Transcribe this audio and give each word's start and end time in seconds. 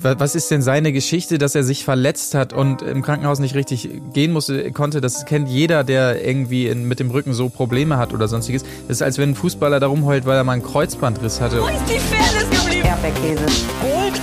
Was 0.00 0.36
ist 0.36 0.48
denn 0.52 0.62
seine 0.62 0.92
Geschichte, 0.92 1.38
dass 1.38 1.56
er 1.56 1.64
sich 1.64 1.84
verletzt 1.84 2.36
hat 2.36 2.52
und 2.52 2.82
im 2.82 3.02
Krankenhaus 3.02 3.40
nicht 3.40 3.56
richtig 3.56 3.90
gehen 4.12 4.30
musste, 4.30 4.70
konnte? 4.70 5.00
Das 5.00 5.24
kennt 5.24 5.48
jeder, 5.48 5.82
der 5.82 6.24
irgendwie 6.24 6.68
in, 6.68 6.84
mit 6.84 7.00
dem 7.00 7.10
Rücken 7.10 7.34
so 7.34 7.48
Probleme 7.48 7.98
hat 7.98 8.12
oder 8.12 8.28
sonstiges. 8.28 8.62
Das 8.86 8.98
ist, 8.98 9.02
als 9.02 9.18
wenn 9.18 9.30
ein 9.30 9.34
Fußballer 9.34 9.80
darum 9.80 10.04
heult, 10.04 10.24
weil 10.24 10.36
er 10.36 10.44
mal 10.44 10.52
einen 10.52 10.62
Kreuzbandriss 10.62 11.40
hatte. 11.40 11.62
Wo 11.62 11.66
ist 11.66 11.82
die 11.88 11.98
Fairness 11.98 12.48
geblieben? 12.48 12.86
Erdbeerkäse. 12.86 13.44
Gold, 13.80 14.20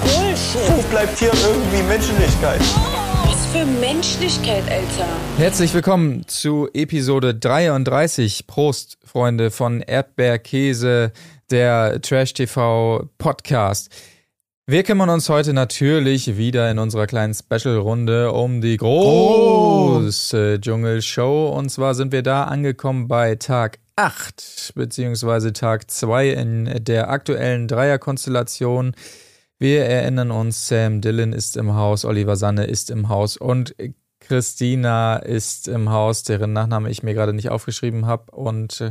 Bullshit. 0.00 0.78
Wo 0.78 0.82
bleibt 0.90 1.18
hier 1.18 1.32
irgendwie 1.46 1.82
Menschlichkeit? 1.86 2.60
Was 3.24 3.46
für 3.52 3.66
Menschlichkeit, 3.66 4.62
Alter. 4.70 5.08
Herzlich 5.36 5.74
willkommen 5.74 6.26
zu 6.26 6.70
Episode 6.72 7.34
33. 7.34 8.46
Prost, 8.46 8.96
Freunde 9.04 9.50
von 9.50 9.82
Erdbeerkäse, 9.82 11.12
der 11.50 12.00
Trash 12.00 12.32
TV 12.32 13.10
Podcast. 13.18 13.90
Wir 14.70 14.82
kümmern 14.82 15.08
uns 15.08 15.30
heute 15.30 15.54
natürlich 15.54 16.36
wieder 16.36 16.70
in 16.70 16.78
unserer 16.78 17.06
kleinen 17.06 17.32
Special-Runde 17.32 18.32
um 18.32 18.60
die 18.60 18.76
große 18.76 20.58
Dschungelshow. 20.60 21.48
Und 21.56 21.70
zwar 21.70 21.94
sind 21.94 22.12
wir 22.12 22.22
da 22.22 22.44
angekommen 22.44 23.08
bei 23.08 23.36
Tag 23.36 23.78
8, 23.96 24.74
beziehungsweise 24.74 25.54
Tag 25.54 25.90
2 25.90 26.28
in 26.32 26.84
der 26.84 27.08
aktuellen 27.08 27.66
Dreierkonstellation. 27.66 28.92
Wir 29.58 29.86
erinnern 29.86 30.30
uns, 30.30 30.68
Sam 30.68 31.00
Dillon 31.00 31.32
ist 31.32 31.56
im 31.56 31.74
Haus, 31.74 32.04
Oliver 32.04 32.36
Sanne 32.36 32.66
ist 32.66 32.90
im 32.90 33.08
Haus 33.08 33.38
und 33.38 33.74
Christina 34.20 35.16
ist 35.16 35.66
im 35.66 35.88
Haus, 35.88 36.24
deren 36.24 36.52
Nachname 36.52 36.90
ich 36.90 37.02
mir 37.02 37.14
gerade 37.14 37.32
nicht 37.32 37.48
aufgeschrieben 37.48 38.04
habe. 38.04 38.32
Und 38.32 38.82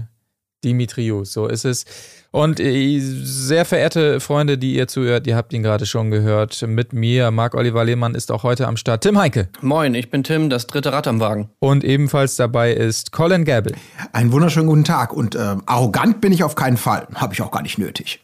Dimitriou, 0.63 1.23
so 1.23 1.47
ist 1.47 1.65
es. 1.65 1.85
Und 2.31 2.59
äh, 2.59 2.99
sehr 2.99 3.65
verehrte 3.65 4.19
Freunde, 4.19 4.57
die 4.57 4.75
ihr 4.75 4.87
zuhört, 4.87 5.27
ihr 5.27 5.35
habt 5.35 5.53
ihn 5.53 5.63
gerade 5.63 5.85
schon 5.85 6.11
gehört, 6.11 6.61
mit 6.67 6.93
mir, 6.93 7.31
Marc-Oliver 7.31 7.83
Lehmann 7.83 8.15
ist 8.15 8.31
auch 8.31 8.43
heute 8.43 8.67
am 8.67 8.77
Start. 8.77 9.01
Tim 9.01 9.17
Heike. 9.17 9.49
Moin, 9.61 9.95
ich 9.95 10.09
bin 10.09 10.23
Tim, 10.23 10.49
das 10.49 10.67
dritte 10.67 10.91
Rad 10.91 11.07
am 11.07 11.19
Wagen. 11.19 11.49
Und 11.59 11.83
ebenfalls 11.83 12.35
dabei 12.35 12.73
ist 12.73 13.11
Colin 13.11 13.45
Gable. 13.45 13.75
Einen 14.11 14.31
wunderschönen 14.31 14.67
guten 14.67 14.83
Tag. 14.83 15.13
Und 15.13 15.35
äh, 15.35 15.55
arrogant 15.65 16.21
bin 16.21 16.31
ich 16.31 16.43
auf 16.43 16.55
keinen 16.55 16.77
Fall. 16.77 17.07
Habe 17.15 17.33
ich 17.33 17.41
auch 17.41 17.51
gar 17.51 17.61
nicht 17.61 17.77
nötig. 17.77 18.23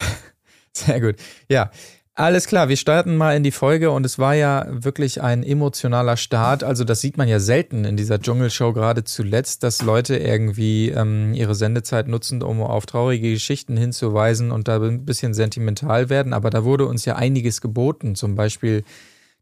Sehr 0.72 1.00
gut. 1.00 1.16
Ja, 1.48 1.70
alles 2.14 2.46
klar, 2.46 2.68
wir 2.68 2.76
starten 2.76 3.16
mal 3.16 3.34
in 3.34 3.42
die 3.42 3.50
Folge 3.50 3.90
und 3.90 4.04
es 4.04 4.18
war 4.18 4.34
ja 4.34 4.66
wirklich 4.68 5.22
ein 5.22 5.42
emotionaler 5.42 6.18
Start. 6.18 6.62
Also 6.62 6.84
das 6.84 7.00
sieht 7.00 7.16
man 7.16 7.26
ja 7.26 7.40
selten 7.40 7.86
in 7.86 7.96
dieser 7.96 8.20
Dschungelshow 8.20 8.74
gerade 8.74 9.04
zuletzt, 9.04 9.62
dass 9.62 9.80
Leute 9.80 10.18
irgendwie 10.18 10.90
ähm, 10.90 11.32
ihre 11.32 11.54
Sendezeit 11.54 12.08
nutzen, 12.08 12.42
um 12.42 12.60
auf 12.60 12.84
traurige 12.84 13.30
Geschichten 13.30 13.78
hinzuweisen 13.78 14.50
und 14.50 14.68
da 14.68 14.76
ein 14.76 15.06
bisschen 15.06 15.32
sentimental 15.32 16.10
werden. 16.10 16.34
Aber 16.34 16.50
da 16.50 16.64
wurde 16.64 16.84
uns 16.84 17.06
ja 17.06 17.16
einiges 17.16 17.62
geboten, 17.62 18.14
zum 18.14 18.34
Beispiel 18.34 18.84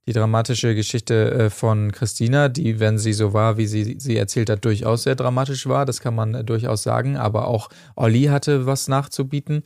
die 0.06 0.12
dramatische 0.12 0.76
Geschichte 0.76 1.30
äh, 1.32 1.50
von 1.50 1.90
Christina, 1.90 2.48
die, 2.48 2.78
wenn 2.78 2.98
sie 2.98 3.12
so 3.12 3.32
war, 3.32 3.56
wie 3.56 3.66
sie 3.66 3.96
sie 3.98 4.16
erzählt 4.16 4.48
hat, 4.48 4.64
durchaus 4.64 5.02
sehr 5.02 5.16
dramatisch 5.16 5.66
war. 5.66 5.86
Das 5.86 6.00
kann 6.00 6.14
man 6.14 6.34
äh, 6.34 6.44
durchaus 6.44 6.84
sagen. 6.84 7.16
Aber 7.16 7.48
auch 7.48 7.68
Olli 7.96 8.24
hatte 8.24 8.64
was 8.64 8.86
nachzubieten 8.86 9.64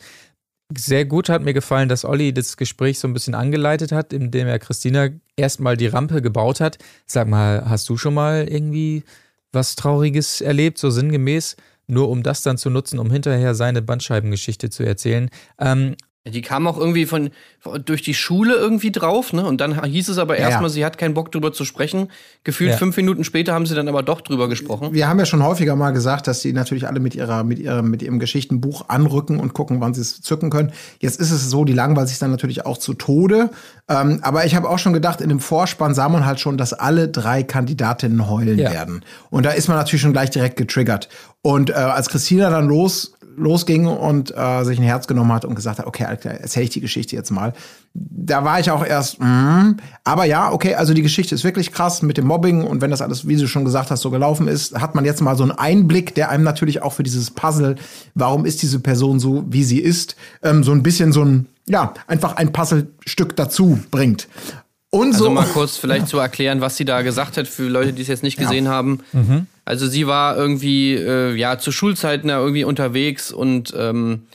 sehr 0.77 1.05
gut 1.05 1.29
hat 1.29 1.43
mir 1.43 1.53
gefallen, 1.53 1.89
dass 1.89 2.05
Olli 2.05 2.33
das 2.33 2.57
Gespräch 2.57 2.99
so 2.99 3.07
ein 3.09 3.13
bisschen 3.13 3.35
angeleitet 3.35 3.93
hat, 3.93 4.13
indem 4.13 4.47
er 4.47 4.59
Christina 4.59 5.09
erstmal 5.37 5.77
die 5.77 5.87
Rampe 5.87 6.23
gebaut 6.23 6.61
hat. 6.61 6.79
Sag 7.07 7.29
mal, 7.29 7.69
hast 7.69 7.89
du 7.89 7.97
schon 7.97 8.15
mal 8.15 8.49
irgendwie 8.49 9.05
was 9.53 9.77
Trauriges 9.77 10.41
erlebt, 10.41 10.79
so 10.79 10.91
sinngemäß? 10.91 11.57
Nur 11.87 12.09
um 12.09 12.23
das 12.23 12.43
dann 12.43 12.57
zu 12.57 12.71
nutzen, 12.71 12.99
um 12.99 13.11
hinterher 13.11 13.55
seine 13.55 13.83
Bandscheibengeschichte 13.83 14.71
zu 14.71 14.85
erzählen. 14.85 15.29
Ähm, 15.59 15.97
die 16.27 16.41
kam 16.41 16.67
auch 16.67 16.79
irgendwie 16.79 17.05
von, 17.05 17.31
durch 17.85 18.01
die 18.01 18.15
Schule 18.15 18.55
irgendwie 18.55 18.91
drauf, 18.91 19.35
ne? 19.35 19.45
Und 19.45 19.61
dann 19.61 19.85
hieß 19.85 20.09
es 20.09 20.17
aber 20.17 20.39
erstmal, 20.39 20.65
ja. 20.65 20.69
sie 20.71 20.85
hat 20.87 20.97
keinen 20.97 21.13
Bock 21.13 21.31
drüber 21.31 21.53
zu 21.53 21.67
sprechen. 21.67 22.09
Gefühlt 22.45 22.71
ja. 22.71 22.77
fünf 22.79 22.97
Minuten 22.97 23.25
später 23.25 23.53
haben 23.53 23.67
sie 23.67 23.75
dann 23.75 23.89
aber 23.89 24.03
doch 24.03 24.23
drüber 24.23 24.49
gesprochen. 24.49 24.95
Wir 24.95 25.07
haben 25.07 25.19
ja 25.19 25.27
schon 25.27 25.43
häufiger 25.43 25.77
mal 25.77 25.91
gesagt, 25.91 26.27
dass 26.27 26.41
sie 26.41 26.55
natürlich 26.55 26.87
alle 26.87 26.99
mit 26.99 27.15
ihrer, 27.15 27.45
mit 27.45 27.59
ihrem, 27.59 27.91
mit 27.91 28.03
ihrem 28.03 28.19
Geschichtenbuch 28.19 28.89
anrücken 28.89 29.39
und 29.39 29.53
gucken, 29.53 29.83
wann 29.83 29.93
sie 29.93 30.01
es 30.01 30.23
zücken 30.23 30.49
können. 30.49 30.73
Jetzt 30.99 31.21
ist 31.21 31.31
es 31.31 31.51
so, 31.51 31.67
die 31.67 31.75
langweilt 31.75 32.09
sich 32.09 32.19
dann 32.19 32.31
natürlich 32.31 32.65
auch 32.65 32.79
zu 32.79 32.95
Tode. 32.95 33.51
Ähm, 33.91 34.21
aber 34.23 34.47
ich 34.47 34.55
habe 34.55 34.71
auch 34.71 34.79
schon 34.79 34.95
gedacht, 34.95 35.21
in 35.21 35.29
dem 35.29 35.41
Vorspann 35.41 35.95
sah 35.95 36.09
man 36.09 36.25
halt 36.25 36.41
schon, 36.41 36.57
dass 36.57 36.73
alle 36.73 37.09
drei 37.09 37.43
Kandidatinnen 37.43 38.31
heulen 38.31 38.59
ja. 38.59 38.73
werden. 38.73 39.05
Und 39.29 39.45
da 39.45 39.51
ist 39.51 39.69
man 39.69 39.77
natürlich 39.77 40.01
schon 40.01 40.15
gleich 40.15 40.31
direkt 40.31 40.57
getriggert. 40.57 41.11
Und 41.43 41.69
äh, 41.69 41.75
als 41.75 42.09
Christina 42.09 42.49
dann 42.49 42.67
los 42.67 43.13
losging 43.37 43.87
und 43.87 44.37
äh, 44.37 44.65
sich 44.65 44.79
ein 44.79 44.85
Herz 44.85 45.07
genommen 45.07 45.33
hat 45.33 45.45
und 45.45 45.55
gesagt 45.55 45.79
hat, 45.79 45.87
okay, 45.87 46.05
erzähle 46.05 46.65
ich 46.65 46.71
die 46.71 46.81
Geschichte 46.81 47.17
jetzt 47.17 47.31
mal. 47.31 47.53
Da 47.93 48.45
war 48.45 48.61
ich 48.61 48.71
auch 48.71 48.85
erst, 48.85 49.21
mm, 49.21 49.77
aber 50.03 50.25
ja, 50.25 50.53
okay, 50.53 50.75
also 50.75 50.95
die 50.95 51.03
Geschichte 51.03 51.35
ist 51.35 51.45
wirklich 51.45 51.73
krass 51.73 52.03
mit 52.03 52.17
dem 52.17 52.27
Mobbing 52.27 52.65
und 52.65 52.81
wenn 52.81 52.91
das 52.91 53.03
alles, 53.03 53.29
wie 53.29 53.37
du 53.37 53.47
schon 53.47 53.65
gesagt 53.65 53.91
hast, 53.91 54.01
so 54.01 54.11
gelaufen 54.11 54.49
ist, 54.49 54.81
hat 54.81 54.95
man 54.95 55.05
jetzt 55.05 55.21
mal 55.21 55.37
so 55.37 55.45
einen 55.45 55.53
Einblick, 55.53 56.15
der 56.15 56.31
einem 56.31 56.45
natürlich 56.45 56.83
auch 56.83 56.93
für 56.93 57.03
dieses 57.03 57.31
Puzzle, 57.31 57.77
warum 58.15 58.47
ist 58.47 58.63
diese 58.63 58.81
Person 58.81 59.21
so, 59.21 59.45
wie 59.49 59.65
sie 59.65 59.79
ist, 59.79 60.17
ähm, 60.43 60.65
so 60.65 60.73
ein 60.73 60.83
bisschen 60.83 61.13
so 61.13 61.25
ein, 61.25 61.47
ja, 61.67 61.95
einfach 62.07 62.37
ein 62.37 62.53
Puzzlestück 62.53 63.37
dazu 63.37 63.79
bringt. 63.91 64.29
Und 64.95 65.13
also 65.13 65.25
so, 65.25 65.31
mal 65.31 65.45
kurz 65.47 65.77
vielleicht 65.77 66.03
ja. 66.03 66.07
zu 66.07 66.19
erklären, 66.19 66.61
was 66.61 66.77
sie 66.77 66.85
da 66.85 67.03
gesagt 67.03 67.37
hat 67.37 67.49
für 67.49 67.65
Leute, 67.65 67.93
die 67.93 68.03
es 68.03 68.07
jetzt 68.07 68.23
nicht 68.23 68.39
gesehen 68.39 68.67
ja. 68.67 68.71
haben. 68.71 69.01
Mhm. 69.13 69.47
Also 69.65 69.89
sie 69.89 70.07
war 70.07 70.37
irgendwie 70.37 70.95
äh, 70.95 71.35
ja 71.35 71.59
zu 71.59 71.73
Schulzeiten 71.73 72.29
ja 72.29 72.39
irgendwie 72.39 72.63
unterwegs 72.63 73.33
und 73.33 73.75
ähm, 73.77 74.29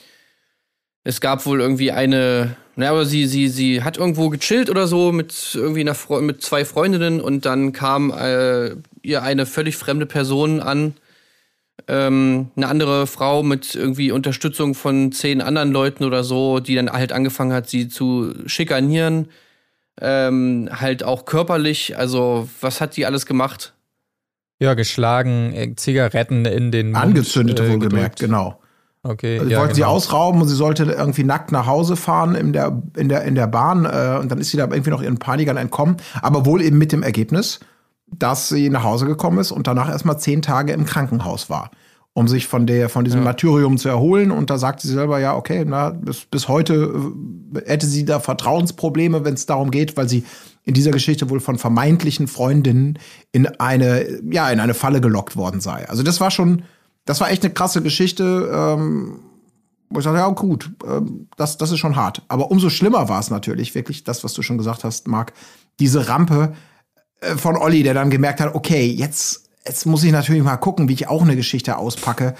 es 1.02 1.22
gab 1.22 1.46
wohl 1.46 1.62
irgendwie 1.62 1.92
eine, 1.92 2.56
naja, 2.76 2.90
aber 2.90 3.06
sie 3.06 3.26
sie 3.26 3.48
sie 3.48 3.82
hat 3.82 3.96
irgendwo 3.96 4.28
gechillt 4.28 4.68
oder 4.68 4.86
so 4.86 5.12
mit 5.12 5.52
irgendwie 5.54 5.80
einer 5.80 5.94
Fre 5.94 6.20
mit 6.20 6.42
zwei 6.42 6.66
Freundinnen 6.66 7.22
und 7.22 7.46
dann 7.46 7.72
kam 7.72 8.10
äh, 8.10 8.72
ihr 9.00 9.22
eine 9.22 9.46
völlig 9.46 9.78
fremde 9.78 10.04
Person 10.04 10.60
an, 10.60 10.92
ähm, 11.88 12.50
eine 12.54 12.68
andere 12.68 13.06
Frau 13.06 13.42
mit 13.42 13.74
irgendwie 13.74 14.12
Unterstützung 14.12 14.74
von 14.74 15.10
zehn 15.10 15.40
anderen 15.40 15.72
Leuten 15.72 16.04
oder 16.04 16.22
so, 16.22 16.60
die 16.60 16.74
dann 16.74 16.92
halt 16.92 17.12
angefangen 17.12 17.54
hat, 17.54 17.70
sie 17.70 17.88
zu 17.88 18.34
schikanieren 18.44 19.28
ähm, 20.00 20.68
halt 20.72 21.02
auch 21.02 21.24
körperlich. 21.24 21.96
Also, 21.96 22.48
was 22.60 22.80
hat 22.80 22.96
die 22.96 23.06
alles 23.06 23.26
gemacht? 23.26 23.74
Ja, 24.60 24.74
geschlagen, 24.74 25.52
äh, 25.54 25.74
Zigaretten 25.76 26.44
in 26.44 26.70
den 26.70 26.92
Mund. 26.92 27.02
Angezündet, 27.02 27.60
äh, 27.60 27.70
wohlgemerkt, 27.70 28.20
genau. 28.20 28.60
Okay. 29.02 29.38
Also, 29.38 29.50
ja, 29.50 29.58
wollten 29.58 29.74
genau. 29.74 29.86
sie 29.86 29.90
ausrauben 29.90 30.42
und 30.42 30.48
sie 30.48 30.54
sollte 30.54 30.84
irgendwie 30.84 31.24
nackt 31.24 31.52
nach 31.52 31.66
Hause 31.66 31.96
fahren 31.96 32.34
in 32.34 32.52
der, 32.52 32.82
in 32.96 33.08
der, 33.08 33.22
in 33.24 33.34
der 33.34 33.46
Bahn 33.46 33.86
äh, 33.86 34.18
und 34.20 34.30
dann 34.30 34.38
ist 34.38 34.50
sie 34.50 34.58
da 34.58 34.64
irgendwie 34.64 34.90
noch 34.90 35.02
ihren 35.02 35.18
Panikern 35.18 35.56
entkommen, 35.56 35.96
aber 36.20 36.44
wohl 36.44 36.60
eben 36.60 36.76
mit 36.76 36.92
dem 36.92 37.02
Ergebnis, 37.02 37.60
dass 38.06 38.50
sie 38.50 38.68
nach 38.68 38.84
Hause 38.84 39.06
gekommen 39.06 39.38
ist 39.38 39.52
und 39.52 39.66
danach 39.66 39.88
erstmal 39.88 40.18
zehn 40.18 40.42
Tage 40.42 40.74
im 40.74 40.84
Krankenhaus 40.84 41.48
war 41.48 41.70
um 42.20 42.28
sich 42.28 42.46
von 42.46 42.66
der 42.66 42.88
von 42.90 43.04
diesem 43.04 43.20
ja. 43.20 43.24
Martyrium 43.24 43.78
zu 43.78 43.88
erholen. 43.88 44.30
Und 44.30 44.50
da 44.50 44.58
sagt 44.58 44.82
sie 44.82 44.88
selber, 44.88 45.18
ja, 45.18 45.34
okay, 45.34 45.64
na, 45.66 45.90
bis, 45.90 46.26
bis 46.26 46.48
heute 46.48 46.92
äh, 47.54 47.62
hätte 47.66 47.86
sie 47.86 48.04
da 48.04 48.20
Vertrauensprobleme, 48.20 49.24
wenn 49.24 49.34
es 49.34 49.46
darum 49.46 49.70
geht, 49.70 49.96
weil 49.96 50.08
sie 50.08 50.24
in 50.64 50.74
dieser 50.74 50.90
Geschichte 50.90 51.30
wohl 51.30 51.40
von 51.40 51.58
vermeintlichen 51.58 52.28
Freundinnen 52.28 52.98
in 53.32 53.46
eine, 53.58 54.20
ja, 54.30 54.50
in 54.50 54.60
eine 54.60 54.74
Falle 54.74 55.00
gelockt 55.00 55.34
worden 55.34 55.60
sei. 55.60 55.88
Also 55.88 56.02
das 56.02 56.20
war 56.20 56.30
schon, 56.30 56.62
das 57.06 57.20
war 57.20 57.30
echt 57.30 57.42
eine 57.42 57.54
krasse 57.54 57.80
Geschichte, 57.80 58.50
ähm, 58.52 59.20
wo 59.88 59.98
ich 59.98 60.04
sage, 60.04 60.18
ja, 60.18 60.28
gut, 60.28 60.70
ähm, 60.86 61.26
das, 61.38 61.56
das 61.56 61.72
ist 61.72 61.78
schon 61.78 61.96
hart. 61.96 62.22
Aber 62.28 62.50
umso 62.50 62.68
schlimmer 62.68 63.08
war 63.08 63.18
es 63.18 63.30
natürlich, 63.30 63.74
wirklich, 63.74 64.04
das, 64.04 64.22
was 64.22 64.34
du 64.34 64.42
schon 64.42 64.58
gesagt 64.58 64.84
hast, 64.84 65.08
Marc, 65.08 65.32
diese 65.80 66.06
Rampe 66.08 66.52
äh, 67.20 67.34
von 67.36 67.56
Olli, 67.56 67.82
der 67.82 67.94
dann 67.94 68.10
gemerkt 68.10 68.40
hat, 68.40 68.54
okay, 68.54 68.86
jetzt 68.86 69.49
jetzt 69.66 69.86
muss 69.86 70.04
ich 70.04 70.12
natürlich 70.12 70.42
mal 70.42 70.56
gucken, 70.56 70.88
wie 70.88 70.94
ich 70.94 71.08
auch 71.08 71.22
eine 71.22 71.36
Geschichte 71.36 71.76
auspacke. 71.76 72.34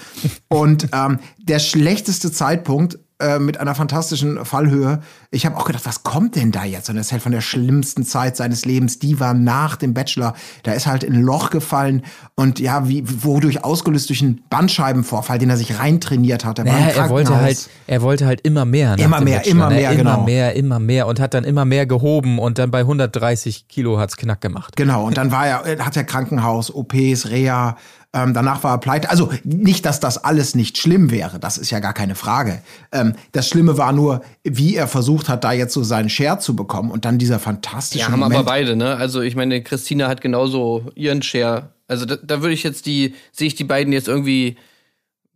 Und 0.47 0.89
ähm, 0.93 1.19
der 1.37 1.59
schlechteste 1.59 2.31
Zeitpunkt 2.31 2.99
äh, 3.21 3.39
mit 3.39 3.59
einer 3.59 3.75
fantastischen 3.75 4.43
Fallhöhe. 4.45 5.01
Ich 5.29 5.45
habe 5.45 5.57
auch 5.57 5.65
gedacht, 5.65 5.85
was 5.85 6.03
kommt 6.03 6.35
denn 6.35 6.51
da 6.51 6.65
jetzt? 6.65 6.89
Und 6.89 6.95
er 6.95 7.01
erzählt 7.01 7.21
von 7.21 7.31
der 7.31 7.41
schlimmsten 7.41 8.03
Zeit 8.03 8.35
seines 8.35 8.65
Lebens. 8.65 8.99
Die 8.99 9.19
war 9.19 9.33
nach 9.33 9.75
dem 9.75 9.93
Bachelor. 9.93 10.33
Da 10.63 10.73
ist 10.73 10.87
halt 10.87 11.03
in 11.03 11.13
ein 11.13 11.21
Loch 11.21 11.49
gefallen 11.49 12.03
und 12.35 12.59
ja, 12.59 12.87
wie 12.87 13.03
wodurch 13.23 13.63
ausgelöst 13.63 14.09
durch 14.09 14.21
einen 14.21 14.41
Bandscheibenvorfall, 14.49 15.39
den 15.39 15.49
er 15.49 15.57
sich 15.57 15.79
reintrainiert 15.79 16.45
hat. 16.45 16.59
Er, 16.59 16.65
naja, 16.65 16.87
er 16.87 17.09
wollte 17.09 17.35
halt, 17.35 17.69
er 17.87 18.01
wollte 18.01 18.25
halt 18.25 18.41
immer 18.41 18.65
mehr. 18.65 18.97
Immer 18.97 19.21
mehr, 19.21 19.37
Bachelor, 19.37 19.51
immer 19.51 19.69
ne? 19.69 19.75
mehr, 19.75 19.95
genau. 19.95 20.13
Immer 20.15 20.23
mehr, 20.25 20.55
immer 20.55 20.79
mehr 20.79 21.07
und 21.07 21.19
hat 21.19 21.33
dann 21.33 21.43
immer 21.43 21.65
mehr 21.65 21.85
gehoben 21.85 22.39
und 22.39 22.57
dann 22.57 22.71
bei 22.71 22.79
130 22.79 23.67
Kilo 23.67 23.99
hat's 23.99 24.17
knack 24.17 24.41
gemacht. 24.41 24.75
Genau. 24.75 25.05
Und 25.05 25.17
dann 25.17 25.31
war 25.31 25.47
er, 25.47 25.85
hat 25.85 25.95
er 25.95 26.03
Krankenhaus, 26.03 26.73
OPs, 26.73 27.29
Reha, 27.29 27.77
ähm, 28.13 28.33
danach 28.33 28.63
war 28.63 28.75
er 28.75 28.77
pleite. 28.77 29.09
Also 29.09 29.31
nicht, 29.43 29.85
dass 29.85 30.01
das 30.01 30.17
alles 30.23 30.53
nicht 30.53 30.77
schlimm 30.77 31.11
wäre, 31.11 31.39
das 31.39 31.57
ist 31.57 31.71
ja 31.71 31.79
gar 31.79 31.93
keine 31.93 32.15
Frage. 32.15 32.61
Ähm, 32.91 33.13
das 33.31 33.47
Schlimme 33.47 33.77
war 33.77 33.93
nur, 33.93 34.21
wie 34.43 34.75
er 34.75 34.87
versucht 34.87 35.29
hat, 35.29 35.43
da 35.45 35.53
jetzt 35.53 35.73
so 35.73 35.83
seinen 35.83 36.09
Share 36.09 36.39
zu 36.39 36.55
bekommen 36.55 36.91
und 36.91 37.05
dann 37.05 37.17
dieser 37.17 37.39
fantastische. 37.39 38.05
Ja, 38.05 38.11
haben 38.11 38.19
Moment. 38.19 38.39
aber 38.39 38.45
beide, 38.45 38.75
ne? 38.75 38.97
Also 38.97 39.21
ich 39.21 39.35
meine, 39.35 39.63
Christina 39.63 40.09
hat 40.09 40.19
genauso 40.19 40.91
ihren 40.95 41.21
Share. 41.21 41.69
Also 41.87 42.05
da, 42.05 42.17
da 42.17 42.41
würde 42.41 42.53
ich 42.53 42.63
jetzt 42.63 42.85
die, 42.85 43.15
sehe 43.31 43.47
ich 43.47 43.55
die 43.55 43.63
beiden 43.63 43.93
jetzt 43.93 44.09
irgendwie 44.09 44.57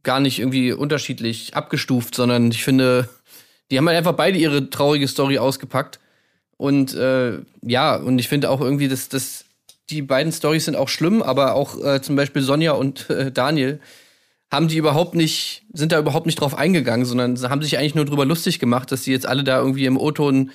gar 0.03 0.19
nicht 0.19 0.39
irgendwie 0.39 0.73
unterschiedlich 0.73 1.55
abgestuft, 1.55 2.13
sondern 2.15 2.51
ich 2.51 2.63
finde, 2.63 3.07
die 3.71 3.77
haben 3.77 3.87
halt 3.87 3.97
einfach 3.97 4.13
beide 4.13 4.37
ihre 4.37 4.69
traurige 4.69 5.07
Story 5.07 5.37
ausgepackt. 5.37 5.99
Und 6.57 6.93
äh, 6.93 7.39
ja, 7.61 7.95
und 7.95 8.19
ich 8.19 8.27
finde 8.27 8.49
auch 8.49 8.61
irgendwie, 8.61 8.87
dass, 8.87 9.09
dass 9.09 9.44
die 9.89 10.01
beiden 10.01 10.31
Storys 10.31 10.65
sind 10.65 10.75
auch 10.75 10.89
schlimm, 10.89 11.21
aber 11.21 11.55
auch 11.55 11.83
äh, 11.83 12.01
zum 12.01 12.15
Beispiel 12.15 12.41
Sonja 12.41 12.71
und 12.73 13.09
äh, 13.09 13.31
Daniel 13.31 13.79
haben 14.51 14.67
die 14.67 14.77
überhaupt 14.77 15.15
nicht, 15.15 15.63
sind 15.73 15.91
da 15.91 15.99
überhaupt 15.99 16.25
nicht 16.25 16.39
drauf 16.39 16.55
eingegangen, 16.57 17.05
sondern 17.05 17.37
haben 17.49 17.61
sich 17.61 17.77
eigentlich 17.77 17.95
nur 17.95 18.05
drüber 18.05 18.25
lustig 18.25 18.59
gemacht, 18.59 18.91
dass 18.91 19.03
die 19.03 19.11
jetzt 19.11 19.27
alle 19.27 19.43
da 19.43 19.59
irgendwie 19.59 19.85
im 19.85 19.97
O-Ton 19.97 20.51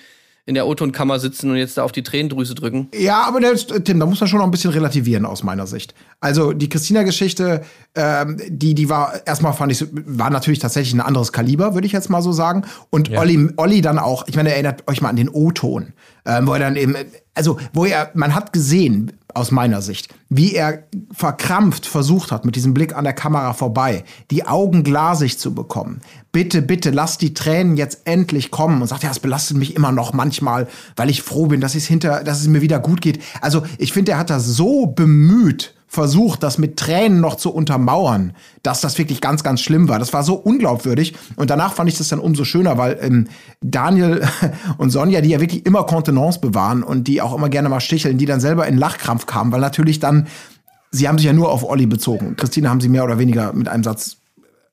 in 0.46 0.54
der 0.54 0.66
O-Ton-Kammer 0.66 1.20
sitzen 1.20 1.50
und 1.50 1.56
jetzt 1.56 1.76
da 1.78 1.84
auf 1.84 1.92
die 1.92 2.02
Tränendrüse 2.02 2.54
drücken. 2.54 2.88
Ja, 2.94 3.22
aber 3.22 3.40
der, 3.40 3.54
Tim, 3.56 4.00
da 4.00 4.06
muss 4.06 4.20
man 4.20 4.28
schon 4.28 4.38
noch 4.38 4.46
ein 4.46 4.50
bisschen 4.50 4.70
relativieren 4.70 5.26
aus 5.26 5.42
meiner 5.42 5.66
Sicht. 5.66 5.94
Also 6.20 6.52
die 6.52 6.68
Christina-Geschichte, 6.68 7.62
ähm, 7.94 8.36
die, 8.48 8.74
die 8.74 8.90
war 8.90 9.26
erstmal 9.26 9.54
fand 9.54 9.72
ich, 9.72 9.86
war 9.90 10.28
natürlich 10.28 10.58
tatsächlich 10.58 10.92
ein 10.94 11.00
anderes 11.00 11.32
Kaliber, 11.32 11.72
würde 11.74 11.86
ich 11.86 11.92
jetzt 11.92 12.10
mal 12.10 12.20
so 12.20 12.32
sagen. 12.32 12.64
Und 12.90 13.08
Ja. 13.08 13.20
Olli, 13.20 13.48
Olli 13.56 13.80
dann 13.80 13.98
auch, 13.98 14.28
ich 14.28 14.36
meine, 14.36 14.52
erinnert 14.52 14.86
euch 14.86 15.00
mal 15.00 15.08
an 15.08 15.16
den 15.16 15.30
O-Ton, 15.30 15.94
ähm, 16.26 16.46
wo 16.46 16.52
er 16.52 16.58
dann 16.58 16.76
eben, 16.76 16.94
also 17.34 17.58
wo 17.72 17.86
er, 17.86 18.10
man 18.14 18.34
hat 18.34 18.52
gesehen, 18.52 19.12
aus 19.34 19.50
meiner 19.50 19.82
Sicht, 19.82 20.12
wie 20.28 20.54
er 20.54 20.84
verkrampft 21.12 21.86
versucht 21.86 22.32
hat, 22.32 22.44
mit 22.44 22.56
diesem 22.56 22.74
Blick 22.74 22.96
an 22.96 23.04
der 23.04 23.12
Kamera 23.12 23.52
vorbei, 23.52 24.04
die 24.30 24.46
Augen 24.46 24.82
glasig 24.82 25.38
zu 25.38 25.54
bekommen. 25.54 26.00
Bitte, 26.32 26.62
bitte, 26.62 26.90
lass 26.90 27.18
die 27.18 27.34
Tränen 27.34 27.76
jetzt 27.76 28.00
endlich 28.04 28.50
kommen 28.50 28.80
und 28.80 28.88
sagt, 28.88 29.02
ja, 29.02 29.10
es 29.10 29.20
belastet 29.20 29.56
mich 29.56 29.76
immer 29.76 29.92
noch 29.92 30.12
manchmal, 30.12 30.68
weil 30.96 31.10
ich 31.10 31.22
froh 31.22 31.46
bin, 31.46 31.60
dass 31.60 31.74
es 31.74 31.86
hinter, 31.86 32.24
dass 32.24 32.40
es 32.40 32.48
mir 32.48 32.60
wieder 32.60 32.78
gut 32.78 33.00
geht. 33.00 33.22
Also, 33.40 33.62
ich 33.78 33.92
finde, 33.92 34.12
er 34.12 34.18
hat 34.18 34.30
das 34.30 34.46
so 34.46 34.86
bemüht 34.86 35.74
versucht, 35.90 36.44
das 36.44 36.56
mit 36.56 36.76
Tränen 36.76 37.20
noch 37.20 37.34
zu 37.34 37.52
untermauern, 37.52 38.32
dass 38.62 38.80
das 38.80 38.96
wirklich 38.96 39.20
ganz, 39.20 39.42
ganz 39.42 39.60
schlimm 39.60 39.88
war. 39.88 39.98
Das 39.98 40.12
war 40.12 40.22
so 40.22 40.34
unglaubwürdig. 40.34 41.14
Und 41.34 41.50
danach 41.50 41.74
fand 41.74 41.90
ich 41.90 41.98
das 41.98 42.06
dann 42.06 42.20
umso 42.20 42.44
schöner, 42.44 42.78
weil 42.78 42.96
ähm, 43.02 43.26
Daniel 43.60 44.22
und 44.78 44.90
Sonja, 44.90 45.20
die 45.20 45.30
ja 45.30 45.40
wirklich 45.40 45.66
immer 45.66 45.82
Kontenance 45.82 46.38
bewahren 46.38 46.84
und 46.84 47.08
die 47.08 47.20
auch 47.20 47.34
immer 47.34 47.48
gerne 47.48 47.68
mal 47.68 47.80
sticheln, 47.80 48.18
die 48.18 48.26
dann 48.26 48.38
selber 48.38 48.68
in 48.68 48.78
Lachkrampf 48.78 49.26
kamen, 49.26 49.50
weil 49.50 49.60
natürlich 49.60 49.98
dann, 49.98 50.28
sie 50.92 51.08
haben 51.08 51.18
sich 51.18 51.26
ja 51.26 51.32
nur 51.32 51.50
auf 51.50 51.68
Olli 51.68 51.86
bezogen. 51.86 52.36
Christine 52.36 52.70
haben 52.70 52.80
sie 52.80 52.88
mehr 52.88 53.02
oder 53.02 53.18
weniger 53.18 53.52
mit 53.52 53.66
einem 53.66 53.82
Satz 53.82 54.18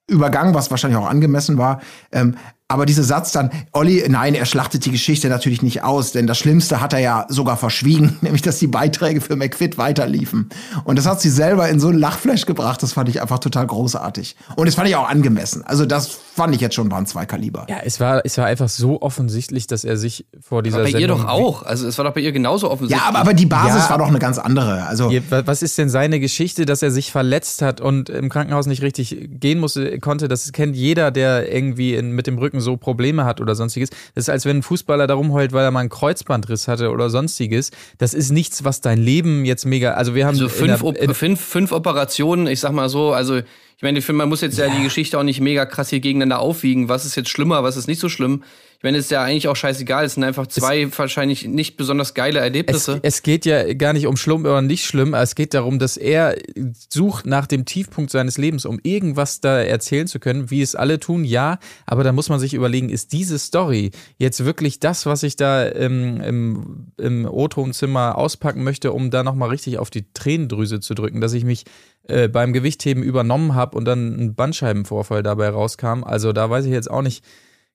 übergangen, 0.06 0.54
was 0.54 0.69
wahrscheinlich 0.69 1.00
auch 1.00 1.10
angemessen 1.10 1.58
war. 1.58 1.81
Ähm, 2.12 2.36
aber 2.69 2.86
dieser 2.86 3.04
Satz 3.04 3.31
dann, 3.31 3.50
Olli, 3.72 4.04
nein, 4.10 4.36
er 4.36 4.46
schlachtet 4.46 4.86
die 4.86 4.92
Geschichte 4.92 5.30
natürlich 5.30 5.62
nicht 5.62 5.84
aus, 5.84 6.12
denn 6.12 6.28
das 6.28 6.38
Schlimmste 6.38 6.81
hat 6.81 6.92
er 6.92 7.00
ja 7.00 7.25
sogar 7.30 7.56
verschwiegen, 7.56 8.18
nämlich 8.22 8.42
dass 8.42 8.60
die 8.60 8.68
Beiträge 8.68 9.22
für 9.22 9.36
McFit 9.36 9.78
weiterliefen. 9.78 10.50
Und 10.84 10.98
das 10.98 11.06
hat 11.06 11.22
sie 11.22 11.30
selber 11.30 11.69
in 11.69 11.80
so 11.80 11.88
ein 11.90 11.98
Lachflash 11.98 12.46
gebracht, 12.46 12.84
das 12.84 12.94
fand 12.94 13.08
ich 13.10 13.22
einfach 13.22 13.40
total 13.40 13.68
großartig. 13.68 14.36
Und 14.56 14.66
das 14.66 14.75
fand 14.75 14.90
ich 14.90 14.96
auch 14.96 15.08
angemessen. 15.08 15.64
Also 15.64 15.86
das 15.86 16.19
fand 16.38 16.56
ich 16.56 16.62
jetzt 16.62 16.75
schon, 16.75 16.89
waren 16.89 17.06
zwei 17.06 17.25
Kaliber. 17.25 17.66
Ja, 17.69 17.78
es 17.84 18.00
war, 18.00 18.22
es 18.24 18.38
war 18.38 18.45
einfach 18.45 18.69
so 18.69 19.01
offensichtlich, 19.01 19.68
dass 19.68 19.84
er 19.84 19.98
sich 19.98 20.25
vor 20.39 20.63
dieser 20.63 20.78
Bei 20.84 20.89
ihr 20.89 21.00
Sendung 21.00 21.24
doch 21.24 21.28
auch. 21.28 21.63
Also 21.63 21.88
es 21.88 21.98
war 21.98 22.06
doch 22.06 22.13
bei 22.13 22.22
ihr 22.22 22.31
genauso 22.31 22.72
offensichtlich. 22.72 23.01
Ja, 23.01 23.10
aber, 23.10 23.19
aber 23.19 23.34
die 23.34 23.45
Basis 23.45 23.84
Ja. 23.86 23.89
war 23.89 23.98
doch 23.98 24.07
eine 24.07 24.19
ganz 24.19 24.38
andere. 24.38 24.86
Also 24.86 25.12
Was 25.30 25.62
ist 25.62 25.78
denn 25.78 25.89
seine 25.89 26.19
Geschichte, 26.22 26.66
dass 26.66 26.81
er 26.81 26.92
sich 26.92 27.12
verletzt 27.12 27.62
hat 27.62 27.81
und 27.81 28.10
im 28.10 28.30
Krankenhaus 28.30 28.68
nicht 28.68 28.81
richtig 28.81 29.18
gehen 29.39 29.60
musste, 29.60 30.00
konnte? 30.00 30.28
Das 30.30 30.51
kennt 30.54 30.75
jeder, 30.78 31.12
der 31.12 31.51
irgendwie 31.54 31.95
in, 31.95 32.12
mit 32.12 32.28
dem 32.28 32.38
Rücken 32.38 32.62
so 32.62 32.78
Probleme 32.78 33.25
hat 33.25 33.42
oder 33.42 33.56
sonstiges. 33.56 33.90
Das 34.16 34.25
ist, 34.25 34.30
als 34.30 34.45
wenn 34.45 34.57
ein 34.57 34.63
Fußballer 34.63 35.07
darum 35.07 35.33
heult, 35.33 35.51
weil 35.51 35.66
er 35.66 35.72
mal 35.72 35.80
einen 35.81 35.90
Kreuzbandriss 35.90 36.68
hatte 36.68 36.92
oder 36.92 37.10
sonstiges. 37.10 37.72
Das 37.98 38.13
ist 38.13 38.31
nichts, 38.31 38.63
was 38.63 38.80
dein 38.81 39.00
Leben 39.00 39.44
jetzt 39.44 39.66
mega. 39.66 39.94
Also 39.94 40.13
wir 40.16 40.25
haben 40.25 40.36
Also 40.36 40.48
fünf, 40.50 40.81
der- 40.83 41.13
fünf, 41.16 41.42
fünf 41.42 41.72
Operationen, 41.72 42.45
ich 42.48 42.60
sag 42.60 42.72
mal 42.74 42.90
so, 42.90 43.12
also 43.13 43.42
ich 43.78 43.84
meine, 43.84 44.00
ich 44.00 44.06
finde, 44.06 44.18
man 44.18 44.30
muss 44.30 44.42
jetzt 44.42 44.58
ja. 44.58 44.70
die 44.70 44.82
Geschichte 44.82 45.20
auch 45.20 45.24
nicht 45.24 45.40
mega 45.40 45.66
krass 45.68 45.90
hier 45.90 46.00
gegeneinander 46.00 46.40
aufwiegen. 46.40 46.90
Was 46.90 47.06
ist 47.06 47.16
jetzt 47.16 47.30
schlimmer, 47.30 47.64
was 47.64 47.78
ist 47.78 47.88
nicht 47.88 48.00
so 48.00 48.10
schlimm? 48.10 48.44
Ich 48.78 48.84
meine, 48.84 49.00
es 49.00 49.06
ist 49.06 49.12
ja 49.12 49.24
eigentlich 49.24 49.48
auch 49.48 49.56
scheißegal. 49.56 50.06
Es 50.06 50.14
sind 50.14 50.24
einfach 50.24 50.46
zwei 50.46 50.88
wahrscheinlich 50.96 51.48
nicht 51.48 51.78
besonders 51.78 52.14
geile 52.14 52.40
Es, 52.40 52.44
Erlebnisse. 52.46 53.00
es 53.02 53.24
geht 53.24 53.46
ja 53.46 53.74
gar 53.74 53.94
nicht 53.94 54.06
um 54.06 54.18
schlimm 54.18 54.42
oder 54.42 54.62
nicht 54.62 54.86
schlimm, 54.86 55.16
es 55.16 55.34
geht 55.34 55.56
darum, 55.56 55.80
dass 55.80 55.98
er 55.98 56.36
sucht 56.90 57.26
nach 57.26 57.48
dem 57.48 57.66
Tiefpunkt 57.66 58.12
seines 58.12 58.38
Lebens, 58.38 58.66
um 58.66 58.80
irgendwas 58.84 59.42
da 59.42 59.60
erzählen 59.60 60.06
zu 60.06 60.20
können, 60.20 60.52
wie 60.52 60.62
es 60.62 60.76
alle 60.76 61.00
tun, 61.00 61.24
ja, 61.24 61.58
aber 61.88 62.04
da 62.04 62.12
muss 62.12 62.30
man 62.30 62.40
sich 62.40 62.54
überlegen, 62.54 62.90
ist 62.90 63.14
diese 63.14 63.40
Story 63.40 63.92
jetzt 64.18 64.46
wirklich 64.46 64.80
das, 64.80 65.08
was 65.08 65.24
ich 65.24 65.36
da 65.36 65.66
im, 65.66 66.22
im, 66.22 66.92
im 66.98 67.26
O-Tonzimmer 67.26 68.16
auspacken 68.16 68.64
möchte, 68.64 68.92
um 68.92 69.10
da 69.10 69.24
nochmal 69.24 69.50
richtig 69.50 69.80
auf 69.80 69.90
die 69.90 70.06
Tränendrüse 70.14 70.80
zu 70.82 70.94
drücken, 70.94 71.20
dass 71.20 71.34
ich 71.34 71.46
mich 71.46 71.64
äh, 72.08 72.28
beim 72.28 72.54
Gewichtheben 72.54 73.02
übernommen 73.02 73.56
habe 73.56 73.76
und 73.76 73.86
dann 73.86 74.20
ein 74.20 74.36
Bandscheibenvorfall 74.36 75.24
dabei 75.24 75.50
rauskam. 75.50 76.04
Also 76.04 76.32
da 76.32 76.50
weiß 76.50 76.66
ich 76.66 76.72
jetzt 76.72 76.92
auch 76.92 77.02
nicht, 77.02 77.24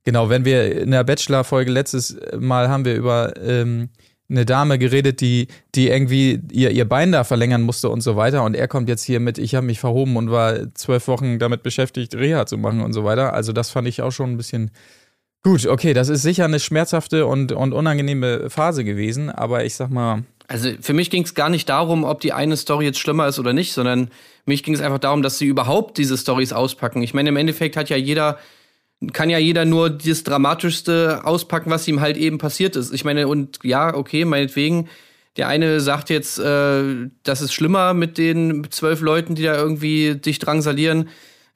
Genau, 0.04 0.28
wenn 0.28 0.44
wir 0.44 0.82
in 0.82 0.90
der 0.90 1.04
Bachelor-Folge 1.04 1.70
letztes 1.70 2.16
Mal 2.38 2.68
haben 2.68 2.84
wir 2.84 2.94
über 2.94 3.34
ähm, 3.40 3.88
eine 4.28 4.46
Dame 4.46 4.78
geredet, 4.78 5.20
die, 5.20 5.46
die 5.74 5.88
irgendwie 5.88 6.40
ihr, 6.50 6.70
ihr 6.70 6.88
Bein 6.88 7.12
da 7.12 7.22
verlängern 7.22 7.62
musste 7.62 7.88
und 7.88 8.00
so 8.00 8.16
weiter. 8.16 8.42
Und 8.42 8.56
er 8.56 8.66
kommt 8.66 8.88
jetzt 8.88 9.04
hier 9.04 9.20
mit, 9.20 9.38
ich 9.38 9.54
habe 9.54 9.66
mich 9.66 9.78
verhoben 9.78 10.16
und 10.16 10.30
war 10.30 10.74
zwölf 10.74 11.06
Wochen 11.06 11.38
damit 11.38 11.62
beschäftigt, 11.62 12.14
Reha 12.14 12.46
zu 12.46 12.58
machen 12.58 12.80
und 12.80 12.92
so 12.92 13.04
weiter. 13.04 13.32
Also 13.34 13.52
das 13.52 13.70
fand 13.70 13.86
ich 13.86 14.02
auch 14.02 14.10
schon 14.10 14.32
ein 14.32 14.36
bisschen 14.36 14.70
gut. 15.42 15.66
Okay, 15.66 15.92
das 15.92 16.08
ist 16.08 16.22
sicher 16.22 16.46
eine 16.46 16.60
schmerzhafte 16.60 17.26
und, 17.26 17.52
und 17.52 17.72
unangenehme 17.72 18.48
Phase 18.48 18.84
gewesen, 18.84 19.30
aber 19.30 19.64
ich 19.64 19.74
sag 19.74 19.90
mal, 19.90 20.24
Also 20.48 20.70
für 20.80 20.94
mich 20.94 21.10
ging 21.10 21.24
es 21.24 21.34
gar 21.34 21.50
nicht 21.50 21.68
darum, 21.68 22.04
ob 22.04 22.20
die 22.20 22.32
eine 22.32 22.56
Story 22.56 22.86
jetzt 22.86 22.98
schlimmer 22.98 23.26
ist 23.28 23.38
oder 23.38 23.52
nicht, 23.52 23.72
sondern 23.72 24.08
mich 24.46 24.62
ging 24.62 24.74
es 24.74 24.80
einfach 24.80 24.98
darum, 24.98 25.22
dass 25.22 25.38
sie 25.38 25.46
überhaupt 25.46 25.98
diese 25.98 26.16
Stories 26.16 26.52
auspacken. 26.52 27.02
Ich 27.02 27.12
meine, 27.12 27.28
im 27.28 27.36
Endeffekt 27.36 27.76
hat 27.76 27.90
ja 27.90 27.96
jeder, 27.96 28.38
kann 29.12 29.30
ja 29.30 29.38
jeder 29.38 29.64
nur 29.64 29.90
das 29.90 30.24
Dramatischste 30.24 31.24
auspacken, 31.24 31.70
was 31.70 31.88
ihm 31.88 32.00
halt 32.00 32.16
eben 32.16 32.38
passiert 32.38 32.76
ist. 32.76 32.92
Ich 32.92 33.04
meine, 33.04 33.28
und 33.28 33.58
ja, 33.62 33.94
okay, 33.94 34.24
meinetwegen, 34.24 34.88
der 35.36 35.48
eine 35.48 35.80
sagt 35.80 36.10
jetzt, 36.10 36.38
äh, 36.38 37.08
das 37.22 37.40
ist 37.40 37.52
schlimmer 37.52 37.94
mit 37.94 38.18
den 38.18 38.66
zwölf 38.70 39.00
Leuten, 39.00 39.34
die 39.34 39.42
da 39.42 39.56
irgendwie 39.56 40.14
dich 40.14 40.38
drangsalieren. 40.38 41.08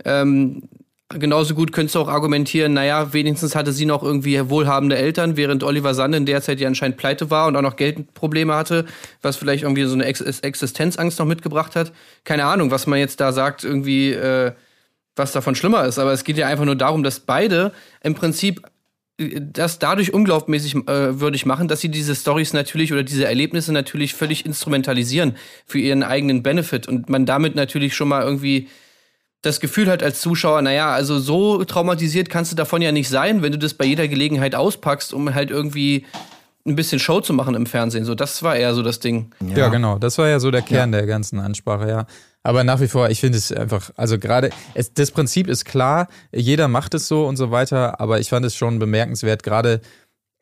Ähm, 0.05 0.69
genauso 1.11 1.55
gut 1.55 1.73
könntest 1.73 1.95
du 1.95 2.01
auch 2.01 2.09
argumentieren, 2.09 2.75
naja, 2.75 3.13
wenigstens 3.13 3.55
hatte 3.55 3.73
sie 3.73 3.87
noch 3.87 4.03
irgendwie 4.03 4.49
wohlhabende 4.49 4.97
Eltern, 4.97 5.37
während 5.37 5.63
Oliver 5.63 5.95
Sand 5.95 6.15
in 6.15 6.27
der 6.27 6.43
Zeit 6.43 6.59
ja 6.59 6.67
anscheinend 6.67 6.97
pleite 6.97 7.31
war 7.31 7.47
und 7.47 7.57
auch 7.57 7.63
noch 7.63 7.77
Geldprobleme 7.77 8.55
hatte, 8.55 8.87
was 9.23 9.37
vielleicht 9.37 9.63
irgendwie 9.63 9.85
so 9.85 9.95
eine 9.95 10.07
Ex 10.07 10.21
Existenzangst 10.21 11.19
noch 11.19 11.27
mitgebracht 11.27 11.77
hat. 11.77 11.93
Keine 12.25 12.47
Ahnung, 12.47 12.71
was 12.71 12.87
man 12.87 12.99
jetzt 12.99 13.21
da 13.21 13.33
sagt, 13.33 13.63
irgendwie, 13.63 14.13
äh, 14.13 14.53
was 15.17 15.33
davon 15.33 15.55
schlimmer 15.55 15.85
ist. 15.85 15.99
Aber 15.99 16.13
es 16.13 16.25
geht 16.25 16.39
ja 16.39 16.47
einfach 16.47 16.65
nur 16.65 16.77
darum, 16.77 17.03
dass 17.03 17.21
beide 17.21 17.73
im 18.03 18.15
Prinzip 18.15 18.63
äh, 19.19 19.41
das 19.41 19.79
dadurch 19.79 20.13
unglaubmäßig 20.15 20.77
äh, 20.87 21.21
würdig 21.21 21.47
machen, 21.47 21.69
dass 21.69 21.81
sie 21.81 21.89
diese 21.89 22.15
Stories 22.15 22.53
natürlich 22.53 22.93
oder 22.93 23.03
diese 23.03 23.27
Erlebnisse 23.27 23.73
natürlich 23.73 24.15
völlig 24.15 24.47
instrumentalisieren 24.47 25.37
für 25.65 25.79
ihren 25.79 26.03
eigenen 26.03 26.43
Benefit 26.43 26.87
und 26.87 27.09
man 27.09 27.27
damit 27.27 27.57
natürlich 27.57 27.97
schon 27.97 28.09
mal 28.09 28.23
irgendwie 28.23 28.69
das 29.43 29.61
Gefühl 29.61 29.89
hat 29.89 30.03
als 30.03 30.21
Zuschauer, 30.21 30.61
naja, 30.63 30.91
also 30.91 31.19
so 31.19 31.63
traumatisiert 31.65 32.31
kannst 32.31 32.53
du 32.53 32.57
davon 32.57 32.83
ja 32.83 32.91
nicht 32.91 33.09
sein, 33.09 33.43
wenn 33.43 33.53
du 33.53 33.59
das 33.59 33.75
bei 33.75 33.85
jeder 33.85 34.09
Gelegenheit 34.09 34.55
auspackst, 34.55 35.15
um 35.15 35.35
halt 35.35 35.51
irgendwie 35.51 36.05
ein 36.67 36.77
bisschen 36.77 36.99
Show 36.99 37.21
zu 37.21 37.33
machen 37.33 37.55
im 37.55 37.67
Fernsehen. 37.67 38.05
So, 38.05 38.15
das 38.15 38.43
war 38.43 38.57
eher 38.57 38.75
so 38.75 38.83
das 38.83 39.01
Ding. 39.01 39.31
Ja. 39.41 39.69
genau. 39.69 39.99
Das 39.99 40.19
war 40.19 40.29
ja 40.29 40.41
so 40.41 40.51
der 40.51 40.63
Kern 40.63 40.93
der 40.93 41.07
ganzen 41.07 41.39
Ansprache, 41.39 41.89
ja. 41.89 42.07
Aber 42.43 42.63
nach 42.63 42.81
wie 42.81 42.89
vor, 42.89 43.11
ich 43.11 43.21
finde 43.21 43.39
es 43.39 43.51
einfach, 43.51 43.91
also 43.97 44.19
gerade, 44.19 44.51
es, 44.75 44.95
das 44.95 45.11
Prinzip 45.11 45.49
ist 45.49 45.65
klar, 45.65 46.07
jeder 46.33 46.69
macht 46.69 46.95
es 46.95 47.09
so 47.09 47.27
und 47.27 47.37
so 47.37 47.51
weiter, 47.51 48.01
aber 48.01 48.21
ich 48.21 48.29
fand 48.29 48.47
es 48.47 48.55
schon 48.55 48.79
bemerkenswert, 48.79 49.43
gerade 49.43 49.81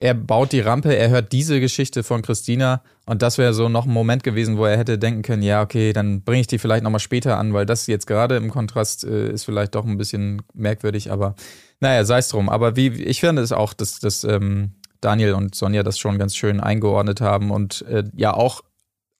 er 0.00 0.12
baut 0.12 0.52
die 0.52 0.60
Rampe, 0.60 0.94
er 0.94 1.08
hört 1.08 1.32
diese 1.32 1.60
Geschichte 1.60 2.02
von 2.02 2.20
Christina 2.20 2.82
und 3.06 3.22
das 3.22 3.38
wäre 3.38 3.54
so 3.54 3.70
noch 3.70 3.86
ein 3.86 3.92
Moment 3.92 4.22
gewesen, 4.22 4.58
wo 4.58 4.66
er 4.66 4.76
hätte 4.76 4.98
denken 4.98 5.22
können, 5.22 5.42
ja, 5.42 5.62
okay, 5.62 5.94
dann 5.94 6.22
bringe 6.22 6.42
ich 6.42 6.46
die 6.46 6.58
vielleicht 6.58 6.84
nochmal 6.84 7.00
später 7.00 7.38
an, 7.38 7.54
weil 7.54 7.64
das 7.64 7.86
jetzt 7.86 8.06
gerade 8.06 8.36
im 8.36 8.50
Kontrast 8.50 9.04
äh, 9.04 9.30
ist 9.30 9.44
vielleicht 9.44 9.74
doch 9.74 9.86
ein 9.86 9.96
bisschen 9.96 10.42
merkwürdig, 10.52 11.10
aber 11.10 11.36
naja, 11.80 12.04
sei 12.04 12.18
es 12.18 12.28
drum. 12.28 12.48
Aber 12.48 12.76
wie, 12.76 12.88
ich 12.88 13.20
finde 13.20 13.42
es 13.42 13.52
auch, 13.52 13.72
dass, 13.72 13.98
dass 13.98 14.24
ähm, 14.24 14.72
Daniel 15.04 15.34
und 15.34 15.54
Sonja 15.54 15.82
das 15.82 15.98
schon 15.98 16.18
ganz 16.18 16.34
schön 16.36 16.60
eingeordnet 16.60 17.20
haben 17.20 17.50
und 17.50 17.82
äh, 17.88 18.04
ja 18.16 18.34
auch 18.34 18.62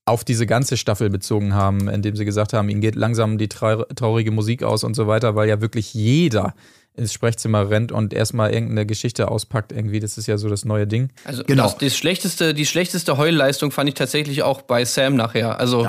auf 0.07 0.23
diese 0.25 0.47
ganze 0.47 0.77
Staffel 0.77 1.09
bezogen 1.09 1.55
haben, 1.55 1.89
indem 1.89 2.15
sie 2.17 2.25
gesagt 2.27 2.53
haben, 2.53 2.69
ihnen 2.69 2.81
geht 2.83 2.95
langsam 2.95 3.39
die 3.39 3.49
trau 3.49 3.85
traurige 3.97 4.31
Musik 4.31 4.63
aus 4.63 4.85
und 4.85 4.95
so 4.95 5.07
weiter, 5.07 5.35
weil 5.35 5.49
ja 5.49 5.61
wirklich 5.63 5.95
jeder 5.95 6.55
ins 6.97 7.13
Sprechzimmer 7.13 7.71
rennt 7.71 7.91
und 7.91 8.13
erstmal 8.13 8.53
irgendeine 8.53 8.87
Geschichte 8.87 9.29
auspackt, 9.29 9.73
irgendwie, 9.73 9.99
das 10.01 10.17
ist 10.19 10.27
ja 10.29 10.37
so 10.39 10.49
das 10.49 10.65
neue 10.65 10.87
Ding. 10.87 11.09
Also 11.25 11.43
Genau. 11.45 11.65
das, 11.65 11.79
das 11.79 11.97
schlechteste, 11.97 12.55
die 12.55 12.67
schlechteste 12.67 13.17
Heulleistung 13.17 13.71
fand 13.73 13.89
ich 13.89 13.95
tatsächlich 13.95 14.43
auch 14.45 14.63
bei 14.63 14.85
Sam 14.85 15.17
nachher. 15.17 15.59
Also 15.59 15.89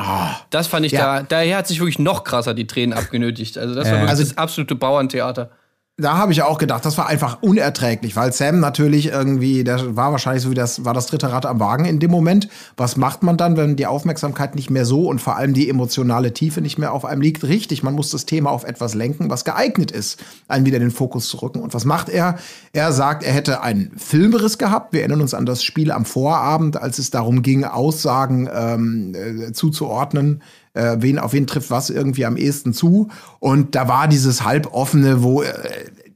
das 0.49 0.65
fand 0.67 0.85
ich 0.85 0.93
Ja. 0.93 1.19
da, 1.19 1.23
daher 1.23 1.57
hat 1.57 1.67
sich 1.67 1.79
wirklich 1.79 1.99
noch 1.99 2.23
krasser 2.23 2.53
die 2.55 2.65
Tränen 2.67 2.97
abgenötigt. 2.97 3.57
Also 3.57 3.75
das 3.75 3.85
war 3.85 3.93
Ja. 3.95 3.99
wirklich 3.99 4.09
Also- 4.11 4.23
das 4.23 4.37
absolute 4.37 4.75
Bauerntheater. 4.75 5.51
Da 5.97 6.17
habe 6.17 6.33
ich 6.33 6.41
auch 6.41 6.57
gedacht, 6.57 6.83
das 6.83 6.97
war 6.97 7.07
einfach 7.07 7.41
unerträglich, 7.41 8.17
weil 8.17 8.33
Sam 8.33 8.59
natürlich 8.59 9.07
irgendwie, 9.07 9.63
der 9.63 9.95
war 9.95 10.11
wahrscheinlich 10.11 10.43
so 10.43 10.49
wie 10.49 10.55
das, 10.55 10.83
war 10.83 10.93
das 10.93 11.05
dritte 11.05 11.31
Rad 11.31 11.45
am 11.45 11.61
Wagen 11.61 11.85
in 11.85 11.99
dem 11.99 12.11
Moment. 12.11 12.49
Was 12.75 12.97
macht 12.97 13.23
man 13.23 13.37
dann, 13.37 13.55
wenn 13.55 13.77
die 13.77 13.87
Aufmerksamkeit 13.87 14.55
nicht 14.55 14.69
mehr 14.69 14.83
so 14.83 15.07
und 15.07 15.21
vor 15.21 15.37
allem 15.37 15.53
die 15.53 15.69
emotionale 15.69 16.33
Tiefe 16.33 16.59
nicht 16.59 16.77
mehr 16.77 16.91
auf 16.91 17.05
einem 17.05 17.21
liegt? 17.21 17.45
Richtig, 17.45 17.81
man 17.81 17.93
muss 17.93 18.09
das 18.09 18.25
Thema 18.25 18.49
auf 18.49 18.65
etwas 18.65 18.93
lenken, 18.93 19.29
was 19.29 19.45
geeignet 19.45 19.89
ist, 19.91 20.21
einen 20.49 20.65
wieder 20.65 20.79
den 20.79 20.91
Fokus 20.91 21.29
zu 21.29 21.37
rücken. 21.37 21.61
Und 21.61 21.73
was 21.73 21.85
macht 21.85 22.09
er? 22.09 22.39
Er 22.73 22.91
sagt, 22.91 23.23
er 23.23 23.31
hätte 23.31 23.61
einen 23.61 23.93
Filmriss 23.97 24.57
gehabt. 24.57 24.91
Wir 24.91 24.99
erinnern 24.99 25.21
uns 25.21 25.33
an 25.33 25.45
das 25.45 25.63
Spiel 25.63 25.93
am 25.93 26.03
Vorabend, 26.03 26.75
als 26.75 26.99
es 26.99 27.09
darum 27.09 27.41
ging, 27.41 27.63
Aussagen 27.63 28.49
ähm, 28.53 29.15
äh, 29.15 29.53
zuzuordnen 29.53 30.41
äh, 30.75 30.97
wen 30.99 31.17
auf 31.17 31.33
wen 31.33 31.47
trifft 31.47 31.71
was 31.71 31.89
irgendwie 31.89 32.25
am 32.25 32.37
ehesten 32.37 32.73
zu. 32.73 33.09
Und 33.39 33.75
da 33.75 33.87
war 33.87 34.07
dieses 34.07 34.43
halboffene, 34.43 35.23
wo 35.23 35.41
äh, 35.41 35.49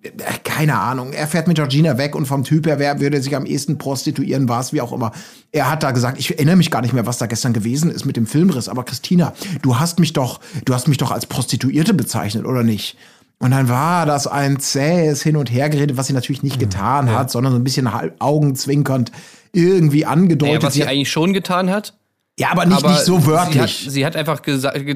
äh, 0.01 0.09
keine 0.43 0.79
Ahnung, 0.79 1.11
er 1.11 1.27
fährt 1.27 1.47
mit 1.47 1.57
Georgina 1.57 1.97
weg 1.97 2.15
und 2.15 2.25
vom 2.25 2.43
Typ 2.43 2.67
her 2.67 2.79
wer 2.79 2.99
würde 3.01 3.21
sich 3.21 3.35
am 3.35 3.45
ehesten 3.45 3.77
prostituieren, 3.77 4.47
war 4.47 4.61
es 4.61 4.71
wie 4.71 4.81
auch 4.81 4.93
immer. 4.93 5.11
Er 5.51 5.69
hat 5.69 5.83
da 5.83 5.91
gesagt, 5.91 6.19
ich 6.19 6.31
erinnere 6.31 6.55
mich 6.55 6.71
gar 6.71 6.81
nicht 6.81 6.93
mehr, 6.93 7.05
was 7.05 7.17
da 7.17 7.25
gestern 7.25 7.53
gewesen 7.53 7.91
ist 7.91 8.05
mit 8.05 8.15
dem 8.15 8.27
Filmriss, 8.27 8.69
aber 8.69 8.83
Christina, 8.83 9.33
du 9.61 9.79
hast 9.79 9.99
mich 9.99 10.13
doch, 10.13 10.39
du 10.65 10.73
hast 10.73 10.87
mich 10.87 10.97
doch 10.97 11.11
als 11.11 11.25
Prostituierte 11.25 11.93
bezeichnet, 11.93 12.45
oder 12.45 12.63
nicht? 12.63 12.97
Und 13.39 13.51
dann 13.51 13.69
war 13.69 14.05
das 14.05 14.27
ein 14.27 14.59
zähes 14.59 15.23
Hin- 15.23 15.37
und 15.37 15.51
Hergeredet, 15.51 15.95
was 15.95 16.07
sie 16.07 16.13
natürlich 16.13 16.43
nicht 16.43 16.59
getan 16.59 17.07
ja. 17.07 17.13
hat, 17.13 17.31
sondern 17.31 17.53
so 17.53 17.59
ein 17.59 17.63
bisschen 17.63 17.93
halb 17.93 18.15
augenzwinkernd 18.19 19.11
irgendwie 19.53 20.05
angedeutet. 20.05 20.55
Naja, 20.55 20.67
was 20.67 20.73
sie 20.73 20.81
hat- 20.81 20.89
eigentlich 20.89 21.11
schon 21.11 21.33
getan 21.33 21.69
hat. 21.69 21.98
Ja, 22.39 22.51
aber 22.51 22.65
nicht, 22.65 22.86
nicht 22.86 23.01
so 23.01 23.25
wörtlich. 23.25 23.79
Sie 23.79 23.86
hat, 23.86 23.91
sie 23.91 24.05
hat 24.05 24.15
einfach 24.15 24.41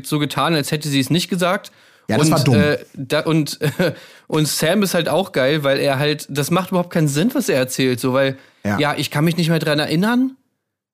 so 0.04 0.20
getan, 0.20 0.56
als 0.56 0.72
hätte 0.72 0.88
sie 0.88 1.00
es 1.00 1.10
nicht 1.10 1.30
gesagt. 1.30 1.72
Ja, 2.10 2.18
das 2.18 2.28
und, 2.28 2.32
war 2.34 2.44
dumm. 2.44 2.56
Äh, 2.56 2.78
da, 2.94 3.20
und, 3.22 3.60
und 4.28 4.48
Sam 4.48 4.84
ist 4.84 4.94
halt 4.94 5.10
auch 5.10 5.32
geil, 5.32 5.64
weil 5.64 5.80
er 5.80 6.00
halt, 6.00 6.26
das 6.30 6.52
macht 6.52 6.70
überhaupt 6.70 6.92
keinen 6.92 7.08
Sinn, 7.08 7.32
was 7.34 7.50
er 7.50 7.58
erzählt. 7.58 8.00
So, 8.00 8.14
weil, 8.14 8.38
Ja. 8.64 8.80
ja, 8.80 8.96
ich 8.98 9.12
kann 9.12 9.26
mich 9.26 9.38
nicht 9.38 9.50
mehr 9.50 9.60
dran 9.60 9.80
erinnern. 9.80 10.38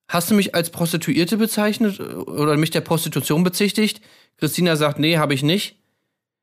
Hast 0.08 0.32
du 0.32 0.36
mich 0.36 0.56
als 0.56 0.72
Prostituierte 0.72 1.38
bezeichnet 1.38 2.00
oder 2.00 2.58
mich 2.58 2.72
der 2.72 2.82
Prostitution 2.82 3.44
bezichtigt? 3.44 4.02
Christina 4.38 4.76
sagt, 4.76 4.98
nee, 4.98 5.18
habe 5.18 5.36
ich 5.36 5.44
nicht. 5.44 5.76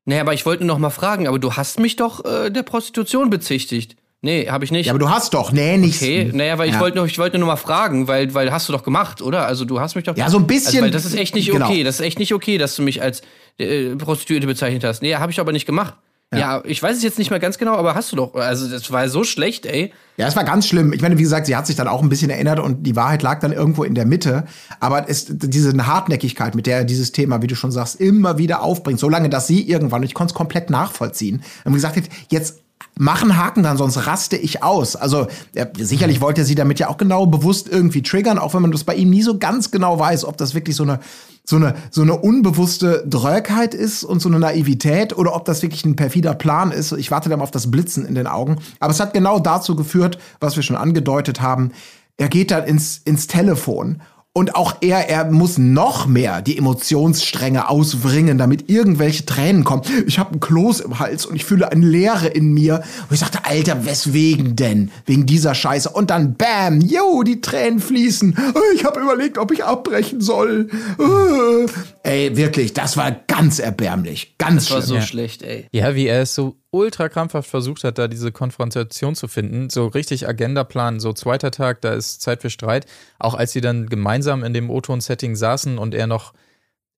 Nee, 0.04 0.20
aber 0.20 0.34
ich 0.34 0.46
wollte 0.46 0.64
nur 0.64 0.76
noch 0.76 0.80
mal 0.80 0.90
fragen, 0.90 1.26
aber 1.26 1.40
du 1.40 1.54
hast 1.54 1.80
mich 1.80 1.96
doch 1.96 2.24
äh, 2.24 2.50
der 2.50 2.62
Prostitution 2.62 3.28
bezichtigt. 3.28 3.96
Nee, 4.26 4.48
habe 4.50 4.64
ich 4.64 4.72
nicht. 4.72 4.86
ja, 4.86 4.92
aber 4.92 4.98
du 4.98 5.08
hast 5.08 5.32
doch, 5.32 5.52
nee, 5.52 5.78
nicht. 5.78 6.02
Okay, 6.02 6.30
naja, 6.34 6.58
weil 6.58 6.68
ich 6.68 6.74
Ja. 6.74 6.80
wollte 6.80 6.96
nur, 6.98 7.06
ich 7.06 7.18
wollte 7.18 7.38
nur 7.38 7.46
mal 7.46 7.56
fragen, 7.56 8.08
weil, 8.08 8.34
weil 8.34 8.50
hast 8.52 8.68
du 8.68 8.72
doch 8.72 8.82
gemacht, 8.82 9.22
oder? 9.22 9.46
Also 9.46 9.64
du 9.64 9.80
hast 9.80 9.94
mich 9.94 10.04
doch. 10.04 10.16
Ja, 10.16 10.28
so 10.28 10.38
ein 10.38 10.46
bisschen- 10.46 10.66
Also, 10.74 10.82
weil 10.82 10.90
das 10.90 11.04
ist 11.04 11.14
echt 11.16 11.34
nicht 11.34 11.50
genau. 11.50 11.66
okay. 11.68 11.84
Das 11.84 11.94
ist 12.00 12.00
echt 12.04 12.18
nicht 12.18 12.34
okay, 12.34 12.58
dass 12.58 12.74
du 12.76 12.82
mich 12.82 13.00
als 13.00 13.22
äh, 13.58 13.94
Prostituierte 13.96 14.46
bezeichnet 14.46 14.84
hast. 14.84 15.00
Nee, 15.00 15.14
habe 15.14 15.32
ich 15.32 15.40
aber 15.40 15.52
nicht 15.52 15.64
gemacht. 15.64 15.94
Ja. 16.34 16.60
ich 16.66 16.82
weiß 16.82 16.96
es 16.96 17.04
jetzt 17.04 17.18
nicht 17.18 17.30
mehr 17.30 17.38
ganz 17.38 17.56
genau, 17.56 17.76
aber 17.76 17.94
hast 17.94 18.10
du 18.10 18.16
doch. 18.16 18.34
Also 18.34 18.68
das 18.68 18.90
war 18.90 19.08
so 19.08 19.22
schlecht, 19.22 19.64
ey. 19.64 19.92
Ja, 20.16 20.26
es 20.26 20.34
war 20.34 20.42
ganz 20.42 20.66
schlimm. 20.66 20.92
Ich 20.92 21.00
meine, 21.00 21.16
wie 21.16 21.22
gesagt, 21.22 21.46
sie 21.46 21.54
hat 21.54 21.68
sich 21.68 21.76
dann 21.76 21.86
auch 21.86 22.02
ein 22.02 22.08
bisschen 22.08 22.30
erinnert 22.30 22.58
und 22.58 22.82
die 22.82 22.96
Wahrheit 22.96 23.22
lag 23.22 23.38
dann 23.38 23.52
irgendwo 23.52 23.84
in 23.84 23.94
der 23.94 24.06
Mitte. 24.06 24.44
Aber 24.80 25.08
es, 25.08 25.26
diese 25.30 25.72
Hartnäckigkeit, 25.86 26.56
mit 26.56 26.66
der 26.66 26.78
er 26.78 26.84
dieses 26.84 27.12
Thema, 27.12 27.42
wie 27.42 27.46
du 27.46 27.54
schon 27.54 27.70
sagst, 27.70 28.00
immer 28.00 28.38
wieder 28.38 28.62
aufbringt, 28.62 28.98
solange 28.98 29.30
dass 29.30 29.46
sie 29.46 29.62
irgendwann, 29.70 30.00
und 30.00 30.06
ich 30.06 30.14
konnte 30.14 30.32
es 30.32 30.34
komplett 30.34 30.68
nachvollziehen, 30.68 31.42
und 31.64 31.72
gesagt 31.74 31.96
hat, 31.96 32.04
jetzt 32.28 32.60
machen 32.98 33.36
Haken 33.36 33.62
dann, 33.62 33.76
sonst 33.76 34.06
raste 34.06 34.36
ich 34.36 34.62
aus. 34.62 34.96
Also 34.96 35.26
er, 35.54 35.70
sicherlich 35.78 36.20
wollte 36.20 36.42
er 36.42 36.44
sie 36.44 36.54
damit 36.54 36.78
ja 36.78 36.88
auch 36.88 36.96
genau 36.96 37.26
bewusst 37.26 37.68
irgendwie 37.68 38.02
triggern, 38.02 38.38
auch 38.38 38.54
wenn 38.54 38.62
man 38.62 38.72
das 38.72 38.84
bei 38.84 38.94
ihm 38.94 39.10
nie 39.10 39.22
so 39.22 39.38
ganz 39.38 39.70
genau 39.70 39.98
weiß, 39.98 40.24
ob 40.24 40.36
das 40.36 40.54
wirklich 40.54 40.76
so 40.76 40.82
eine 40.82 41.00
so 41.48 41.56
eine, 41.56 41.74
so 41.92 42.02
eine 42.02 42.16
unbewusste 42.16 43.04
Drögheit 43.06 43.72
ist 43.72 44.02
und 44.02 44.20
so 44.20 44.28
eine 44.28 44.40
Naivität 44.40 45.16
oder 45.16 45.34
ob 45.36 45.44
das 45.44 45.62
wirklich 45.62 45.84
ein 45.84 45.94
perfider 45.94 46.34
Plan 46.34 46.72
ist. 46.72 46.90
Ich 46.90 47.12
warte 47.12 47.28
dann 47.28 47.40
auf 47.40 47.52
das 47.52 47.70
Blitzen 47.70 48.04
in 48.04 48.16
den 48.16 48.26
Augen. 48.26 48.56
Aber 48.80 48.90
es 48.90 48.98
hat 48.98 49.14
genau 49.14 49.38
dazu 49.38 49.76
geführt, 49.76 50.18
was 50.40 50.56
wir 50.56 50.64
schon 50.64 50.74
angedeutet 50.74 51.40
haben. 51.40 51.70
Er 52.16 52.28
geht 52.28 52.50
dann 52.50 52.64
ins, 52.64 52.98
ins 53.04 53.28
Telefon 53.28 54.02
und 54.36 54.54
auch 54.54 54.76
er, 54.82 55.08
er 55.08 55.30
muss 55.30 55.56
noch 55.56 56.06
mehr 56.06 56.42
die 56.42 56.58
Emotionsstränge 56.58 57.70
auswringen, 57.70 58.36
damit 58.36 58.68
irgendwelche 58.68 59.24
Tränen 59.24 59.64
kommen. 59.64 59.80
Ich 60.06 60.18
habe 60.18 60.32
einen 60.32 60.40
Kloß 60.40 60.80
im 60.80 60.98
Hals 60.98 61.24
und 61.24 61.36
ich 61.36 61.46
fühle 61.46 61.72
eine 61.72 61.86
Leere 61.86 62.26
in 62.26 62.52
mir. 62.52 62.82
Und 63.08 63.14
ich 63.14 63.20
sagte, 63.20 63.46
Alter, 63.46 63.86
weswegen 63.86 64.54
denn? 64.54 64.90
Wegen 65.06 65.24
dieser 65.24 65.54
Scheiße. 65.54 65.88
Und 65.88 66.10
dann, 66.10 66.34
bam, 66.34 66.82
yo, 66.82 67.22
die 67.22 67.40
Tränen 67.40 67.80
fließen. 67.80 68.36
Ich 68.74 68.84
habe 68.84 69.00
überlegt, 69.00 69.38
ob 69.38 69.52
ich 69.52 69.64
abbrechen 69.64 70.20
soll. 70.20 70.68
Äh. 70.98 71.66
Ey, 72.02 72.36
wirklich, 72.36 72.74
das 72.74 72.98
war 72.98 73.12
ganz 73.12 73.58
erbärmlich. 73.58 74.34
Ganz 74.36 74.66
Das 74.66 74.74
war 74.74 74.82
schlimm. 74.82 75.00
so 75.00 75.06
schlecht, 75.06 75.42
ey. 75.44 75.66
Ja, 75.72 75.94
wie 75.94 76.08
er 76.08 76.20
es 76.22 76.34
so 76.34 76.56
ultra 76.76 77.08
krampfhaft 77.08 77.48
versucht 77.48 77.84
hat, 77.84 77.98
da 77.98 78.08
diese 78.08 78.32
Konfrontation 78.32 79.14
zu 79.14 79.28
finden. 79.28 79.70
So 79.70 79.86
richtig 79.86 80.28
Agendaplan, 80.28 81.00
so 81.00 81.12
zweiter 81.12 81.50
Tag, 81.50 81.80
da 81.80 81.94
ist 81.94 82.20
Zeit 82.20 82.42
für 82.42 82.50
Streit. 82.50 82.86
Auch 83.18 83.34
als 83.34 83.52
sie 83.52 83.60
dann 83.60 83.86
gemeinsam 83.86 84.44
in 84.44 84.52
dem 84.52 84.70
O-Ton-Setting 84.70 85.36
saßen 85.36 85.78
und 85.78 85.94
er 85.94 86.06
noch, 86.06 86.34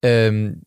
ähm, 0.03 0.61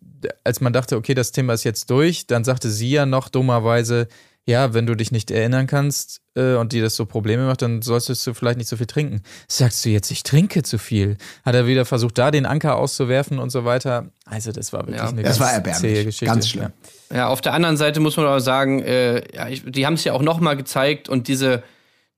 als 0.44 0.60
man 0.60 0.72
dachte, 0.72 0.96
okay, 0.96 1.14
das 1.14 1.32
Thema 1.32 1.52
ist 1.52 1.64
jetzt 1.64 1.90
durch, 1.90 2.26
dann 2.26 2.44
sagte 2.44 2.70
sie 2.70 2.90
ja 2.90 3.06
noch 3.06 3.28
dummerweise, 3.28 4.08
ja, 4.46 4.74
wenn 4.74 4.86
du 4.86 4.96
dich 4.96 5.12
nicht 5.12 5.30
erinnern 5.30 5.66
kannst 5.68 6.20
äh, 6.34 6.54
und 6.54 6.72
dir 6.72 6.82
das 6.82 6.96
so 6.96 7.06
Probleme 7.06 7.46
macht, 7.46 7.62
dann 7.62 7.80
solltest 7.82 8.26
du 8.26 8.34
vielleicht 8.34 8.58
nicht 8.58 8.68
so 8.68 8.76
viel 8.76 8.86
trinken. 8.86 9.22
Sagst 9.48 9.84
du 9.84 9.90
jetzt, 9.90 10.10
ich 10.10 10.24
trinke 10.24 10.62
zu 10.64 10.78
viel? 10.78 11.16
Hat 11.44 11.54
er 11.54 11.66
wieder 11.68 11.84
versucht, 11.84 12.18
da 12.18 12.30
den 12.32 12.44
Anker 12.44 12.76
auszuwerfen 12.76 13.38
und 13.38 13.50
so 13.50 13.64
weiter. 13.64 14.06
Also 14.24 14.50
das 14.50 14.72
war 14.72 14.80
wirklich 14.80 14.96
Ja, 14.96 15.08
eine 15.08 15.22
Das 15.22 15.38
ganz 15.38 15.40
war 15.40 15.46
zähe 15.48 15.56
erbärmlich. 15.56 16.04
Geschichte. 16.06 16.24
Ganz 16.24 16.48
schlimm. 16.48 16.72
Ja. 17.10 17.16
Ja, 17.16 17.28
auf 17.28 17.40
der 17.40 17.52
anderen 17.52 17.76
Seite 17.76 18.00
muss 18.00 18.16
man 18.16 18.26
aber 18.26 18.40
sagen, 18.40 18.80
äh, 18.82 19.22
ja, 19.34 19.48
ich, 19.48 19.62
die 19.66 19.86
haben 19.86 19.94
es 19.94 20.04
ja 20.04 20.12
auch 20.14 20.22
noch 20.22 20.40
mal 20.40 20.56
gezeigt 20.56 21.08
und 21.08 21.28
diese, 21.28 21.62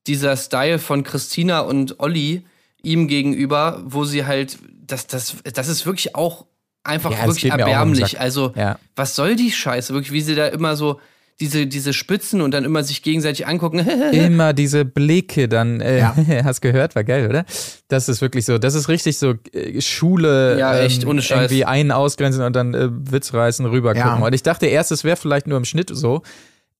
dieser 0.07 0.37
Style 0.37 0.79
von 0.79 1.03
Christina 1.03 1.61
und 1.61 1.99
Olli 2.01 2.45
ihm 2.83 3.09
gegenüber, 3.09 3.83
wo 3.85 4.05
sie 4.05 4.25
halt, 4.25 4.59
das, 4.87 5.07
das, 5.09 5.37
das 5.53 5.69
ist 5.69 5.85
wirklich 5.85 6.15
auch 6.15 6.47
einfach 6.85 7.11
wirklich 7.27 7.47
erbärmlich. 7.51 8.21
Also, 8.21 8.53
Ja. 8.57 8.79
was 8.95 9.15
soll 9.17 9.37
die 9.37 9.51
Scheiße? 9.51 9.93
Wirklich, 9.95 10.13
wie 10.13 10.21
sie 10.21 10.35
da 10.35 10.47
immer 10.49 10.77
so 10.77 11.01
diese, 11.41 11.67
diese 11.67 11.93
Spitzen 11.93 12.41
und 12.41 12.53
dann 12.53 12.65
immer 12.65 12.85
sich 12.85 13.03
gegenseitig 13.03 13.47
angucken. 13.47 13.81
Immer 14.13 14.53
diese 14.53 14.85
Blicke 14.85 15.49
dann, 15.49 15.81
äh, 15.81 15.99
Ja. 15.99 16.17
hast 16.45 16.61
gehört, 16.61 16.95
war 16.95 17.03
geil, 17.05 17.29
oder? 17.29 17.45
Das 17.89 18.09
ist 18.09 18.21
wirklich 18.21 18.45
so, 18.45 18.59
das 18.59 18.75
ist 18.75 18.89
richtig 18.89 19.19
so 19.19 19.35
äh, 19.53 19.81
Schule, 19.81 20.59
Ja, 20.59 20.79
echt, 20.79 21.03
ähm, 21.03 21.09
ohne 21.09 21.23
Scheiß. 21.23 21.51
irgendwie 21.51 21.65
einen 21.65 21.91
ausgrenzen 21.91 22.43
und 22.43 22.55
dann 22.55 22.75
äh, 22.75 22.89
Witz 22.91 23.35
reißen, 23.35 23.67
rübergucken. 23.67 24.21
Ja. 24.21 24.27
Und 24.27 24.33
ich 24.33 24.43
dachte 24.45 24.67
erst, 24.67 24.93
es 24.93 25.03
wäre 25.03 25.17
vielleicht 25.17 25.47
nur 25.49 25.59
im 25.59 25.65
Schnitt 25.65 25.91
so 25.93 26.23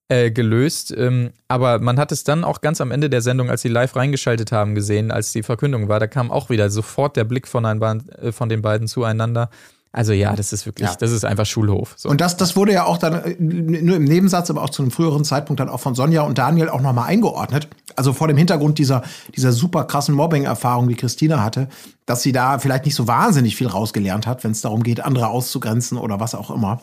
äh, 0.09 0.31
gelöst, 0.31 0.95
ähm, 0.97 1.31
aber 1.49 1.81
man 1.81 1.99
hat 1.99 2.13
es 2.13 2.23
dann 2.25 2.45
auch 2.45 2.61
ganz 2.61 2.81
am 2.81 2.91
Ende 2.93 3.11
der 3.11 3.23
Sendung, 3.23 3.51
als 3.51 3.63
sie 3.63 3.69
live 3.69 3.97
reingeschaltet 3.97 4.53
haben, 4.53 4.75
gesehen, 4.75 5.11
als 5.11 5.33
die 5.33 5.43
Verkündung 5.43 5.89
war, 5.89 5.99
da 5.99 6.07
kam 6.07 6.31
auch 6.31 6.49
wieder 6.51 6.71
sofort 6.71 7.17
der 7.17 7.25
Blick 7.25 7.49
von, 7.49 7.65
ein, 7.67 7.81
äh, 8.21 8.31
von 8.31 8.49
den 8.49 8.63
beiden 8.63 8.87
zueinander. 8.87 9.51
Also 9.95 10.13
ja, 10.13 10.35
das 10.35 10.53
ist 10.53 10.67
wirklich, 10.67 10.89
Ja. 10.89 10.97
das 10.97 11.13
ist 11.13 11.25
einfach 11.25 11.47
Schulhof. 11.47 11.95
So. 11.97 12.09
Und 12.09 12.21
das, 12.21 12.37
das 12.37 12.57
wurde 12.57 12.73
ja 12.73 12.85
auch 12.85 12.99
dann 12.99 13.15
äh, 13.15 13.37
nur 13.39 13.95
im 13.97 14.03
Nebensatz, 14.03 14.51
aber 14.51 14.63
auch 14.65 14.71
zu 14.71 14.83
einem 14.83 14.91
früheren 14.91 15.25
Zeitpunkt 15.25 15.61
dann 15.61 15.69
auch 15.69 15.79
von 15.79 15.95
Sonja 15.95 16.23
und 16.23 16.37
Daniel 16.37 16.69
auch 16.69 16.81
nochmal 16.81 17.09
eingeordnet. 17.09 17.69
Also 17.95 18.13
vor 18.13 18.27
dem 18.27 18.37
Hintergrund 18.37 18.79
dieser, 18.79 19.03
dieser 19.37 19.53
super 19.53 19.85
krassen 19.85 20.17
Mobbing-Erfahrung, 20.17 20.89
die 20.89 20.97
Christina 20.97 21.45
hatte, 21.45 21.69
dass 22.07 22.23
sie 22.23 22.33
da 22.33 22.59
vielleicht 22.59 22.87
nicht 22.87 22.97
so 22.97 23.07
wahnsinnig 23.07 23.55
viel 23.55 23.69
rausgelernt 23.69 24.27
hat, 24.27 24.43
wenn 24.43 24.51
es 24.51 24.63
darum 24.63 24.83
geht, 24.83 24.99
andere 24.99 25.29
auszugrenzen 25.29 25.97
oder 25.97 26.19
was 26.19 26.35
auch 26.35 26.51
immer. 26.51 26.81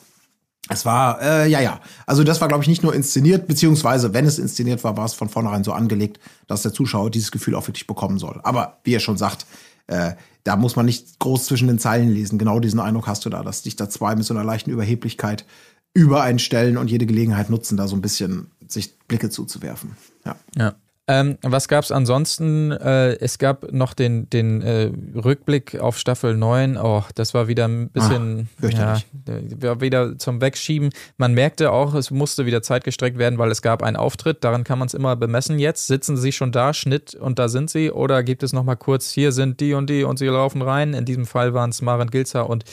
Es 0.70 0.86
war, 0.86 1.22
äh, 1.22 1.50
ja, 1.50 1.60
ja. 1.60 1.82
Also 2.06 2.24
das 2.24 2.40
war, 2.40 2.48
glaube 2.48 2.64
ich, 2.64 2.70
nicht 2.70 2.82
nur 2.82 2.96
inszeniert, 2.96 3.46
beziehungsweise 3.46 4.14
wenn 4.14 4.26
es 4.26 4.40
inszeniert 4.40 4.86
war, 4.86 4.96
war 4.96 5.04
es 5.04 5.14
von 5.14 5.28
vornherein 5.28 5.66
so 5.66 5.74
angelegt, 5.74 6.20
dass 6.48 6.62
der 6.62 6.72
Zuschauer 6.72 7.10
dieses 7.10 7.32
Gefühl 7.32 7.56
auch 7.56 7.68
wirklich 7.68 7.88
bekommen 7.88 8.20
soll. 8.20 8.40
Aber 8.44 8.78
wie 8.86 8.96
er 8.96 9.02
schon 9.02 9.18
sagt, 9.18 9.46
äh, 9.88 10.14
da 10.44 10.56
muss 10.56 10.76
man 10.76 10.86
nicht 10.86 11.20
groß 11.20 11.46
zwischen 11.46 11.68
den 11.68 11.80
Zeilen 11.80 12.10
lesen. 12.10 12.40
Genau 12.40 12.60
diesen 12.60 12.80
Eindruck 12.80 13.08
hast 13.08 13.26
du 13.26 13.30
da, 13.30 13.44
dass 13.44 13.62
dich 13.62 13.76
da 13.76 13.90
zwei 13.90 14.16
mit 14.16 14.26
so 14.26 14.34
einer 14.34 14.44
leichten 14.44 14.72
Überheblichkeit 14.72 15.46
über 15.94 16.22
einen 16.22 16.40
stellen 16.40 16.78
und 16.78 16.90
jede 16.90 17.06
Gelegenheit 17.06 17.50
nutzen, 17.50 17.78
da 17.78 17.88
so 17.88 17.96
ein 17.96 18.02
bisschen 18.02 18.50
sich 18.68 18.98
Blicke 19.08 19.30
zuzuwerfen. 19.30 19.98
Ja. 20.26 20.36
Ja. 20.56 20.76
Ähm, 21.08 21.38
was 21.42 21.68
gab 21.68 21.84
es 21.84 21.92
ansonsten? 21.92 22.72
Äh, 22.72 23.14
es 23.16 23.40
gab 23.40 23.72
noch 23.72 23.94
den, 23.94 24.30
den 24.30 24.62
äh, 24.62 24.92
Rückblick 25.16 25.80
auf 25.80 25.98
Staffel 25.98 26.38
9. 26.38 26.78
Oh, 26.78 27.04
das 27.16 27.34
war 27.34 27.48
wieder 27.48 27.68
ein 27.68 27.90
bisschen 27.90 28.48
fürchterlich. 28.60 29.08
ja, 29.28 29.62
war 29.62 29.82
wieder 29.82 30.18
zum 30.20 30.42
Wegschieben. 30.42 30.92
Man 31.18 31.34
merkte 31.34 31.72
auch, 31.72 31.96
es 31.96 32.12
musste 32.12 32.46
wieder 32.46 32.62
Zeit 32.62 32.84
gestreckt 32.84 33.18
werden, 33.18 33.40
weil 33.40 33.50
es 33.50 33.62
gab 33.62 33.82
einen 33.82 33.98
Auftritt. 33.98 34.44
Daran 34.44 34.64
kann 34.64 34.78
man 34.78 34.88
es 34.88 34.94
immer 34.94 35.16
bemessen 35.16 35.58
jetzt. 35.58 35.88
Sitzen 35.88 36.18
sie 36.18 36.32
schon 36.32 36.52
da, 36.52 36.74
Schnitt 36.74 37.16
und 37.16 37.40
da 37.40 37.50
sind 37.50 37.70
sie? 37.72 37.92
Oder 37.92 38.24
gibt 38.24 38.44
es 38.44 38.54
nochmal 38.54 38.78
kurz, 38.78 39.12
hier 39.12 39.32
sind 39.32 39.60
die 39.60 39.74
und 39.74 39.90
die 39.90 40.04
und 40.04 40.20
sie 40.20 40.28
laufen 40.28 40.62
rein? 40.62 40.94
In 40.94 41.06
diesem 41.06 41.26
Fall 41.26 41.54
waren 41.54 41.72
es 41.72 41.82
Maren 41.82 42.12
Gilzer 42.12 42.48
und 42.48 42.64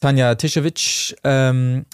Tanja 0.00 0.34
Tischewitsch. 0.34 1.14
Ähm, 1.24 1.84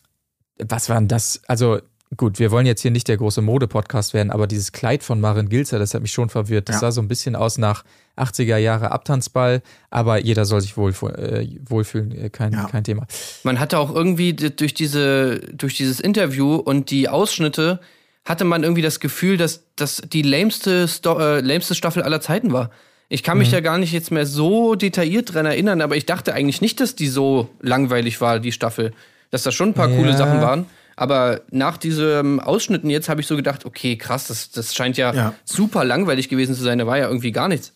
was 0.58 0.88
war 0.88 0.96
denn 0.96 1.08
das? 1.08 1.42
Also 1.48 1.80
gut, 2.16 2.38
wir 2.38 2.50
wollen 2.50 2.66
jetzt 2.66 2.82
hier 2.82 2.90
nicht 2.90 3.08
der 3.08 3.16
große 3.16 3.42
Mode-Podcast 3.42 4.14
werden, 4.14 4.30
aber 4.30 4.46
dieses 4.46 4.72
Kleid 4.72 5.02
von 5.02 5.20
Maren 5.20 5.48
Gilzer, 5.48 5.78
das 5.78 5.92
hat 5.94 6.02
mich 6.02 6.12
schon 6.12 6.28
verwirrt. 6.28 6.68
Das 6.68 6.76
Ja. 6.76 6.80
sah 6.80 6.92
so 6.92 7.00
ein 7.00 7.08
bisschen 7.08 7.34
aus 7.36 7.58
nach 7.58 7.84
80er 8.16 8.56
Jahre 8.58 8.92
Abtanzball, 8.92 9.60
aber 9.90 10.18
jeder 10.18 10.44
soll 10.44 10.60
sich 10.60 10.76
wohl, 10.76 10.92
äh, 10.92 11.48
wohlfühlen, 11.68 12.12
äh, 12.12 12.30
kein, 12.30 12.52
Ja. 12.52 12.64
kein 12.68 12.84
Thema. 12.84 13.06
Man 13.42 13.58
hatte 13.60 13.78
auch 13.78 13.94
irgendwie 13.94 14.32
durch, 14.34 14.72
diese, 14.74 15.40
durch 15.52 15.74
dieses 15.76 16.00
Interview 16.00 16.54
und 16.54 16.90
die 16.90 17.08
Ausschnitte 17.08 17.80
hatte 18.24 18.44
man 18.44 18.62
irgendwie 18.62 18.82
das 18.82 19.00
Gefühl, 19.00 19.36
dass 19.36 19.62
das 19.76 20.02
die 20.10 20.22
lämste, 20.22 20.88
Sto 20.88 21.18
äh, 21.18 21.40
lämste 21.40 21.74
Staffel 21.74 22.02
aller 22.02 22.20
Zeiten 22.20 22.52
war. 22.52 22.70
Ich 23.08 23.22
kann 23.22 23.38
mich 23.38 23.48
Mhm. 23.48 23.54
ja 23.54 23.60
gar 23.60 23.78
nicht 23.78 23.92
jetzt 23.92 24.10
mehr 24.10 24.26
so 24.26 24.74
detailliert 24.74 25.32
dran 25.34 25.46
erinnern, 25.46 25.80
aber 25.80 25.96
ich 25.96 26.06
dachte 26.06 26.34
eigentlich 26.34 26.60
nicht, 26.60 26.80
dass 26.80 26.96
die 26.96 27.06
so 27.08 27.48
langweilig 27.60 28.20
war, 28.20 28.40
die 28.40 28.50
Staffel. 28.52 28.92
Dass 29.30 29.42
da 29.44 29.52
schon 29.52 29.68
ein 29.70 29.74
paar 29.74 29.88
coole 29.88 30.10
Ja. 30.10 30.16
Sachen 30.16 30.40
waren. 30.40 30.66
Aber 30.96 31.42
nach 31.50 31.76
diesem 31.76 32.40
Ausschnitten 32.40 32.88
jetzt 32.88 33.08
habe 33.08 33.20
ich 33.20 33.26
so 33.26 33.36
gedacht, 33.36 33.66
okay, 33.66 33.96
krass, 33.96 34.28
das, 34.28 34.50
das 34.50 34.74
scheint 34.74 34.96
ja, 34.96 35.12
Ja. 35.12 35.34
super 35.44 35.84
langweilig 35.84 36.28
gewesen 36.28 36.54
zu 36.54 36.62
sein. 36.62 36.78
Da 36.78 36.86
war 36.86 36.96
ja 36.98 37.06
irgendwie 37.08 37.32
gar 37.32 37.48
nichts. 37.48 37.74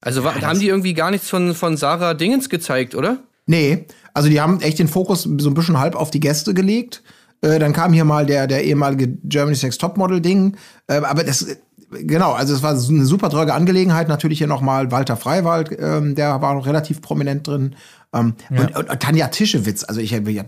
Also 0.00 0.24
war, 0.24 0.40
haben 0.40 0.58
die 0.58 0.68
irgendwie 0.68 0.94
gar 0.94 1.10
nichts 1.10 1.28
von, 1.28 1.54
von 1.54 1.76
Sarah 1.76 2.14
Dingens 2.14 2.48
gezeigt, 2.48 2.94
oder? 2.94 3.18
Nee, 3.46 3.86
also 4.14 4.28
die 4.28 4.40
haben 4.40 4.60
echt 4.60 4.78
den 4.78 4.88
Fokus 4.88 5.22
so 5.22 5.50
ein 5.50 5.54
bisschen 5.54 5.78
halb 5.78 5.94
auf 5.94 6.10
die 6.10 6.20
Gäste 6.20 6.54
gelegt. 6.54 7.02
Äh, 7.42 7.58
dann 7.58 7.72
kam 7.72 7.92
hier 7.92 8.04
mal 8.04 8.24
der, 8.26 8.46
der 8.46 8.64
ehemalige 8.64 9.08
Germany's 9.24 9.62
Next 9.62 9.80
Topmodel-Ding. 9.80 10.56
Äh, 10.86 10.94
aber 10.96 11.24
das, 11.24 11.46
genau, 11.90 12.32
also 12.32 12.54
es 12.54 12.62
war 12.62 12.76
so 12.76 12.92
eine 12.92 13.04
super 13.06 13.28
treue 13.30 13.52
Angelegenheit. 13.52 14.08
Natürlich 14.08 14.38
hier 14.38 14.46
noch 14.46 14.60
mal 14.60 14.90
Walter 14.90 15.16
Freiwald, 15.16 15.70
ähm, 15.78 16.14
der 16.14 16.40
war 16.40 16.54
noch 16.54 16.66
relativ 16.66 17.02
prominent 17.02 17.46
drin. 17.46 17.74
Ähm, 18.14 18.34
und, 18.50 18.76
und, 18.76 18.90
und 18.90 19.00
Tanja 19.00 19.28
Tischewitz, 19.28 19.84
also 19.84 20.00
ich 20.00 20.14
habe 20.14 20.30
ja 20.30 20.44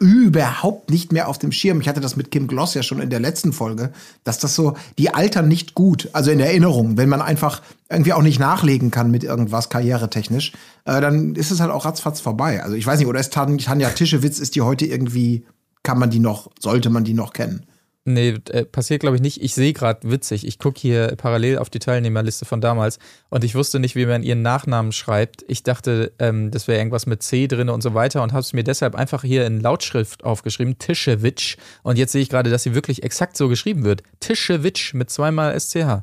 überhaupt 0.00 0.90
nicht 0.90 1.12
mehr 1.12 1.28
auf 1.28 1.38
dem 1.38 1.52
Schirm. 1.52 1.80
Ich 1.80 1.88
hatte 1.88 2.00
das 2.00 2.16
mit 2.16 2.30
Kim 2.30 2.46
Gloss 2.46 2.72
ja 2.72 2.82
schon 2.82 3.00
in 3.00 3.10
der 3.10 3.20
letzten 3.20 3.52
Folge, 3.52 3.92
dass 4.24 4.38
das 4.38 4.54
so, 4.54 4.74
die 4.98 5.12
altern 5.12 5.46
nicht 5.46 5.74
gut, 5.74 6.08
also 6.14 6.30
in 6.30 6.40
Erinnerung, 6.40 6.96
wenn 6.96 7.10
man 7.10 7.20
einfach 7.20 7.60
irgendwie 7.90 8.14
auch 8.14 8.22
nicht 8.22 8.40
nachlegen 8.40 8.90
kann 8.90 9.10
mit 9.10 9.24
irgendwas 9.24 9.68
karrieretechnisch, 9.68 10.52
äh, 10.86 11.02
dann 11.02 11.34
ist 11.34 11.50
es 11.50 11.60
halt 11.60 11.70
auch 11.70 11.84
ratzfatz 11.84 12.20
vorbei. 12.20 12.62
Also 12.62 12.76
ich 12.76 12.86
weiß 12.86 12.98
nicht, 12.98 13.08
oder 13.08 13.20
ist 13.20 13.34
Tan 13.34 13.58
Tanja 13.58 13.90
Tischewitz, 13.90 14.38
ist 14.38 14.54
die 14.54 14.62
heute 14.62 14.86
irgendwie, 14.86 15.44
kann 15.82 15.98
man 15.98 16.08
die 16.08 16.18
noch, 16.18 16.50
sollte 16.58 16.88
man 16.88 17.04
die 17.04 17.14
noch 17.14 17.34
kennen? 17.34 17.66
Nee, 18.06 18.36
äh, 18.48 18.64
passiert 18.64 19.00
glaube 19.00 19.16
ich 19.16 19.22
nicht. 19.22 19.42
Ich 19.42 19.54
sehe 19.54 19.74
gerade 19.74 20.10
witzig. 20.10 20.46
Ich 20.46 20.58
gucke 20.58 20.80
hier 20.80 21.14
parallel 21.16 21.58
auf 21.58 21.68
die 21.68 21.80
Teilnehmerliste 21.80 22.46
von 22.46 22.62
damals 22.62 22.98
und 23.28 23.44
ich 23.44 23.54
wusste 23.54 23.78
nicht, 23.78 23.94
wie 23.94 24.06
man 24.06 24.22
ihren 24.22 24.40
Nachnamen 24.40 24.92
schreibt. 24.92 25.44
Ich 25.48 25.62
dachte, 25.64 26.12
ähm, 26.18 26.50
das 26.50 26.66
wäre 26.66 26.78
irgendwas 26.78 27.04
mit 27.04 27.22
C 27.22 27.46
drin 27.46 27.68
und 27.68 27.82
so 27.82 27.92
weiter 27.92 28.22
und 28.22 28.32
habe 28.32 28.40
es 28.40 28.54
mir 28.54 28.64
deshalb 28.64 28.94
einfach 28.94 29.22
hier 29.22 29.46
in 29.46 29.60
Lautschrift 29.60 30.24
aufgeschrieben, 30.24 30.78
Tischewitsch. 30.78 31.58
Und 31.82 31.98
jetzt 31.98 32.12
sehe 32.12 32.22
ich 32.22 32.30
gerade, 32.30 32.48
dass 32.48 32.62
sie 32.62 32.74
wirklich 32.74 33.02
exakt 33.02 33.36
so 33.36 33.48
geschrieben 33.48 33.84
wird. 33.84 34.02
Tischewitsch 34.20 34.94
mit 34.94 35.10
zweimal 35.10 35.58
SCH. 35.58 36.02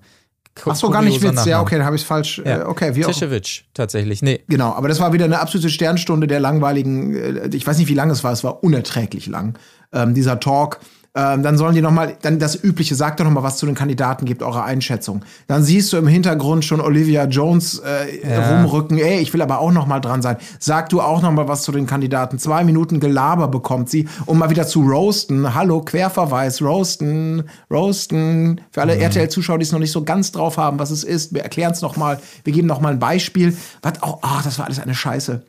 Ach 0.66 0.76
so, 0.76 0.90
gar 0.90 1.02
nicht 1.02 1.22
Witz. 1.22 1.24
Ja, 1.24 1.32
Nachname. 1.32 1.62
okay, 1.62 1.76
dann 1.78 1.86
habe 1.86 1.96
ich 1.96 2.02
es 2.02 2.08
falsch. 2.08 2.40
Äh, 2.40 2.62
okay, 2.66 2.96
wie 2.96 3.06
auch. 3.06 3.12
Tischewitsch, 3.12 3.64
tatsächlich. 3.74 4.22
Nee, 4.22 4.44
Genau, 4.48 4.74
aber 4.74 4.88
das 4.88 5.00
war 5.00 5.14
wieder 5.14 5.26
eine 5.26 5.40
absolute 5.40 5.70
Sternstunde 5.70 6.28
der 6.28 6.40
langweiligen, 6.40 7.16
äh, 7.16 7.50
ich 7.54 7.66
weiß 7.66 7.78
nicht, 7.78 7.88
wie 7.88 7.94
lang 7.94 8.10
es 8.10 8.24
war, 8.24 8.32
es 8.32 8.44
war 8.44 8.64
unerträglich 8.64 9.28
lang, 9.28 9.58
ähm, 9.94 10.14
dieser 10.14 10.40
Talk. 10.40 10.80
Ähm, 11.16 11.44
dann 11.44 11.58
sollen 11.58 11.74
die 11.74 11.82
noch 11.82 11.92
mal, 11.92 12.16
dann 12.22 12.40
das 12.40 12.62
Übliche, 12.62 12.96
sagt 12.96 13.20
doch 13.20 13.26
noch 13.26 13.32
mal 13.32 13.44
was 13.44 13.58
zu 13.58 13.66
den 13.66 13.76
Kandidaten, 13.76 14.26
gebt 14.26 14.44
eure 14.44 14.64
Einschätzung. 14.64 15.24
Dann 15.48 15.64
siehst 15.64 15.92
du 15.92 15.98
im 15.98 16.08
Hintergrund 16.08 16.66
schon 16.66 16.80
Olivia 16.80 17.26
Jones 17.26 17.80
äh, 17.80 18.38
rumrücken, 18.38 18.98
ey, 18.98 19.20
ich 19.20 19.34
will 19.34 19.42
aber 19.42 19.60
auch 19.60 19.72
noch 19.72 19.88
mal 19.88 20.00
dran 20.00 20.22
sein. 20.22 20.38
Sag 20.60 20.90
du 20.90 21.02
auch 21.02 21.22
noch 21.22 21.32
mal 21.32 21.48
was 21.48 21.64
zu 21.64 21.72
den 21.72 21.88
Kandidaten. 21.88 22.40
Zwei 22.40 22.64
Minuten 22.64 23.00
Gelaber 23.00 23.48
bekommt 23.48 23.90
sie, 23.90 24.08
um 24.26 24.38
mal 24.38 24.50
wieder 24.50 24.68
zu 24.68 24.82
roasten. 24.82 25.54
Hallo, 25.54 25.82
Querverweis, 25.82 26.62
roasten, 26.62 27.44
roasten. 27.72 28.62
Für 28.72 28.82
alle 28.82 28.98
RTL-Zuschauer, 28.98 29.58
die 29.58 29.64
es 29.64 29.72
noch 29.72 29.80
nicht 29.80 29.92
so 29.92 30.04
ganz 30.04 30.32
drauf 30.32 30.58
haben, 30.58 30.80
was 30.80 30.92
es 30.92 31.04
ist, 31.04 31.34
wir 31.34 31.42
erklären 31.42 31.72
es 31.72 31.82
noch 31.82 31.98
mal. 31.98 32.20
Wir 32.44 32.54
geben 32.54 32.68
noch 32.68 32.82
mal 32.82 32.94
ein 32.94 33.00
Beispiel. 33.00 33.56
Was 33.82 34.02
auch, 34.04 34.20
ach, 34.22 34.44
das 34.44 34.60
war 34.60 34.66
alles 34.66 34.80
eine 34.80 34.96
Scheiße 34.96 35.42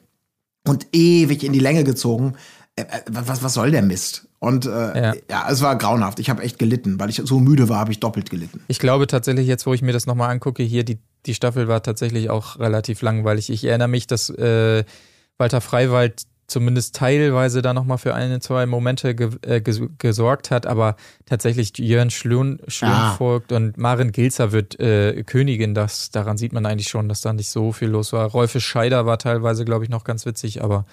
und 0.67 0.87
ewig 0.93 1.45
in 1.45 1.53
die 1.53 1.59
Länge 1.59 1.85
gezogen. 1.85 2.35
Äh, 2.77 2.83
äh, 2.83 2.87
Was, 3.11 3.43
was 3.43 3.55
soll 3.55 3.71
der 3.71 3.83
Mist? 3.83 4.28
Und 4.41 4.67
äh, 4.67 4.69
Ja. 4.71 5.15
ja. 5.31 5.47
es 5.51 5.61
war 5.63 5.77
grauenhaft. 5.77 6.19
Ich 6.21 6.31
habe 6.31 6.43
echt 6.43 6.59
gelitten, 6.59 6.99
weil 7.01 7.11
ich 7.11 7.21
so 7.25 7.41
müde 7.41 7.69
war, 7.69 7.79
habe 7.81 7.91
ich 7.93 8.01
doppelt 8.01 8.31
gelitten. 8.31 8.61
Ich 8.69 8.79
glaube 8.79 9.07
tatsächlich, 9.07 9.47
jetzt 9.47 9.67
wo 9.67 9.75
ich 9.75 9.83
mir 9.83 9.93
das 9.93 10.07
nochmal 10.07 10.31
angucke, 10.31 10.63
hier 10.63 10.85
die, 10.85 10.99
die 11.27 11.35
Staffel 11.35 11.67
war 11.69 11.83
tatsächlich 11.83 12.31
auch 12.31 12.59
relativ 12.59 13.03
langweilig. 13.03 13.51
Ich 13.51 13.65
erinnere 13.65 13.89
mich, 13.89 14.07
dass 14.07 14.31
äh, 14.31 14.85
Walter 15.39 15.61
Freiwald 15.61 16.23
zumindest 16.47 16.97
teilweise 16.97 17.61
da 17.61 17.75
nochmal 17.75 17.99
für 17.99 18.15
eine, 18.15 18.41
zwei 18.41 18.65
Momente 18.65 19.15
ge 19.15 19.31
äh, 19.43 19.61
ges 19.61 19.83
gesorgt 19.99 20.51
hat, 20.51 20.67
aber 20.67 20.97
tatsächlich 21.27 21.77
Jörn 21.77 22.09
Schlön, 22.11 22.59
Schlön 22.69 22.91
Ja. 22.91 23.15
folgt 23.19 23.53
und 23.53 23.77
Maren 23.77 24.13
Gilzer 24.13 24.51
wird 24.53 24.81
äh, 24.81 25.23
Königin. 25.25 25.75
Das, 25.75 26.11
daran 26.11 26.39
sieht 26.39 26.55
man 26.55 26.65
eigentlich 26.65 26.89
schon, 26.89 27.09
dass 27.09 27.21
da 27.21 27.35
nicht 27.35 27.51
so 27.51 27.73
viel 27.73 27.89
los 27.89 28.15
war. 28.15 28.31
Rolfe 28.31 28.61
Scheider 28.63 29.05
war 29.05 29.19
teilweise, 29.19 29.67
glaube 29.67 29.85
ich, 29.85 29.91
noch 29.91 30.05
ganz 30.05 30.25
witzig, 30.25 30.65
aber 30.65 30.87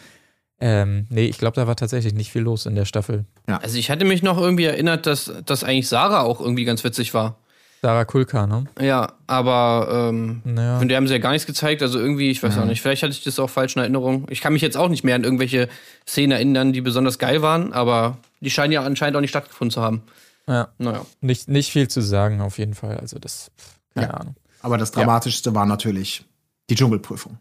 ähm, 0.60 1.06
nee, 1.10 1.26
ich 1.26 1.38
glaube, 1.38 1.56
da 1.56 1.68
war 1.68 1.76
tatsächlich 1.76 2.14
nicht 2.14 2.32
viel 2.32 2.42
los 2.42 2.66
in 2.66 2.76
der 2.76 2.86
Staffel. 2.86 3.26
Also 3.48 3.78
ich 3.78 3.90
hatte 3.90 4.06
mich 4.06 4.24
noch 4.24 4.38
irgendwie 4.40 4.64
erinnert, 4.66 5.06
dass, 5.06 5.32
dass 5.46 5.64
eigentlich 5.64 5.88
Sarah 5.88 6.22
auch 6.22 6.40
irgendwie 6.40 6.66
ganz 6.66 6.84
witzig 6.84 7.14
war. 7.14 7.38
Sarah 7.82 8.06
Kulka, 8.06 8.48
ne? 8.48 8.66
Ja, 8.82 9.14
aber 9.28 10.10
ähm, 10.10 10.42
Ja. 10.58 10.80
von 10.80 10.88
der 10.88 10.98
haben 10.98 11.08
sie 11.08 11.14
ja 11.14 11.20
gar 11.20 11.34
nichts 11.34 11.46
gezeigt. 11.46 11.84
Also 11.84 12.00
irgendwie, 12.00 12.32
ich 12.32 12.42
weiß 12.42 12.58
auch 12.58 12.66
nicht, 12.66 12.82
vielleicht 12.82 13.04
hatte 13.04 13.12
ich 13.12 13.24
das 13.24 13.38
auch 13.38 13.50
falsch 13.50 13.76
in 13.76 13.82
Erinnerung. 13.82 14.26
Ich 14.32 14.42
kann 14.42 14.54
mich 14.54 14.62
jetzt 14.64 14.76
auch 14.78 14.90
nicht 14.90 15.04
mehr 15.04 15.14
an 15.16 15.24
irgendwelche 15.24 15.68
Szenen 16.08 16.32
erinnern, 16.32 16.74
die 16.74 16.82
besonders 16.82 17.20
geil 17.20 17.42
waren, 17.44 17.74
aber 17.74 18.18
die 18.40 18.50
scheinen 18.50 18.72
ja 18.74 18.82
anscheinend 18.84 19.18
auch 19.18 19.22
nicht 19.22 19.30
stattgefunden 19.30 19.72
zu 19.72 19.82
haben. 19.84 20.02
Ja. 20.48 20.70
Naja. 20.80 21.06
Nicht, 21.22 21.48
nicht 21.48 21.72
viel 21.72 21.88
zu 21.88 22.02
sagen, 22.02 22.42
auf 22.42 22.58
jeden 22.58 22.74
Fall. 22.76 22.98
Also 22.98 23.20
das, 23.20 23.52
keine 23.94 24.08
Ja. 24.08 24.14
Ahnung. 24.16 24.36
Aber 24.62 24.78
das 24.80 24.92
Dramatischste 24.92 25.54
war 25.54 25.68
natürlich 25.68 26.26
die 26.72 26.76
Dschungelprüfung. 26.76 27.38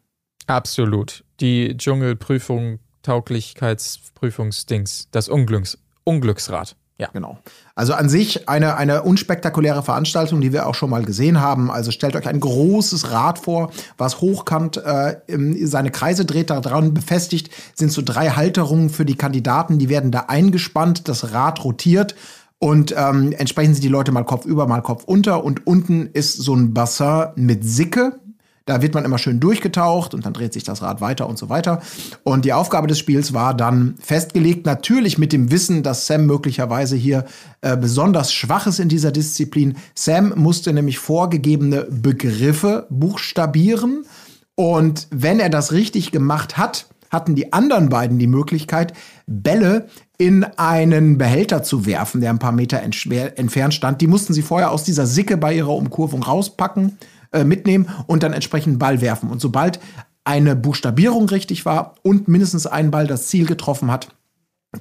Absolut. 0.46 1.24
Die 1.40 1.74
Dschungelprüfung, 1.76 2.80
Tauglichkeitsprüfungsdings, 3.04 5.06
das 5.12 5.28
Unglücks, 5.28 5.78
Unglücksrad. 6.02 6.74
Ja. 6.96 7.08
Genau. 7.12 7.38
Also 7.74 7.94
an 7.94 8.08
sich 8.08 8.48
eine, 8.48 8.76
eine 8.76 9.02
unspektakuläre 9.02 9.82
Veranstaltung, 9.82 10.40
die 10.40 10.52
wir 10.52 10.68
auch 10.68 10.76
schon 10.76 10.90
mal 10.90 11.04
gesehen 11.04 11.40
haben. 11.40 11.68
Also 11.68 11.90
stellt 11.90 12.14
euch 12.14 12.28
ein 12.28 12.38
großes 12.38 13.10
Rad 13.10 13.40
vor, 13.40 13.72
was 13.98 14.20
hochkant 14.20 14.76
äh, 14.76 15.16
seine 15.64 15.90
Kreise 15.90 16.24
dreht. 16.24 16.50
Da 16.50 16.60
dran 16.60 16.94
befestigt 16.94 17.50
sind 17.74 17.90
so 17.90 18.00
drei 18.00 18.30
Halterungen 18.30 18.90
für 18.90 19.04
die 19.04 19.16
Kandidaten. 19.16 19.80
Die 19.80 19.88
werden 19.88 20.12
da 20.12 20.26
eingespannt. 20.28 21.08
Das 21.08 21.32
Rad 21.32 21.64
rotiert. 21.64 22.14
Und 22.60 22.94
ähm, 22.96 23.34
entsprechend 23.36 23.74
sind 23.74 23.84
die 23.84 23.88
Leute 23.88 24.12
mal 24.12 24.24
Kopf 24.24 24.46
über, 24.46 24.68
mal 24.68 24.80
Kopf 24.80 25.02
unter. 25.02 25.42
Und 25.42 25.66
unten 25.66 26.06
ist 26.06 26.34
so 26.34 26.54
ein 26.54 26.74
Bassin 26.74 27.30
mit 27.34 27.64
Sicke. 27.64 28.20
Da 28.66 28.80
wird 28.80 28.94
man 28.94 29.04
immer 29.04 29.18
schön 29.18 29.40
durchgetaucht 29.40 30.14
und 30.14 30.24
dann 30.24 30.32
dreht 30.32 30.54
sich 30.54 30.64
das 30.64 30.80
Rad 30.80 31.02
weiter 31.02 31.28
und 31.28 31.38
so 31.38 31.50
weiter. 31.50 31.82
Und 32.22 32.46
die 32.46 32.54
Aufgabe 32.54 32.86
des 32.86 32.98
Spiels 32.98 33.34
war 33.34 33.52
dann 33.52 33.96
festgelegt, 34.00 34.64
natürlich 34.64 35.18
mit 35.18 35.34
dem 35.34 35.50
Wissen, 35.50 35.82
dass 35.82 36.06
Sam 36.06 36.24
möglicherweise 36.24 36.96
hier 36.96 37.26
äh, 37.60 37.76
besonders 37.76 38.32
schwach 38.32 38.66
ist 38.66 38.80
in 38.80 38.88
dieser 38.88 39.12
Disziplin. 39.12 39.76
Sam 39.94 40.32
musste 40.36 40.72
nämlich 40.72 40.98
vorgegebene 40.98 41.86
Begriffe 41.90 42.86
buchstabieren. 42.88 44.06
Und 44.54 45.08
wenn 45.10 45.40
er 45.40 45.50
das 45.50 45.72
richtig 45.72 46.10
gemacht 46.10 46.56
hat, 46.56 46.86
hatten 47.10 47.34
die 47.34 47.52
anderen 47.52 47.90
beiden 47.90 48.18
die 48.18 48.26
Möglichkeit, 48.26 48.94
Bälle 49.26 49.88
in 50.16 50.44
einen 50.44 51.18
Behälter 51.18 51.62
zu 51.62 51.86
werfen, 51.86 52.20
der 52.20 52.30
ein 52.30 52.38
paar 52.38 52.52
Meter 52.52 52.80
entfernt 52.82 53.74
stand. 53.74 54.00
Die 54.00 54.06
mussten 54.06 54.32
sie 54.32 54.42
vorher 54.42 54.70
aus 54.70 54.84
dieser 54.84 55.06
Sicke 55.06 55.36
bei 55.36 55.54
ihrer 55.54 55.74
Umkurvung 55.74 56.22
rauspacken, 56.22 56.98
äh, 57.34 57.44
mitnehmen 57.44 57.88
und 58.06 58.22
dann 58.22 58.32
entsprechend 58.32 58.78
Ball 58.78 59.00
werfen. 59.00 59.30
Und 59.30 59.40
sobald 59.40 59.80
eine 60.24 60.56
Buchstabierung 60.56 61.28
richtig 61.28 61.66
war 61.66 61.96
und 62.02 62.28
mindestens 62.28 62.66
ein 62.66 62.90
Ball 62.90 63.06
das 63.06 63.26
Ziel 63.26 63.44
getroffen 63.44 63.90
hat, 63.90 64.08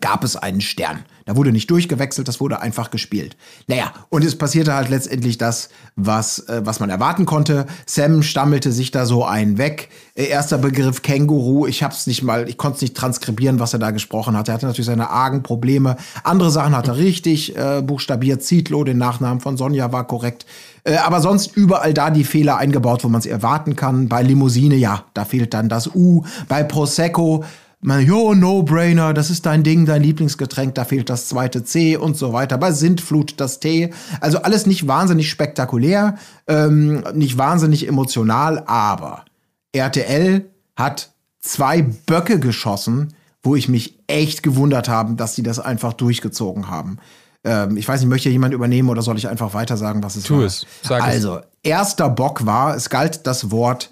gab 0.02 0.24
es 0.24 0.36
einen 0.36 0.62
Stern. 0.62 1.06
Da 1.26 1.38
wurde 1.38 1.52
nicht 1.52 1.72
durchgewechselt, 1.72 2.28
das 2.28 2.42
wurde 2.42 2.62
einfach 2.62 2.92
gespielt. 2.92 3.38
Naja, 3.68 3.94
und 4.10 4.26
es 4.26 4.38
passierte 4.38 4.74
halt 4.74 4.90
letztendlich 4.90 5.38
das, 5.38 5.70
was, 5.96 6.40
äh, 6.50 6.62
was 6.66 6.80
man 6.80 6.90
erwarten 6.90 7.26
konnte. 7.26 7.66
Sam 7.86 8.24
stammelte 8.24 8.72
sich 8.72 8.92
da 8.92 9.06
so 9.06 9.24
einen 9.24 9.58
weg. 9.58 9.90
Äh, 10.16 10.26
erster 10.26 10.58
Begriff 10.58 11.02
Känguru. 11.02 11.66
Ich 11.66 11.82
hab's 11.82 12.08
nicht 12.08 12.24
mal, 12.24 12.50
ich 12.50 12.58
konnte 12.58 12.76
es 12.76 12.82
nicht 12.82 12.98
transkribieren, 12.98 13.60
was 13.60 13.74
er 13.74 13.80
da 13.80 13.92
gesprochen 13.92 14.36
hat. 14.36 14.50
Er 14.50 14.56
hatte 14.56 14.66
natürlich 14.66 14.88
seine 14.88 15.10
argen 15.10 15.44
Probleme. 15.44 15.96
Andere 16.24 16.52
Sachen 16.52 16.76
hat 16.76 16.90
er 16.90 16.98
richtig 16.98 17.56
äh, 17.56 17.82
buchstabiert. 17.82 18.44
Zietlow, 18.44 18.84
den 18.84 18.98
Nachnamen 18.98 19.40
von 19.40 19.56
Sonja 19.56 19.94
war 19.94 20.06
korrekt. 20.06 20.46
Äh, 20.84 20.98
aber 20.98 21.22
sonst 21.22 21.56
überall 21.56 21.94
da 21.94 22.10
die 22.10 22.26
Fehler 22.26 22.58
eingebaut, 22.58 23.04
wo 23.04 23.10
man 23.10 23.20
es 23.20 23.26
erwarten 23.26 23.76
kann. 23.76 24.10
Bei 24.10 24.22
Limousine, 24.22 24.76
ja, 24.76 25.06
da 25.14 25.24
fehlt 25.24 25.54
dann 25.54 25.70
das 25.70 25.88
U. 25.96 26.24
Bei 26.50 26.64
Prosecco, 26.64 27.46
man, 27.84 28.06
jo, 28.06 28.34
No-Brainer, 28.34 29.14
das 29.14 29.30
ist 29.30 29.46
dein 29.46 29.64
Ding, 29.64 29.86
dein 29.86 30.02
Lieblingsgetränk, 30.02 30.74
da 30.76 30.86
fehlt 30.86 31.10
das 31.10 31.28
zweite 31.28 31.64
C 31.64 31.98
und 31.98 32.18
so 32.18 32.34
weiter. 32.34 32.58
Bei 32.58 32.72
Sintflut 32.72 33.36
das 33.38 33.60
T. 33.60 33.94
Also 34.22 34.42
alles 34.42 34.66
nicht 34.66 34.88
wahnsinnig 34.88 35.30
spektakulär, 35.30 36.16
ähm, 36.48 37.04
nicht 37.14 37.38
wahnsinnig 37.38 37.88
emotional, 37.88 38.64
aber 38.66 39.26
RTL 39.74 40.46
hat 40.76 41.12
zwei 41.42 41.82
Böcke 41.82 42.40
geschossen, 42.40 43.14
wo 43.44 43.56
ich 43.56 43.68
mich 43.68 44.00
echt 44.08 44.44
gewundert 44.44 44.88
habe, 44.88 45.16
dass 45.16 45.36
sie 45.36 45.44
das 45.44 45.60
einfach 45.60 45.94
durchgezogen 45.94 46.70
haben. 46.70 47.00
Ähm, 47.44 47.76
ich 47.76 47.88
weiß 47.88 48.00
nicht, 48.00 48.10
möchte 48.10 48.30
jemand 48.30 48.54
übernehmen 48.54 48.90
oder 48.90 49.02
soll 49.02 49.18
ich 49.18 49.28
einfach 49.28 49.54
weiter 49.54 49.76
sagen, 49.76 50.02
was 50.02 50.16
es 50.16 50.24
Tu 50.24 50.38
war? 50.38 50.46
es. 50.46 50.66
Sag 50.82 51.04
also, 51.04 51.42
erster 51.62 52.10
Bock 52.10 52.46
war, 52.46 52.76
es 52.76 52.90
galt 52.90 53.28
das 53.28 53.52
Wort 53.52 53.90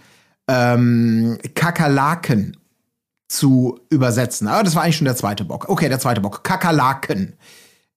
ähm, 0.48 1.38
Kakerlaken 1.54 2.56
zu 3.32 3.80
übersetzen. 3.90 4.48
Aber 4.48 4.64
das 4.64 4.76
war 4.76 4.84
eigentlich 4.84 4.98
schon 4.98 5.06
der 5.06 5.16
zweite 5.16 5.46
Bock. 5.46 5.70
Okay, 5.70 5.88
der 5.88 6.00
zweite 6.00 6.20
Bock. 6.22 6.44
Kakerlaken. 6.44 7.38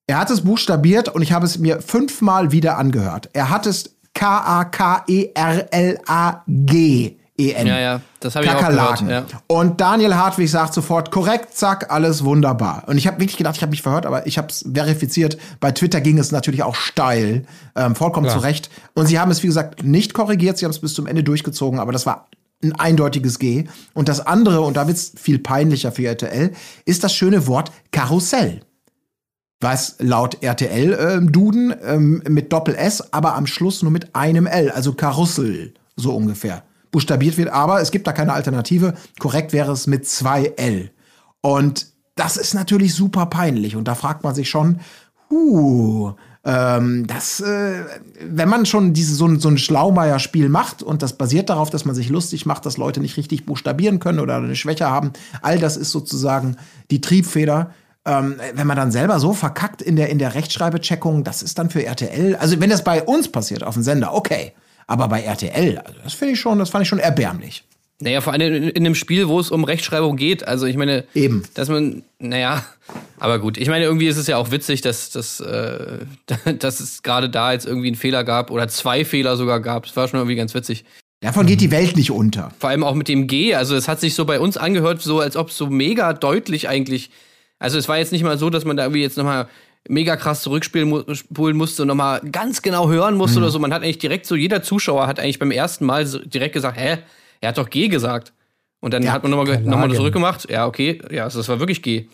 Er 0.07 0.19
hat 0.19 0.29
es 0.29 0.41
buchstabiert 0.41 1.09
und 1.09 1.21
ich 1.21 1.33
habe 1.33 1.45
es 1.45 1.57
mir 1.57 1.81
fünfmal 1.81 2.51
wieder 2.51 2.77
angehört. 2.77 3.29
Er 3.33 3.49
hat 3.49 3.65
es 3.65 3.95
K-A-K-E-R-L-A-G. 4.13 4.75
E-N. 7.37 7.67
Ja, 7.67 7.79
ja, 7.79 7.99
das 8.21 8.35
habe 8.35 8.45
ich 8.45 8.51
auch 8.51 8.59
Kakerlaken. 8.61 9.07
gehört. 9.07 9.31
Ja. 9.33 9.41
Und 9.47 9.81
Daniel 9.81 10.15
Hartwig 10.15 10.49
sagt 10.49 10.73
sofort, 10.73 11.11
korrekt, 11.11 11.53
zack, 11.53 11.91
alles 11.91 12.23
wunderbar. 12.23 12.83
Und 12.87 12.97
ich 12.97 13.07
habe 13.07 13.19
wirklich 13.19 13.35
gedacht, 13.35 13.57
ich 13.57 13.61
habe 13.61 13.71
mich 13.71 13.81
verhört, 13.81 14.05
aber 14.05 14.25
ich 14.25 14.37
habe 14.37 14.47
es 14.47 14.63
verifiziert. 14.73 15.37
Bei 15.59 15.73
Twitter 15.73 15.99
ging 15.99 16.17
es 16.17 16.31
natürlich 16.31 16.63
auch 16.63 16.75
steil, 16.75 17.45
ähm, 17.75 17.93
vollkommen 17.93 18.27
Klar. 18.27 18.37
zu 18.39 18.43
Recht. 18.45 18.69
Und 18.93 19.07
sie 19.07 19.19
haben 19.19 19.31
es, 19.31 19.43
wie 19.43 19.47
gesagt, 19.47 19.83
nicht 19.83 20.13
korrigiert, 20.13 20.57
sie 20.57 20.63
haben 20.63 20.71
es 20.71 20.79
bis 20.79 20.93
zum 20.93 21.07
Ende 21.07 21.23
durchgezogen, 21.23 21.77
aber 21.79 21.91
das 21.91 22.05
war 22.05 22.29
ein 22.67 22.79
eindeutiges 22.79 23.39
G. 23.39 23.65
Und 23.93 24.09
das 24.09 24.25
andere, 24.25 24.61
und 24.61 24.77
da 24.77 24.87
wird 24.87 24.97
es 24.97 25.13
viel 25.15 25.39
peinlicher 25.39 25.91
für 25.91 26.05
RTL, 26.05 26.51
ist 26.85 27.03
das 27.03 27.13
schöne 27.13 27.47
Wort 27.47 27.71
Karussell. 27.91 28.61
Was 29.61 29.95
laut 29.99 30.43
RTL-Duden 30.43 31.73
ähm, 31.83 32.23
mit 32.27 32.51
Doppel-S, 32.51 33.13
aber 33.13 33.35
am 33.35 33.47
Schluss 33.47 33.81
nur 33.81 33.91
mit 33.91 34.15
einem 34.15 34.45
L, 34.45 34.69
also 34.69 34.93
Karussell, 34.93 35.73
so 35.95 36.13
ungefähr. 36.13 36.63
Buchstabiert 36.91 37.37
wird, 37.37 37.49
aber 37.49 37.81
es 37.81 37.91
gibt 37.91 38.07
da 38.07 38.13
keine 38.13 38.33
Alternative. 38.33 38.93
Korrekt 39.19 39.53
wäre 39.53 39.71
es 39.71 39.87
mit 39.87 40.07
zwei 40.07 40.53
L. 40.57 40.91
Und 41.41 41.87
das 42.15 42.37
ist 42.37 42.53
natürlich 42.53 42.93
super 42.93 43.25
peinlich. 43.25 43.75
Und 43.75 43.87
da 43.87 43.95
fragt 43.95 44.23
man 44.23 44.33
sich 44.33 44.49
schon, 44.49 44.79
huh, 45.29 46.13
ähm, 46.45 47.07
das, 47.07 47.39
äh, 47.39 47.83
wenn 48.21 48.47
man 48.49 48.65
schon 48.65 48.93
diese, 48.93 49.15
so, 49.15 49.25
ein- 49.27 49.39
so 49.39 49.49
ein 49.49 49.57
Schlaumeier-Spiel 49.57 50.47
macht 50.49 50.83
und 50.83 51.01
das 51.01 51.13
basiert 51.13 51.49
darauf, 51.49 51.69
dass 51.71 51.85
man 51.85 51.95
sich 51.95 52.09
lustig 52.09 52.45
macht, 52.45 52.65
dass 52.65 52.77
Leute 52.77 52.99
nicht 52.99 53.17
richtig 53.17 53.45
buchstabieren 53.45 53.99
können 53.99 54.19
oder 54.19 54.35
eine 54.37 54.55
Schwäche 54.55 54.89
haben, 54.89 55.11
all 55.41 55.57
das 55.59 55.75
ist 55.77 55.91
sozusagen 55.91 56.57
die 56.91 57.01
Triebfeder. 57.01 57.71
Ähm, 58.07 58.35
wenn 58.53 58.67
man 58.67 58.77
dann 58.77 58.91
selber 58.91 59.19
so 59.19 59.33
verkackt 59.33 59.81
in 59.81 59.95
der, 59.95 60.09
in 60.09 60.19
der 60.19 60.35
Rechtschreibecheckung, 60.35 61.23
das 61.23 61.41
ist 61.41 61.57
dann 61.57 61.71
für 61.71 61.83
RTL, 61.83 62.35
also 62.35 62.59
wenn 62.61 62.69
das 62.69 62.83
bei 62.83 63.01
uns 63.01 63.27
passiert 63.31 63.63
auf 63.63 63.73
dem 63.73 63.81
Sender, 63.81 64.13
okay. 64.13 64.53
Aber 64.85 65.07
bei 65.07 65.21
RTL, 65.23 65.79
also 65.79 65.99
das 66.03 66.13
finde 66.13 66.33
ich 66.35 66.39
schon, 66.39 66.59
das 66.59 66.69
fand 66.69 66.83
ich 66.83 66.87
schon 66.89 66.99
erbärmlich. 66.99 67.65
Naja, 68.01 68.19
vor 68.19 68.33
allem 68.33 68.53
in, 68.53 68.69
in 68.69 68.85
einem 68.85 68.95
Spiel, 68.95 69.27
wo 69.29 69.39
es 69.39 69.51
um 69.51 69.63
Rechtschreibung 69.63 70.17
geht. 70.17 70.45
Also 70.47 70.65
ich 70.65 70.75
meine, 70.75 71.05
Eben. 71.13 71.43
dass 71.53 71.69
man, 71.69 72.03
naja, 72.19 72.65
aber 73.19 73.39
gut. 73.39 73.57
Ich 73.57 73.69
meine, 73.69 73.85
irgendwie 73.85 74.07
ist 74.07 74.17
es 74.17 74.27
ja 74.27 74.37
auch 74.37 74.51
witzig, 74.51 74.81
dass, 74.81 75.11
dass, 75.11 75.39
äh, 75.39 75.99
dass 76.59 76.79
es 76.81 77.03
gerade 77.03 77.29
da 77.29 77.53
jetzt 77.53 77.65
irgendwie 77.65 77.87
einen 77.87 77.95
Fehler 77.95 78.23
gab 78.23 78.51
oder 78.51 78.67
zwei 78.67 79.05
Fehler 79.05 79.37
sogar 79.37 79.61
gab. 79.61 79.85
Das 79.85 79.95
war 79.95 80.07
schon 80.07 80.19
irgendwie 80.19 80.35
ganz 80.35 80.53
witzig. 80.53 80.83
Davon 81.21 81.45
geht 81.45 81.61
die 81.61 81.71
Welt 81.71 81.95
nicht 81.95 82.11
unter. 82.11 82.51
Vor 82.59 82.69
allem 82.69 82.83
auch 82.83 82.93
mit 82.93 83.07
dem 83.07 83.27
G. 83.27 83.55
Also 83.55 83.75
es 83.75 83.87
hat 83.87 84.01
sich 84.01 84.13
so 84.13 84.25
bei 84.25 84.39
uns 84.39 84.57
angehört, 84.57 85.01
so 85.01 85.21
als 85.21 85.37
ob 85.37 85.49
es 85.49 85.57
so 85.57 85.67
mega 85.67 86.11
deutlich 86.13 86.67
eigentlich. 86.67 87.09
Also 87.59 87.77
es 87.77 87.87
war 87.87 87.97
jetzt 87.97 88.11
nicht 88.11 88.23
mal 88.23 88.37
so, 88.37 88.49
dass 88.49 88.65
man 88.65 88.75
da 88.75 88.83
irgendwie 88.83 89.01
jetzt 89.01 89.17
nochmal 89.17 89.47
mega 89.87 90.17
krass 90.17 90.41
zurückspielen 90.41 90.89
mu 90.89 91.03
musste 91.53 91.83
und 91.83 91.87
nochmal 91.87 92.19
ganz 92.31 92.61
genau 92.61 92.89
hören 92.89 93.15
musste 93.15 93.39
oder 93.39 93.49
so. 93.49 93.59
Man 93.59 93.73
hat 93.73 93.83
eigentlich 93.83 93.99
direkt 93.99 94.25
so, 94.25 94.35
jeder 94.35 94.61
Zuschauer 94.63 95.07
hat 95.07 95.19
eigentlich 95.19 95.39
beim 95.39 95.51
ersten 95.51 95.85
Mal 95.85 96.05
so 96.05 96.19
direkt 96.19 96.53
gesagt, 96.53 96.77
hä, 96.77 96.97
er 97.45 97.49
hat 97.49 97.57
doch 97.57 97.69
G 97.69 97.87
gesagt. 97.87 98.33
Und 98.81 98.93
dann 98.93 99.03
Ja, 99.03 99.13
hat 99.13 99.23
man 99.23 99.31
nochmal 99.31 99.61
noch 99.61 99.77
mal 99.77 99.93
zurückgemacht. 99.93 100.49
Ja, 100.49 100.67
okay, 100.67 101.01
ja, 101.09 101.23
also 101.23 101.39
das 101.39 101.47
war 101.49 101.59
wirklich 101.59 101.81
G. 101.81 102.07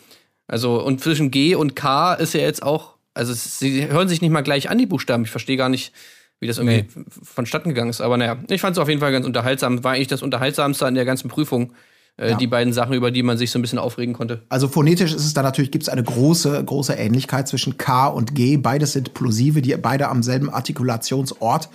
Also, 0.46 0.82
und 0.82 1.00
zwischen 1.00 1.30
G 1.30 1.54
und 1.54 1.74
K 1.76 2.14
ist 2.14 2.34
ja 2.34 2.40
jetzt 2.40 2.62
auch, 2.62 2.94
also 3.14 3.32
sie 3.34 3.88
hören 3.88 4.08
sich 4.08 4.22
nicht 4.22 4.30
mal 4.30 4.42
gleich 4.42 4.70
an, 4.70 4.78
die 4.78 4.86
Buchstaben. 4.86 5.24
Ich 5.24 5.30
verstehe 5.30 5.56
gar 5.56 5.68
nicht, 5.68 5.92
wie 6.40 6.46
das 6.46 6.58
irgendwie 6.58 6.86
vonstatten 7.22 7.68
gegangen 7.68 7.90
ist. 7.90 8.00
Aber 8.00 8.16
naja, 8.16 8.38
ich 8.48 8.60
fand 8.60 8.76
es 8.76 8.80
auf 8.80 8.88
jeden 8.88 9.00
Fall 9.00 9.12
ganz 9.12 9.26
unterhaltsam. 9.26 9.84
War 9.84 9.92
eigentlich 9.92 10.08
das 10.08 10.22
Unterhaltsamste 10.22 10.86
an 10.86 10.94
der 10.94 11.04
ganzen 11.04 11.28
Prüfung. 11.28 11.72
Äh, 12.16 12.36
Die 12.36 12.46
beiden 12.46 12.72
Sachen, 12.72 12.94
über 12.94 13.10
die 13.10 13.22
man 13.22 13.38
sich 13.38 13.50
so 13.50 13.58
ein 13.58 13.62
bisschen 13.62 13.78
aufregen 13.78 14.14
konnte. 14.14 14.42
Also 14.48 14.68
phonetisch 14.68 15.12
ist 15.14 15.24
es 15.24 15.34
da 15.34 15.42
natürlich, 15.42 15.70
gibt 15.70 15.84
es 15.84 15.88
eine 15.88 16.02
große, 16.02 16.62
große 16.64 16.92
Ähnlichkeit 16.94 17.48
zwischen 17.48 17.78
K 17.78 18.08
und 18.08 18.34
G. 18.34 18.56
Beides 18.58 18.92
sind 18.92 19.14
Plosive, 19.14 19.62
die 19.62 19.74
beide 19.76 20.08
am 20.08 20.22
selben 20.22 20.50
Artikulationsort 20.50 21.68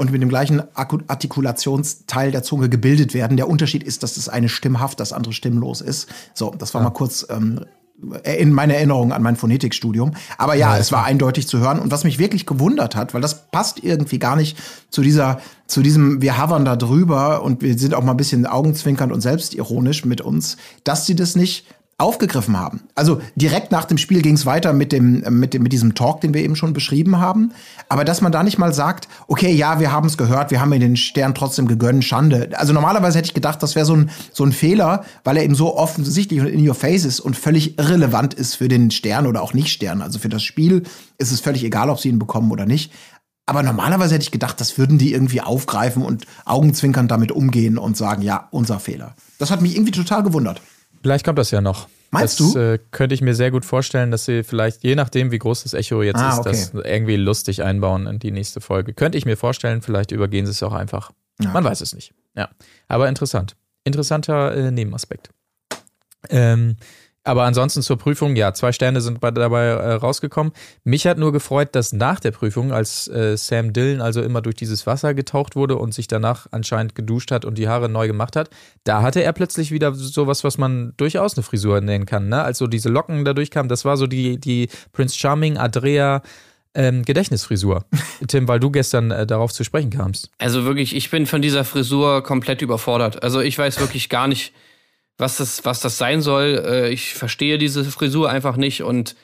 und 0.00 0.10
mit 0.12 0.22
dem 0.22 0.30
gleichen 0.30 0.62
Artikulationsteil 0.74 2.32
der 2.32 2.42
Zunge 2.42 2.70
gebildet 2.70 3.12
werden. 3.12 3.36
Der 3.36 3.50
Unterschied 3.50 3.82
ist, 3.82 4.02
dass 4.02 4.14
das 4.14 4.30
eine 4.30 4.48
stimmhaft, 4.48 4.98
das 4.98 5.12
andere 5.12 5.34
stimmlos 5.34 5.82
ist. 5.82 6.08
So, 6.32 6.54
das 6.56 6.72
war 6.72 6.82
mal 6.82 6.88
kurz 6.88 7.26
ähm, 7.28 7.66
in 8.24 8.50
meine 8.54 8.76
Erinnerung 8.76 9.12
an 9.12 9.22
mein 9.22 9.36
Phonetikstudium. 9.36 10.12
Aber 10.38 10.54
ja, 10.54 10.78
es 10.78 10.90
war 10.90 11.04
eindeutig 11.04 11.46
zu 11.46 11.58
hören. 11.58 11.78
Und 11.78 11.90
was 11.90 12.04
mich 12.04 12.18
wirklich 12.18 12.46
gewundert 12.46 12.96
hat, 12.96 13.12
weil 13.12 13.20
das 13.20 13.50
passt 13.50 13.84
irgendwie 13.84 14.18
gar 14.18 14.36
nicht 14.36 14.56
zu 14.88 15.02
dieser, 15.02 15.38
zu 15.66 15.82
diesem, 15.82 16.22
wir 16.22 16.38
havern 16.38 16.64
da 16.64 16.76
drüber 16.76 17.42
und 17.42 17.60
wir 17.60 17.78
sind 17.78 17.92
auch 17.92 18.02
mal 18.02 18.12
ein 18.12 18.16
bisschen 18.16 18.46
augenzwinkernd 18.46 19.12
und 19.12 19.20
selbstironisch 19.20 20.06
mit 20.06 20.22
uns, 20.22 20.56
dass 20.82 21.04
sie 21.04 21.14
das 21.14 21.36
nicht 21.36 21.66
aufgegriffen 22.00 22.58
haben. 22.58 22.80
Also 22.94 23.20
direkt 23.36 23.70
nach 23.70 23.84
dem 23.84 23.98
Spiel 23.98 24.22
ging 24.22 24.34
es 24.34 24.46
weiter 24.46 24.72
mit 24.72 24.92
dem, 24.92 25.22
äh, 25.22 25.30
mit 25.30 25.54
dem, 25.54 25.62
mit 25.62 25.72
diesem 25.72 25.94
Talk, 25.94 26.20
den 26.20 26.34
wir 26.34 26.42
eben 26.42 26.56
schon 26.56 26.72
beschrieben 26.72 27.18
haben. 27.18 27.52
Aber 27.88 28.04
dass 28.04 28.20
man 28.20 28.32
da 28.32 28.42
nicht 28.42 28.58
mal 28.58 28.72
sagt, 28.72 29.08
okay, 29.28 29.52
ja, 29.52 29.80
wir 29.80 29.92
haben 29.92 30.06
es 30.06 30.16
gehört, 30.16 30.50
wir 30.50 30.60
haben 30.60 30.70
mir 30.70 30.78
den 30.78 30.96
Stern 30.96 31.34
trotzdem 31.34 31.68
gegönnt, 31.68 32.04
Schande. 32.04 32.50
Also 32.54 32.72
normalerweise 32.72 33.18
hätte 33.18 33.26
ich 33.26 33.34
gedacht, 33.34 33.62
das 33.62 33.74
wäre 33.74 33.86
so 33.86 33.94
ein, 33.94 34.10
so 34.32 34.44
ein 34.44 34.52
Fehler, 34.52 35.04
weil 35.24 35.36
er 35.36 35.44
eben 35.44 35.54
so 35.54 35.76
offensichtlich 35.76 36.40
und 36.40 36.46
in 36.46 36.66
your 36.66 36.74
face 36.74 37.04
ist 37.04 37.20
und 37.20 37.36
völlig 37.36 37.78
irrelevant 37.78 38.34
ist 38.34 38.54
für 38.54 38.68
den 38.68 38.90
Stern 38.90 39.26
oder 39.26 39.42
auch 39.42 39.54
nicht 39.54 39.68
Stern. 39.68 40.02
Also 40.02 40.18
für 40.18 40.28
das 40.28 40.42
Spiel 40.42 40.84
ist 41.18 41.32
es 41.32 41.40
völlig 41.40 41.64
egal, 41.64 41.90
ob 41.90 42.00
sie 42.00 42.08
ihn 42.08 42.18
bekommen 42.18 42.50
oder 42.50 42.66
nicht. 42.66 42.92
Aber 43.46 43.62
normalerweise 43.64 44.14
hätte 44.14 44.22
ich 44.22 44.30
gedacht, 44.30 44.60
das 44.60 44.78
würden 44.78 44.96
die 44.96 45.12
irgendwie 45.12 45.40
aufgreifen 45.40 46.02
und 46.04 46.24
augenzwinkernd 46.44 47.10
damit 47.10 47.32
umgehen 47.32 47.78
und 47.78 47.96
sagen, 47.96 48.22
ja, 48.22 48.46
unser 48.52 48.78
Fehler. 48.78 49.16
Das 49.38 49.50
hat 49.50 49.60
mich 49.60 49.74
irgendwie 49.74 49.90
total 49.90 50.22
gewundert. 50.22 50.62
Vielleicht 51.02 51.24
kommt 51.24 51.38
das 51.38 51.50
ja 51.50 51.60
noch. 51.60 51.88
Meinst 52.10 52.40
das, 52.40 52.52
du? 52.52 52.58
Äh, 52.58 52.78
könnte 52.90 53.14
ich 53.14 53.20
mir 53.22 53.34
sehr 53.34 53.50
gut 53.50 53.64
vorstellen, 53.64 54.10
dass 54.10 54.24
sie 54.24 54.42
vielleicht, 54.42 54.82
je 54.82 54.96
nachdem, 54.96 55.30
wie 55.30 55.38
groß 55.38 55.62
das 55.62 55.74
Echo 55.74 56.02
jetzt 56.02 56.18
Ah, 56.18 56.32
ist, 56.32 56.38
okay. 56.40 56.50
das 56.50 56.74
irgendwie 56.84 57.16
lustig 57.16 57.62
einbauen 57.62 58.06
in 58.06 58.18
die 58.18 58.32
nächste 58.32 58.60
Folge. 58.60 58.94
Könnte 58.94 59.16
ich 59.16 59.26
mir 59.26 59.36
vorstellen, 59.36 59.80
vielleicht 59.80 60.10
übergehen 60.10 60.44
sie 60.44 60.52
es 60.52 60.62
auch 60.62 60.72
einfach. 60.72 61.12
Man 61.38 61.64
weiß 61.64 61.80
es 61.80 61.94
nicht. 61.94 62.12
Ja. 62.36 62.50
Aber 62.88 63.08
interessant. 63.08 63.56
Interessanter 63.84 64.54
äh, 64.54 64.70
Nebenaspekt. 64.70 65.30
Ähm, 66.28 66.76
aber 67.22 67.44
ansonsten 67.44 67.82
zur 67.82 67.98
Prüfung, 67.98 68.34
ja, 68.34 68.54
zwei 68.54 68.72
Sterne 68.72 69.00
sind 69.02 69.20
bei, 69.20 69.30
dabei 69.30 69.66
äh, 69.66 69.92
rausgekommen. 69.92 70.52
Mich 70.84 71.06
hat 71.06 71.18
nur 71.18 71.32
gefreut, 71.32 71.68
dass 71.72 71.92
nach 71.92 72.18
der 72.18 72.30
Prüfung, 72.30 72.72
als 72.72 73.08
äh, 73.08 73.36
Sam 73.36 73.74
Dillon 73.74 74.00
also 74.00 74.22
immer 74.22 74.40
durch 74.40 74.54
dieses 74.56 74.86
Wasser 74.86 75.12
getaucht 75.12 75.54
wurde 75.54 75.76
und 75.76 75.92
sich 75.92 76.08
danach 76.08 76.46
anscheinend 76.50 76.94
geduscht 76.94 77.30
hat 77.30 77.44
und 77.44 77.58
die 77.58 77.68
Haare 77.68 77.90
neu 77.90 78.06
gemacht 78.06 78.36
hat, 78.36 78.48
da 78.84 79.02
hatte 79.02 79.22
er 79.22 79.34
plötzlich 79.34 79.70
wieder 79.70 79.94
sowas, 79.94 80.44
was 80.44 80.56
man 80.56 80.94
durchaus 80.96 81.36
eine 81.36 81.42
Frisur 81.42 81.80
nennen 81.82 82.06
kann. 82.06 82.28
Ne? 82.28 82.42
Als 82.42 82.56
so 82.56 82.66
diese 82.66 82.88
Locken 82.88 83.24
da 83.24 83.34
durchkamen, 83.34 83.68
das 83.68 83.84
war 83.84 83.98
so 83.98 84.06
die, 84.06 84.38
die 84.40 84.68
Prince 84.92 85.18
Charming, 85.18 85.58
Adrea 85.58 86.22
ähm, 86.74 87.04
Gedächtnisfrisur. 87.04 87.84
Tim, 88.28 88.48
weil 88.48 88.60
du 88.60 88.70
gestern 88.70 89.10
äh, 89.10 89.26
darauf 89.26 89.52
zu 89.52 89.62
sprechen 89.62 89.90
kamst. 89.90 90.30
Also 90.38 90.64
wirklich, 90.64 90.96
ich 90.96 91.10
bin 91.10 91.26
von 91.26 91.42
dieser 91.42 91.64
Frisur 91.64 92.22
komplett 92.22 92.62
überfordert. 92.62 93.22
Also 93.22 93.40
ich 93.40 93.58
weiß 93.58 93.78
wirklich 93.80 94.08
gar 94.08 94.26
nicht, 94.26 94.54
was 95.20 95.36
das, 95.36 95.64
was 95.64 95.80
das 95.80 95.98
sein 95.98 96.22
soll. 96.22 96.62
Äh, 96.66 96.90
Ich 96.90 97.14
verstehe 97.14 97.58
diese 97.58 97.84
Frisur 97.84 98.30
einfach 98.30 98.56
nicht 98.56 98.82
und 98.82 99.16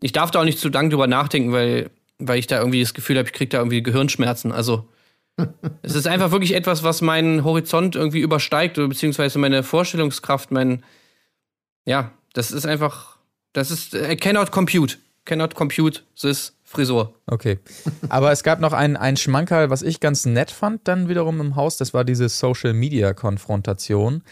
ich 0.00 0.12
darf 0.12 0.30
da 0.30 0.40
auch 0.40 0.44
nicht 0.44 0.58
zu 0.58 0.68
lang 0.68 0.90
drüber 0.90 1.06
nachdenken, 1.06 1.52
weil, 1.52 1.90
weil 2.18 2.38
ich 2.38 2.46
da 2.46 2.58
irgendwie 2.58 2.80
das 2.80 2.94
Gefühl 2.94 3.18
habe, 3.18 3.28
ich 3.28 3.34
kriege 3.34 3.50
da 3.50 3.58
irgendwie 3.58 3.82
Gehirnschmerzen. 3.82 4.50
Also 4.52 4.88
es 5.82 5.94
ist 5.94 6.06
einfach 6.06 6.30
wirklich 6.32 6.54
etwas, 6.54 6.82
was 6.82 7.02
meinen 7.02 7.44
Horizont 7.44 7.96
irgendwie 7.96 8.20
übersteigt 8.20 8.78
oder 8.78 8.88
beziehungsweise 8.88 9.38
meine 9.38 9.62
Vorstellungskraft, 9.62 10.50
mein, 10.50 10.82
ja, 11.84 12.12
das 12.32 12.50
ist 12.50 12.66
einfach, 12.66 13.16
das 13.52 13.70
ist, 13.70 13.94
I 13.94 14.16
cannot 14.16 14.50
compute. 14.50 14.98
Cannot 15.26 15.54
compute 15.54 16.02
this 16.20 16.56
Frisur. 16.64 17.14
Okay. 17.26 17.58
Aber 18.08 18.32
es 18.32 18.42
gab 18.42 18.60
noch 18.60 18.72
ein, 18.72 18.96
ein 18.96 19.16
Schmankerl, 19.16 19.70
was 19.70 19.82
ich 19.82 20.00
ganz 20.00 20.24
nett 20.24 20.50
fand, 20.50 20.88
dann 20.88 21.08
wiederum 21.08 21.40
im 21.40 21.56
Haus. 21.56 21.76
Das 21.76 21.92
war 21.92 22.04
diese 22.04 22.28
Social-Media-Konfrontation. 22.28 24.22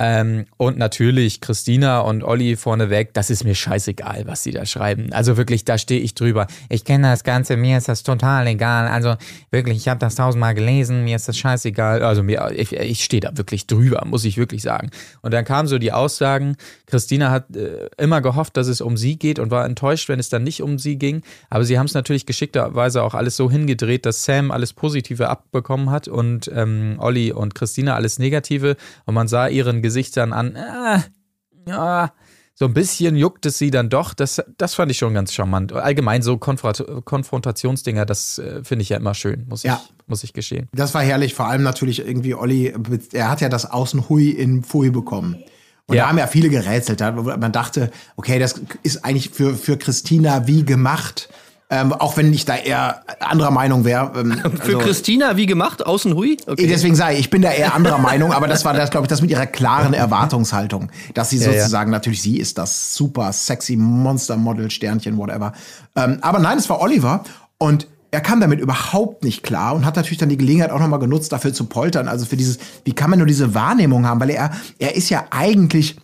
Ähm, 0.00 0.46
und 0.56 0.76
natürlich 0.76 1.40
Christina 1.40 2.00
und 2.00 2.24
Olli 2.24 2.56
vorneweg, 2.56 3.14
das 3.14 3.30
ist 3.30 3.44
mir 3.44 3.54
scheißegal, 3.54 4.24
was 4.26 4.42
sie 4.42 4.50
da 4.50 4.66
schreiben. 4.66 5.12
Also 5.12 5.36
wirklich, 5.36 5.64
da 5.64 5.78
stehe 5.78 6.00
ich 6.00 6.14
drüber. 6.14 6.48
Ich 6.68 6.84
kenne 6.84 7.10
das 7.10 7.22
Ganze, 7.22 7.56
mir 7.56 7.78
ist 7.78 7.88
das 7.88 8.02
total 8.02 8.48
egal. 8.48 8.88
Also 8.88 9.14
wirklich, 9.52 9.76
ich 9.76 9.88
habe 9.88 10.00
das 10.00 10.16
tausendmal 10.16 10.54
gelesen, 10.54 11.04
mir 11.04 11.14
ist 11.14 11.28
das 11.28 11.38
scheißegal. 11.38 12.02
Also 12.02 12.24
mir, 12.24 12.50
ich, 12.56 12.72
ich 12.72 13.04
stehe 13.04 13.20
da 13.20 13.36
wirklich 13.36 13.68
drüber, 13.68 14.04
muss 14.04 14.24
ich 14.24 14.36
wirklich 14.36 14.62
sagen. 14.62 14.90
Und 15.22 15.32
dann 15.32 15.44
kamen 15.44 15.68
so 15.68 15.78
die 15.78 15.92
Aussagen, 15.92 16.56
Christina 16.86 17.30
hat 17.30 17.54
äh, 17.54 17.88
immer 17.96 18.20
gehofft, 18.20 18.56
dass 18.56 18.66
es 18.66 18.80
um 18.80 18.96
sie 18.96 19.16
geht 19.16 19.38
und 19.38 19.52
war 19.52 19.64
enttäuscht, 19.64 20.08
wenn 20.08 20.18
es 20.18 20.28
dann 20.28 20.42
nicht 20.42 20.60
um 20.60 20.76
sie 20.76 20.98
ging. 20.98 21.22
Aber 21.50 21.64
sie 21.64 21.78
haben 21.78 21.86
es 21.86 21.94
natürlich 21.94 22.26
geschickterweise 22.26 23.00
auch 23.00 23.14
alles 23.14 23.36
so 23.36 23.48
hingedreht, 23.48 24.06
dass 24.06 24.24
Sam 24.24 24.50
alles 24.50 24.72
Positive 24.72 25.28
abbekommen 25.28 25.90
hat 25.90 26.08
und 26.08 26.50
ähm, 26.52 26.96
Olli 26.98 27.30
und 27.30 27.54
Christina 27.54 27.94
alles 27.94 28.18
Negative. 28.18 28.74
Und 29.04 29.14
man 29.14 29.28
sah 29.28 29.46
ihren 29.46 29.83
Gesichtern 29.84 30.32
an, 30.32 30.56
ah, 30.56 31.04
ja, 31.68 32.12
so 32.54 32.64
ein 32.64 32.72
bisschen 32.72 33.16
juckt 33.16 33.44
es 33.46 33.58
sie 33.58 33.70
dann 33.70 33.90
doch. 33.90 34.14
Das, 34.14 34.42
das 34.56 34.74
fand 34.74 34.90
ich 34.90 34.96
schon 34.96 35.12
ganz 35.12 35.32
charmant. 35.34 35.72
Allgemein 35.72 36.22
so 36.22 36.38
Konfront 36.38 36.82
Konfrontationsdinger, 37.04 38.06
das 38.06 38.38
äh, 38.38 38.64
finde 38.64 38.82
ich 38.82 38.88
ja 38.88 38.96
immer 38.96 39.12
schön, 39.14 39.44
muss 39.48 39.64
ich, 39.64 39.68
Ja. 39.70 39.82
muss 40.06 40.24
ich 40.24 40.32
gestehen. 40.32 40.68
Das 40.72 40.94
war 40.94 41.02
herrlich, 41.02 41.34
vor 41.34 41.48
allem 41.48 41.62
natürlich 41.62 42.06
irgendwie 42.06 42.34
Olli, 42.34 42.72
er 43.12 43.28
hat 43.28 43.40
ja 43.40 43.48
das 43.48 43.70
Außen 43.70 44.08
Hui 44.08 44.30
in 44.30 44.62
Pfui 44.62 44.90
bekommen. 44.90 45.36
Und 45.86 45.96
Ja. 45.96 46.04
da 46.04 46.08
haben 46.08 46.18
ja 46.18 46.26
viele 46.28 46.48
gerätselt. 46.48 47.00
Man 47.00 47.52
dachte, 47.52 47.90
okay, 48.16 48.38
das 48.38 48.60
ist 48.82 49.04
eigentlich 49.04 49.30
für, 49.30 49.54
für 49.54 49.76
Christina 49.76 50.46
wie 50.46 50.64
gemacht. 50.64 51.28
Ähm, 51.74 51.92
auch 51.92 52.16
wenn 52.16 52.32
ich 52.32 52.44
da 52.44 52.54
eher 52.56 53.02
anderer 53.18 53.50
Meinung 53.50 53.84
wäre. 53.84 54.12
Ähm, 54.16 54.32
Für 54.62 54.76
also- 54.76 54.78
Christina 54.78 55.36
wie 55.36 55.46
gemacht? 55.46 55.84
Außen 55.84 56.14
hui? 56.14 56.36
Okay. 56.46 56.68
Deswegen 56.68 56.94
sage 56.94 57.14
ich, 57.14 57.20
ich 57.20 57.30
bin 57.30 57.42
da 57.42 57.50
eher 57.50 57.74
anderer 57.74 57.98
Meinung, 57.98 58.32
aber 58.32 58.46
das 58.46 58.64
war 58.64 58.74
das, 58.74 58.90
glaube 58.90 59.06
ich, 59.06 59.08
das 59.08 59.22
mit 59.22 59.30
ihrer 59.30 59.46
klaren 59.46 59.92
Erwartungshaltung, 59.92 60.90
dass 61.14 61.30
sie 61.30 61.38
Ja, 61.38 61.50
ja. 61.50 61.58
sozusagen, 61.58 61.90
natürlich 61.90 62.22
sie 62.22 62.38
ist 62.38 62.58
das 62.58 62.94
super 62.94 63.32
sexy 63.32 63.76
Monster-Model, 63.76 64.70
Sternchen, 64.70 65.16
whatever. 65.16 65.52
Ähm, 65.96 66.18
aber 66.20 66.38
nein, 66.38 66.58
es 66.58 66.70
war 66.70 66.80
Oliver 66.80 67.24
und 67.58 67.88
er 68.12 68.20
kam 68.20 68.40
damit 68.40 68.60
überhaupt 68.60 69.24
nicht 69.24 69.42
klar 69.42 69.74
und 69.74 69.84
hat 69.84 69.96
natürlich 69.96 70.18
dann 70.18 70.28
die 70.28 70.36
Gelegenheit 70.36 70.70
auch 70.70 70.78
nochmal 70.78 71.00
genutzt, 71.00 71.32
dafür 71.32 71.52
zu 71.52 71.64
poltern. 71.64 72.06
Also 72.06 72.24
für 72.26 72.36
dieses, 72.36 72.58
wie 72.84 72.92
kann 72.92 73.10
man 73.10 73.18
nur 73.18 73.26
diese 73.26 73.54
Wahrnehmung 73.54 74.06
haben? 74.06 74.20
Weil 74.20 74.30
er, 74.30 74.52
er 74.78 74.94
ist 74.94 75.10
ja 75.10 75.24
eigentlich 75.30 75.96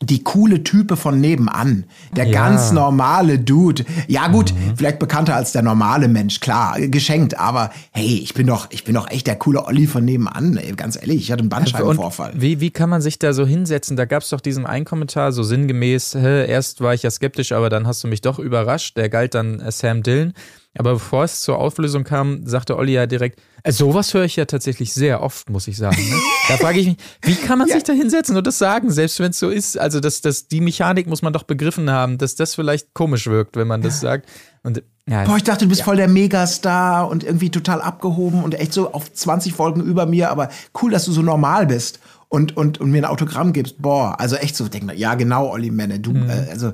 die 0.00 0.22
coole 0.22 0.62
Type 0.62 0.96
von 0.96 1.20
nebenan. 1.20 1.84
Der 2.14 2.26
Ja. 2.26 2.32
ganz 2.32 2.70
normale 2.70 3.38
Dude. 3.38 3.84
Ja, 4.06 4.28
gut, 4.28 4.54
vielleicht 4.76 5.00
bekannter 5.00 5.34
als 5.34 5.50
der 5.52 5.62
normale 5.62 6.06
Mensch, 6.06 6.38
klar, 6.38 6.78
geschenkt, 6.80 7.36
aber 7.38 7.70
hey, 7.90 8.20
ich 8.22 8.32
bin 8.32 8.46
doch, 8.46 8.68
ich 8.70 8.84
bin 8.84 8.94
doch 8.94 9.10
echt 9.10 9.26
der 9.26 9.34
coole 9.36 9.64
Olli 9.66 9.88
von 9.88 10.04
nebenan, 10.04 10.56
ey, 10.56 10.72
ganz 10.72 10.94
ehrlich, 10.96 11.16
ich 11.16 11.32
hatte 11.32 11.40
einen 11.40 11.48
Bandscheibenvorfall. 11.48 12.32
Und 12.32 12.40
wie, 12.40 12.60
wie 12.60 12.70
kann 12.70 12.88
man 12.90 13.00
sich 13.02 13.18
da 13.18 13.32
so 13.32 13.44
hinsetzen? 13.44 13.96
Da 13.96 14.04
gab 14.04 14.22
es 14.22 14.28
doch 14.28 14.40
diesen 14.40 14.66
einen 14.66 14.84
Kommentar, 14.84 15.32
so 15.32 15.42
sinngemäß, 15.42 16.14
hä, 16.14 16.46
erst 16.46 16.80
war 16.80 16.94
ich 16.94 17.02
ja 17.02 17.10
skeptisch, 17.10 17.50
aber 17.50 17.68
dann 17.68 17.86
hast 17.88 18.04
du 18.04 18.08
mich 18.08 18.20
doch 18.20 18.38
überrascht. 18.38 18.96
Der 18.96 19.08
galt 19.08 19.34
dann 19.34 19.58
äh, 19.58 19.72
Sam 19.72 20.04
Dillon. 20.04 20.32
Aber 20.78 20.94
bevor 20.94 21.24
es 21.24 21.40
zur 21.40 21.58
Auflösung 21.58 22.04
kam, 22.04 22.46
sagte 22.46 22.76
Olli 22.76 22.92
ja 22.92 23.06
direkt, 23.06 23.40
äh, 23.64 23.72
sowas 23.72 24.14
höre 24.14 24.24
ich 24.24 24.36
ja 24.36 24.44
tatsächlich 24.44 24.94
sehr 24.94 25.22
oft, 25.22 25.50
muss 25.50 25.68
ich 25.68 25.76
sagen. 25.76 26.00
Ne? 26.00 26.16
Da 26.48 26.56
frage 26.56 26.78
ich 26.78 26.86
mich, 26.86 26.96
wie 27.22 27.34
kann 27.34 27.58
man 27.58 27.68
sich 27.68 27.82
da 27.82 27.92
hinsetzen 27.92 28.36
und 28.36 28.46
das 28.46 28.58
sagen, 28.58 28.90
selbst 28.90 29.18
wenn 29.20 29.30
es 29.30 29.38
so 29.38 29.50
ist? 29.50 29.78
Also 29.78 30.00
das, 30.00 30.20
das, 30.20 30.48
die 30.48 30.60
Mechanik 30.60 31.06
muss 31.06 31.22
man 31.22 31.32
doch 31.32 31.42
begriffen 31.42 31.90
haben, 31.90 32.18
dass 32.18 32.36
das 32.36 32.54
vielleicht 32.54 32.94
komisch 32.94 33.26
wirkt, 33.26 33.56
wenn 33.56 33.66
man 33.66 33.82
das 33.82 34.00
sagt. 34.00 34.28
Und 34.62 34.82
ja, 35.08 35.24
Boah, 35.24 35.36
ich 35.36 35.44
dachte, 35.44 35.64
du 35.64 35.68
bist 35.68 35.82
voll 35.82 35.96
der 35.96 36.08
Megastar 36.08 37.08
und 37.08 37.24
irgendwie 37.24 37.50
total 37.50 37.80
abgehoben 37.80 38.44
und 38.44 38.54
echt 38.54 38.72
so 38.72 38.92
auf 38.92 39.12
20 39.12 39.54
Folgen 39.54 39.80
über 39.80 40.06
mir, 40.06 40.30
aber 40.30 40.50
cool, 40.82 40.90
dass 40.90 41.06
du 41.06 41.12
so 41.12 41.22
normal 41.22 41.66
bist 41.66 42.00
und, 42.28 42.56
und, 42.56 42.78
und 42.78 42.90
mir 42.90 42.98
ein 42.98 43.04
Autogramm 43.04 43.52
gibst. 43.52 43.80
Boah, 43.80 44.20
also 44.20 44.36
echt 44.36 44.54
so, 44.54 44.68
denk, 44.68 44.92
ja 44.94 45.14
genau, 45.14 45.50
Olli 45.50 45.70
Menne, 45.70 45.98
du, 45.98 46.14
äh, 46.14 46.48
also, 46.50 46.72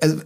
also 0.00 0.18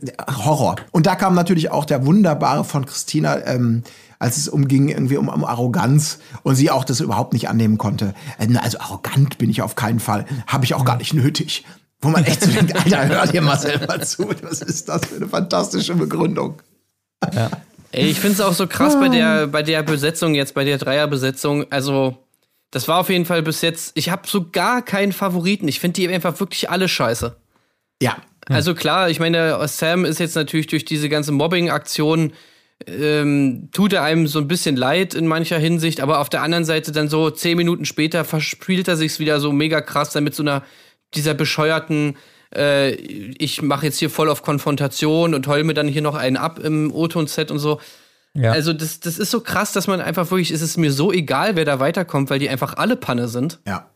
Horror. 0.44 0.76
Und 0.92 1.06
da 1.06 1.14
kam 1.14 1.34
natürlich 1.34 1.70
auch 1.70 1.84
der 1.84 2.06
wunderbare 2.06 2.64
von 2.64 2.86
Christina, 2.86 3.44
ähm, 3.46 3.82
als 4.18 4.36
es 4.36 4.48
umging 4.48 4.88
irgendwie 4.88 5.16
um, 5.16 5.28
um 5.28 5.44
Arroganz 5.44 6.18
und 6.42 6.54
sie 6.54 6.70
auch 6.70 6.84
das 6.84 7.00
überhaupt 7.00 7.32
nicht 7.32 7.48
annehmen 7.48 7.78
konnte. 7.78 8.14
Äh, 8.38 8.48
Also 8.58 8.78
arrogant 8.78 9.38
bin 9.38 9.50
ich 9.50 9.62
auf 9.62 9.74
keinen 9.74 10.00
Fall, 10.00 10.26
habe 10.46 10.64
ich 10.64 10.74
auch 10.74 10.84
gar 10.84 10.96
nicht 10.96 11.14
nötig. 11.14 11.64
Wo 12.00 12.08
man 12.10 12.24
echt 12.24 12.42
so 12.42 12.50
denkt, 12.50 12.76
Alter, 12.76 13.08
hör 13.08 13.26
dir 13.26 13.42
mal 13.42 13.58
selber 13.58 14.00
zu, 14.02 14.28
was 14.42 14.62
ist 14.62 14.88
das 14.88 15.06
für 15.06 15.16
eine 15.16 15.28
fantastische 15.28 15.96
Begründung. 15.96 16.62
Ey, 17.90 18.06
ich 18.06 18.20
finde 18.20 18.34
es 18.34 18.40
auch 18.40 18.52
so 18.52 18.68
krass 18.68 18.94
bei 19.00 19.08
der, 19.08 19.48
bei 19.48 19.64
der 19.64 19.82
Besetzung 19.82 20.34
jetzt, 20.36 20.54
bei 20.54 20.62
der 20.62 20.78
Dreierbesetzung. 20.78 21.66
Also, 21.70 22.16
das 22.70 22.86
war 22.86 22.98
auf 22.98 23.08
jeden 23.10 23.24
Fall 23.24 23.42
bis 23.42 23.62
jetzt. 23.62 23.92
Ich 23.94 24.10
habe 24.10 24.28
so 24.28 24.48
gar 24.48 24.82
keinen 24.82 25.12
Favoriten. 25.12 25.66
Ich 25.66 25.80
finde 25.80 25.94
die 25.94 26.08
einfach 26.08 26.38
wirklich 26.38 26.70
alle 26.70 26.86
scheiße. 26.88 27.34
Ja, 28.00 28.16
Also 28.54 28.74
klar, 28.74 29.10
ich 29.10 29.20
meine, 29.20 29.58
Sam 29.68 30.04
ist 30.04 30.20
jetzt 30.20 30.34
natürlich 30.34 30.66
durch 30.66 30.84
diese 30.84 31.08
ganze 31.08 31.32
Mobbing-Aktion, 31.32 32.32
ähm, 32.86 33.68
tut 33.72 33.92
er 33.92 34.02
einem 34.04 34.26
so 34.26 34.38
ein 34.38 34.48
bisschen 34.48 34.76
leid 34.76 35.14
in 35.14 35.26
mancher 35.26 35.58
Hinsicht, 35.58 36.00
aber 36.00 36.20
auf 36.20 36.28
der 36.28 36.42
anderen 36.42 36.64
Seite 36.64 36.92
dann 36.92 37.08
so 37.08 37.30
zehn 37.30 37.56
Minuten 37.56 37.84
später 37.84 38.24
verspielt 38.24 38.86
er 38.88 38.96
sich's 38.96 39.18
wieder 39.18 39.40
so 39.40 39.52
mega 39.52 39.80
krass 39.80 40.10
dann 40.10 40.24
mit 40.24 40.34
so 40.34 40.42
einer, 40.42 40.62
dieser 41.14 41.34
bescheuerten, 41.34 42.16
äh, 42.54 42.92
ich 42.92 43.62
mache 43.62 43.86
jetzt 43.86 43.98
hier 43.98 44.10
voll 44.10 44.30
auf 44.30 44.42
Konfrontation 44.42 45.34
und 45.34 45.46
heul 45.46 45.64
mir 45.64 45.74
dann 45.74 45.88
hier 45.88 46.02
noch 46.02 46.14
einen 46.14 46.36
ab 46.36 46.60
im 46.60 46.92
O-Ton-Set 46.92 47.50
und 47.50 47.58
so. 47.58 47.80
ja. 48.34 48.52
Also 48.52 48.72
das, 48.72 49.00
das 49.00 49.18
ist 49.18 49.30
so 49.30 49.40
krass, 49.40 49.72
dass 49.72 49.86
man 49.86 50.00
einfach 50.00 50.30
wirklich, 50.30 50.50
es 50.50 50.62
ist 50.62 50.76
mir 50.76 50.92
so 50.92 51.12
egal, 51.12 51.56
wer 51.56 51.64
da 51.64 51.80
weiterkommt, 51.80 52.30
weil 52.30 52.38
die 52.38 52.48
einfach 52.48 52.74
alle 52.76 52.96
Panne 52.96 53.28
sind. 53.28 53.58
ja. 53.66 53.90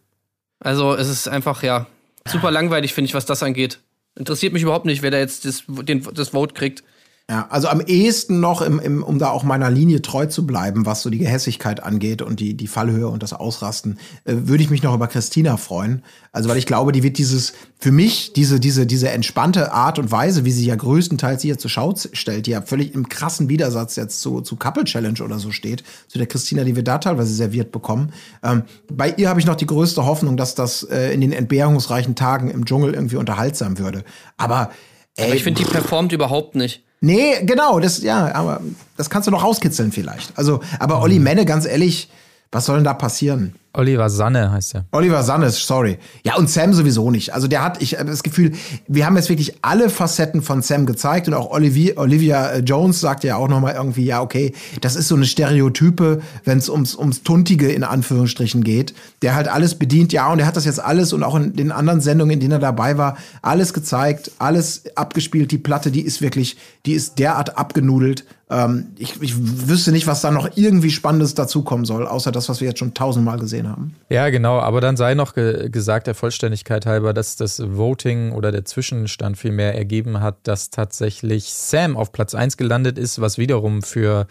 Also 0.65 0.95
es 0.95 1.09
ist 1.09 1.29
einfach, 1.29 1.65
ja, 1.65 1.87
super 2.25 2.53
langweilig, 2.53 2.95
finde 2.95 3.07
ich, 3.07 3.15
was 3.15 3.27
das 3.27 3.43
angeht. 3.43 3.81
Interessiert 4.15 4.53
mich 4.53 4.63
überhaupt 4.63 4.87
nicht, 4.87 5.03
wer 5.03 5.11
da 5.11 5.19
jetzt 5.19 5.45
das, 5.45 5.65
den, 5.67 6.03
das 6.15 6.31
Vote 6.31 6.55
kriegt. 6.55 6.85
Ja, 7.33 7.47
also 7.49 7.69
am 7.69 7.81
ehesten 7.81 8.41
noch, 8.41 8.61
im, 8.61 8.79
im, 8.79 9.03
um 9.03 9.19
da 9.19 9.31
auch 9.31 9.43
meiner 9.43 9.71
Linie 9.71 10.03
treu 10.03 10.27
zu 10.27 10.47
bleiben, 10.47 10.85
was 10.85 11.01
so 11.01 11.09
die 11.09 11.17
Gehässigkeit 11.17 11.83
angeht 11.83 12.21
und 12.21 12.41
die, 12.41 12.53
die 12.53 12.67
Fallhöhe 12.67 13.09
und 13.09 13.23
das 13.23 13.33
Ausrasten, 13.33 13.99
äh, 14.27 14.35
würde 14.37 14.63
ich 14.63 14.69
mich 14.69 14.83
noch 14.83 14.95
über 14.95 15.07
Christina 15.07 15.57
freuen. 15.57 16.03
Also, 16.33 16.51
weil 16.51 16.59
ich 16.59 16.67
glaube, 16.67 16.93
die 16.93 17.03
wird 17.03 17.17
dieses, 17.17 17.55
für 17.79 17.91
mich, 17.91 18.35
diese, 18.35 18.61
diese, 18.61 18.85
diese 18.85 19.09
entspannte 19.09 19.73
Art 19.73 19.99
und 19.99 20.11
Weise, 20.11 20.45
wie 20.45 20.53
sie 20.53 20.67
ja 20.67 20.77
größtenteils 20.77 21.41
hier 21.41 21.57
zur 21.57 21.71
Schau 21.71 21.95
stellt, 22.13 22.45
die 22.45 22.51
ja 22.51 22.61
völlig 22.61 22.95
im 22.95 23.09
krassen 23.09 23.49
Widersatz 23.49 23.97
jetzt 23.97 24.21
zu, 24.21 24.43
zu 24.43 24.57
Couple 24.57 24.85
Challenge 24.85 25.23
oder 25.25 25.39
so 25.39 25.53
steht, 25.53 25.85
zu 26.09 26.19
der 26.19 26.27
Christina, 26.27 26.65
die 26.65 26.77
wir 26.77 26.85
da 26.85 26.99
teilweise 26.99 27.33
serviert 27.33 27.73
bekommen. 27.73 28.13
Ähm, 28.43 28.65
bei 28.93 29.09
ihr 29.09 29.31
habe 29.31 29.41
ich 29.41 29.47
noch 29.47 29.57
die 29.57 29.65
größte 29.65 30.05
Hoffnung, 30.05 30.37
dass 30.37 30.55
das 30.55 30.83
äh, 30.83 31.15
in 31.15 31.23
den 31.23 31.33
entbehrungsreichen 31.33 32.15
Tagen 32.15 32.51
im 32.51 32.67
Dschungel 32.67 32.93
irgendwie 32.93 33.17
unterhaltsam 33.17 33.79
würde. 33.79 34.05
Aber, 34.37 34.71
ey, 35.17 35.25
Aber 35.25 35.35
ich 35.35 35.45
finde, 35.45 35.65
die 35.65 35.71
performt 35.71 36.13
überhaupt 36.13 36.57
nicht. 36.57 36.85
Nee, 37.05 37.43
genau, 37.43 37.81
das, 37.81 38.01
ja, 38.01 38.33
aber 38.33 38.61
das 38.97 39.11
kannst 39.11 39.27
du 39.27 39.33
noch 39.33 39.43
rauskitzeln 39.43 39.91
vielleicht. 39.91 40.39
Also, 40.39 40.61
aber 40.79 41.03
Olli 41.03 41.19
Menne, 41.19 41.45
ganz 41.45 41.67
ehrlich, 41.67 42.09
was 42.53 42.65
soll 42.65 42.77
denn 42.77 42.85
da 42.85 42.95
passieren? 42.95 43.57
Oliver 43.75 44.11
Sanne 44.11 44.51
heißt 44.51 44.75
er. 44.75 44.85
Oliver 44.93 45.23
Sannes, 45.23 45.67
sorry. 45.67 45.99
Ja, 46.25 46.37
und 46.37 46.51
Sam 46.51 46.75
sowieso 46.75 47.11
nicht. 47.11 47.33
Also 47.33 47.49
der 47.49 47.65
hat, 47.65 47.81
ich 47.81 47.99
habe 47.99 48.11
das 48.11 48.23
Gefühl, 48.23 48.53
wir 48.87 49.07
haben 49.07 49.17
jetzt 49.17 49.31
wirklich 49.31 49.55
alle 49.63 49.89
Facetten 49.89 50.43
von 50.43 50.61
Sam 50.61 50.85
gezeigt 50.85 51.27
und 51.27 51.35
auch 51.35 51.51
Olivia, 51.51 51.97
Olivia 51.97 52.51
äh, 52.51 52.59
Jones 52.59 53.01
sagt 53.01 53.25
ja 53.25 53.37
auch 53.37 53.49
nochmal 53.49 53.75
irgendwie, 53.75 54.05
ja, 54.05 54.21
okay, 54.21 54.53
das 54.83 54.95
ist 54.95 55.09
so 55.09 55.15
eine 55.15 55.25
Stereotype, 55.25 56.21
wenn 56.45 56.59
es 56.59 56.69
ums, 56.69 56.95
ums 56.95 57.23
Tuntige 57.23 57.73
in 57.73 57.83
Anführungsstrichen 57.83 58.63
geht, 58.63 58.95
der 59.23 59.35
halt 59.35 59.49
alles 59.49 59.75
bedient, 59.75 60.13
ja, 60.13 60.31
und 60.31 60.39
er 60.39 60.47
hat 60.47 60.57
das 60.57 60.67
jetzt 60.67 60.81
alles 60.81 61.15
und 61.15 61.23
auch 61.23 61.35
in 61.35 61.57
den 61.57 61.73
anderen 61.73 62.03
Sendungen, 62.03 62.35
in 62.35 62.41
denen 62.41 62.53
er 62.53 62.59
dabei 62.59 62.99
war, 62.99 63.17
alles 63.41 63.73
gezeigt, 63.73 64.33
alles 64.39 64.83
abgespielt, 64.97 65.51
die 65.51 65.59
Platte, 65.59 65.91
die 65.91 66.03
ist 66.03 66.21
wirklich, 66.21 66.59
die 66.85 66.93
ist 66.93 67.19
derart 67.19 67.57
abgenudelt. 67.57 68.25
Ähm, 68.53 68.89
ich, 68.99 69.21
ich 69.23 69.35
wüsste 69.69 69.93
nicht, 69.93 70.07
was 70.07 70.21
da 70.21 70.31
noch 70.31 70.57
irgendwie 70.57 70.91
Spannendes 70.91 71.35
dazukommen 71.35 71.87
soll, 71.87 72.07
außer 72.07 72.31
das, 72.31 72.49
was 72.49 72.61
wir 72.61 72.69
jetzt 72.69 72.79
schon 72.79 72.93
tausendmal 72.93 73.39
gesehen 73.39 73.62
haben. 73.69 73.97
Ja, 74.09 74.31
genau, 74.31 74.59
aber 74.59 74.81
dann 74.81 74.97
sei 74.97 75.15
noch 75.15 75.35
ge 75.35 75.69
gesagt, 75.71 76.07
der 76.07 76.15
Vollständigkeit 76.15 76.87
halber, 76.87 77.13
dass 77.13 77.37
das 77.37 77.61
Voting 77.61 78.33
oder 78.33 78.53
der 78.53 78.65
Zwischenstand 78.65 79.37
vielmehr 79.37 79.75
ergeben 79.75 80.21
hat, 80.21 80.37
dass 80.45 80.71
tatsächlich 80.71 81.53
Sam 81.53 81.97
auf 81.97 82.13
Platz 82.13 82.35
1 82.35 82.57
gelandet 82.57 82.99
ist, 82.99 83.21
was 83.21 83.39
wiederum 83.39 83.83
für 83.83 84.27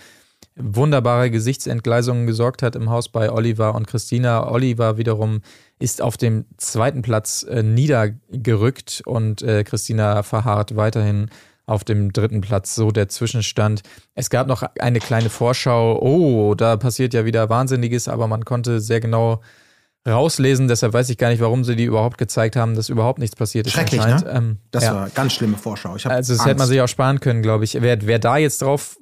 wunderbare 0.56 1.32
Gesichtsentgleisungen 1.32 2.28
gesorgt 2.28 2.62
hat 2.62 2.76
im 2.76 2.89
Haus 2.89 3.10
bei 3.10 3.32
Oliver 3.32 3.76
und 3.76 3.88
Christina. 3.88 4.50
Oliver 4.50 4.98
wiederum 4.98 5.41
ist 5.80 6.02
auf 6.02 6.17
dem 6.17 6.46
zweiten 6.58 7.02
Platz 7.02 7.44
äh, 7.44 7.63
niedergerückt 7.63 9.02
und 9.06 9.41
äh, 9.41 9.63
Christina 9.63 10.24
verharrt 10.24 10.76
weiterhin 10.76 11.30
auf 11.72 11.84
dem 11.84 12.12
dritten 12.14 12.42
Platz, 12.42 12.76
so 12.76 12.92
der 12.92 13.08
Zwischenstand. 13.08 13.82
Es 14.14 14.30
gab 14.30 14.48
noch 14.48 14.64
eine 14.80 15.00
kleine 15.00 15.30
Vorschau, 15.30 15.98
oh, 16.00 16.54
da 16.54 16.76
passiert 16.78 17.14
ja 17.14 17.26
wieder 17.26 17.50
Wahnsinniges, 17.50 18.08
aber 18.08 18.28
man 18.28 18.46
konnte 18.46 18.82
sehr 18.82 19.00
genau 19.00 19.42
rauslesen, 20.08 20.68
deshalb 20.68 20.94
weiß 20.94 21.10
ich 21.10 21.18
gar 21.18 21.30
nicht, 21.30 21.42
warum 21.42 21.64
sie 21.64 21.76
die 21.76 21.86
überhaupt 21.86 22.18
gezeigt 22.18 22.56
haben, 22.56 22.76
dass 22.76 22.90
überhaupt 22.90 23.20
nichts 23.20 23.36
passiert 23.36 23.68
ist. 23.68 23.74
Schrecklich, 23.74 24.04
ne? 24.04 24.24
Ähm, 24.30 24.58
Das 24.72 24.84
ja. 24.84 24.96
war 24.96 25.02
eine 25.04 25.12
ganz 25.12 25.34
schlimme 25.34 25.58
Vorschau. 25.58 25.94
Also 25.94 26.06
das 26.06 26.30
Angst. 26.30 26.46
hätte 26.46 26.58
man 26.58 26.68
sich 26.68 26.82
auch 26.82 26.88
sparen 26.88 27.20
können, 27.20 27.42
glaube 27.42 27.64
ich. 27.64 27.80
Wer, 27.80 28.06
wer 28.06 28.20
da 28.20 28.38
jetzt 28.38 28.62
drauf 28.62 28.98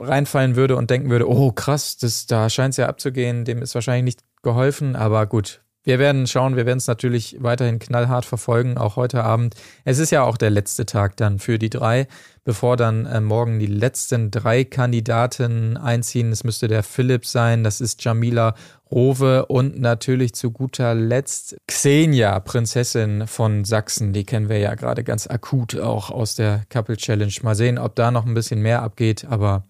reinfallen 0.00 0.56
würde 0.56 0.76
und 0.76 0.90
denken 0.90 1.10
würde, 1.10 1.28
oh 1.28 1.52
krass, 1.52 1.96
das, 1.96 2.26
da 2.26 2.48
scheint 2.48 2.74
es 2.74 2.76
ja 2.76 2.86
abzugehen, 2.86 3.44
dem 3.44 3.60
ist 3.60 3.74
wahrscheinlich 3.74 4.04
nicht 4.04 4.20
geholfen, 4.42 4.94
aber 4.94 5.26
gut. 5.26 5.62
Wir 5.86 6.00
werden 6.00 6.26
schauen, 6.26 6.56
wir 6.56 6.66
werden 6.66 6.78
es 6.78 6.88
natürlich 6.88 7.36
weiterhin 7.38 7.78
knallhart 7.78 8.24
verfolgen, 8.24 8.76
auch 8.76 8.96
heute 8.96 9.22
Abend. 9.22 9.54
Es 9.84 10.00
ist 10.00 10.10
ja 10.10 10.24
auch 10.24 10.36
der 10.36 10.50
letzte 10.50 10.84
Tag 10.84 11.16
dann 11.16 11.38
für 11.38 11.60
die 11.60 11.70
drei, 11.70 12.08
bevor 12.42 12.76
dann 12.76 13.06
äh, 13.06 13.20
morgen 13.20 13.60
die 13.60 13.66
letzten 13.66 14.32
drei 14.32 14.64
Kandidaten 14.64 15.76
einziehen. 15.76 16.32
Es 16.32 16.42
müsste 16.42 16.66
der 16.66 16.82
Philipp 16.82 17.24
sein, 17.24 17.62
das 17.62 17.80
ist 17.80 18.02
Jamila 18.02 18.56
Rowe 18.90 19.46
und 19.46 19.78
natürlich 19.78 20.34
zu 20.34 20.50
guter 20.50 20.92
Letzt 20.92 21.56
Xenia, 21.68 22.40
Prinzessin 22.40 23.28
von 23.28 23.64
Sachsen. 23.64 24.12
Die 24.12 24.24
kennen 24.24 24.48
wir 24.48 24.58
ja 24.58 24.74
gerade 24.74 25.04
ganz 25.04 25.28
akut 25.28 25.78
auch 25.78 26.10
aus 26.10 26.34
der 26.34 26.64
Couple 26.68 26.96
Challenge. 26.96 27.32
Mal 27.42 27.54
sehen, 27.54 27.78
ob 27.78 27.94
da 27.94 28.10
noch 28.10 28.26
ein 28.26 28.34
bisschen 28.34 28.60
mehr 28.60 28.82
abgeht, 28.82 29.24
aber 29.30 29.68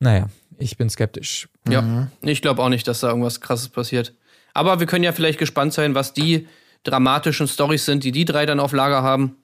naja, 0.00 0.30
ich 0.58 0.76
bin 0.76 0.90
skeptisch. 0.90 1.48
Ja, 1.68 2.08
ich 2.22 2.42
glaube 2.42 2.60
auch 2.60 2.70
nicht, 2.70 2.88
dass 2.88 2.98
da 2.98 3.08
irgendwas 3.10 3.40
Krasses 3.40 3.68
passiert. 3.68 4.14
Aber 4.54 4.80
wir 4.80 4.86
können 4.86 5.04
ja 5.04 5.12
vielleicht 5.12 5.38
gespannt 5.38 5.72
sein, 5.72 5.94
was 5.94 6.12
die 6.12 6.48
dramatischen 6.84 7.48
Stories 7.48 7.84
sind, 7.84 8.04
die 8.04 8.12
die 8.12 8.24
drei 8.24 8.46
dann 8.46 8.60
auf 8.60 8.72
Lager 8.72 9.02
haben. 9.02 9.36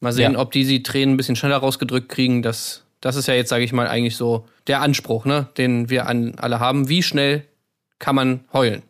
Mal 0.00 0.12
sehen, 0.12 0.32
Ja. 0.32 0.38
ob 0.38 0.52
die 0.52 0.64
die 0.64 0.82
Tränen 0.82 1.14
ein 1.14 1.16
bisschen 1.18 1.36
schneller 1.36 1.58
rausgedrückt 1.58 2.08
kriegen. 2.08 2.42
Das, 2.42 2.82
das 3.02 3.14
ist 3.16 3.26
ja 3.28 3.34
jetzt, 3.34 3.50
sage 3.50 3.62
ich 3.64 3.72
mal, 3.74 3.86
eigentlich 3.86 4.16
so 4.16 4.46
der 4.66 4.80
Anspruch, 4.80 5.26
ne, 5.26 5.48
den 5.58 5.90
wir 5.90 6.06
an 6.06 6.34
alle 6.38 6.60
haben. 6.60 6.88
Wie 6.88 7.02
schnell 7.02 7.44
kann 7.98 8.14
man 8.14 8.40
heulen? 8.54 8.82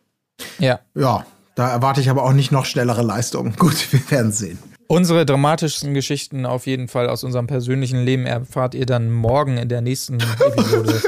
Ja, 0.61 0.79
Ja, 0.95 1.27
Da 1.57 1.71
erwarte 1.71 2.01
ich 2.01 2.09
aber 2.11 2.23
auch 2.23 2.33
nicht 2.33 2.53
noch 2.53 2.67
schnellere 2.67 3.03
Leistungen. 3.03 3.57
Gut, 3.59 3.93
wir 3.93 4.11
werden 4.11 4.31
sehen. 4.33 4.59
Unsere 4.87 5.25
dramatischsten 5.25 5.95
Geschichten 5.95 6.47
auf 6.47 6.67
jeden 6.67 6.89
Fall 6.89 7.09
aus 7.09 7.25
unserem 7.25 7.47
persönlichen 7.47 8.05
Leben 8.05 8.27
erfahrt 8.27 8.75
ihr 8.75 8.87
dann 8.87 9.11
morgen 9.11 9.57
in 9.57 9.69
der 9.69 9.81
nächsten 9.81 10.21
Episode. 10.41 11.03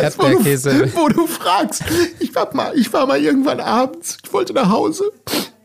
Jetzt, 0.00 0.18
wo, 0.18 0.22
du, 0.22 0.28
Erdbeerkäse. 0.28 0.92
wo 0.94 1.08
du 1.08 1.26
fragst, 1.26 1.84
ich 2.18 2.34
war, 2.34 2.54
mal, 2.54 2.76
ich 2.76 2.92
war 2.92 3.06
mal 3.06 3.20
irgendwann 3.20 3.60
abends, 3.60 4.18
ich 4.24 4.32
wollte 4.32 4.52
nach 4.52 4.70
Hause, 4.70 5.12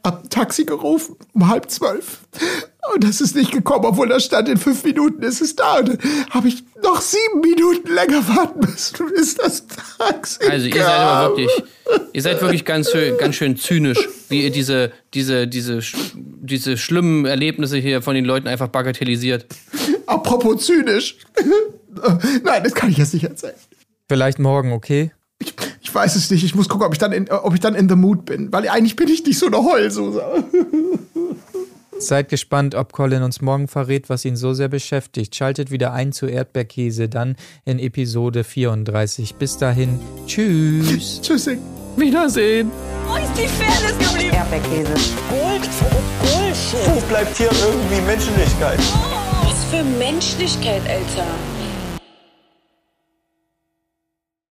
hab 0.04 0.24
ein 0.24 0.30
Taxi 0.30 0.66
gerufen 0.66 1.16
um 1.34 1.48
halb 1.48 1.70
zwölf. 1.72 2.20
Und 2.94 3.04
das 3.04 3.22
ist 3.22 3.36
nicht 3.36 3.52
gekommen, 3.52 3.86
obwohl 3.86 4.10
da 4.10 4.20
stand, 4.20 4.50
in 4.50 4.58
fünf 4.58 4.84
Minuten 4.84 5.24
ist 5.24 5.42
es 5.42 5.56
da. 5.56 5.80
Und 5.80 5.88
dann 5.90 5.98
habe 6.32 6.50
ich 6.50 6.64
noch 6.84 7.00
sieben 7.00 7.40
Minuten 7.40 7.94
länger 7.94 8.28
warten 8.28 8.60
müssen. 8.60 9.08
Ist 9.14 9.40
das 9.40 9.64
Taxi 9.98 10.40
Also 10.50 10.66
ihr 10.68 10.74
seid 10.84 11.00
aber 11.00 11.30
wirklich, 11.30 11.50
ihr 12.12 12.22
seid 12.22 12.42
wirklich 12.42 12.66
ganz, 12.66 12.92
schön- 12.92 13.18
ganz 13.18 13.36
schön 13.36 13.56
zynisch, 13.56 14.10
wie 14.28 14.44
ihr 14.44 14.52
diese, 14.52 14.92
diese, 15.14 15.48
diese, 15.48 15.80
diese 16.16 16.78
schlimmen 16.78 17.26
Erlebnisse 17.26 17.78
hier 17.78 18.02
von 18.02 18.16
den 18.16 18.26
Leuten 18.26 18.50
einfach 18.50 18.68
bagatellisiert. 18.68 19.46
Apropos 20.06 20.66
zynisch. 20.66 21.18
Nein, 22.44 22.64
das 22.64 22.74
kann 22.74 22.90
ich 22.90 22.98
jetzt 22.98 23.14
nicht 23.14 23.24
erzählen. 23.24 23.56
Vielleicht 24.10 24.40
morgen, 24.40 24.74
okay? 24.74 25.12
Ich, 25.40 25.54
ich 25.82 25.96
weiß 25.96 26.16
es 26.18 26.30
nicht. 26.32 26.44
Ich 26.44 26.54
muss 26.54 26.68
gucken, 26.68 26.86
ob 26.86 26.92
ich, 26.94 27.00
dann 27.00 27.14
in, 27.14 27.30
ob 27.32 27.54
ich 27.54 27.60
dann 27.62 27.76
in 27.76 27.88
the 27.88 27.96
mood 27.96 28.26
bin. 28.26 28.52
Weil 28.52 28.68
eigentlich 28.68 28.96
bin 28.98 29.08
ich 29.08 29.26
nicht 29.26 29.40
so 29.40 29.46
eine 29.48 29.64
Heulsuse. 29.64 30.22
Seid 32.08 32.30
gespannt, 32.30 32.76
ob 32.76 32.92
Colin 32.92 33.24
uns 33.24 33.42
morgen 33.42 33.68
verrät, 33.68 34.10
was 34.10 34.26
ihn 34.26 34.36
so 34.36 34.54
sehr 34.54 34.68
beschäftigt. 34.68 35.36
Schaltet 35.36 35.72
wieder 35.72 35.94
ein 35.94 36.12
zu 36.12 36.28
Erdbeerkäse, 36.28 37.08
dann 37.10 37.36
in 37.66 37.80
Episode 37.80 38.44
34. 38.44 39.36
Bis 39.36 39.58
dahin, 39.58 40.00
tschüss. 40.28 41.22
Tschüssing. 41.24 41.60
Wiedersehen. 41.96 42.72
Wo 43.08 43.16
ist 43.16 43.34
die 43.38 43.48
Fairness 43.48 43.98
geblieben? 44.00 44.36
Erdbeerkäse. 44.36 44.94
Gold, 45.30 45.70
Bullshit. 46.22 46.96
Wo 46.96 47.00
bleibt 47.08 47.38
hier 47.38 47.52
irgendwie 47.52 48.02
Menschlichkeit? 48.02 48.80
Was 49.44 49.64
für 49.66 49.84
Menschlichkeit, 49.84 50.82
Alter. 50.88 51.28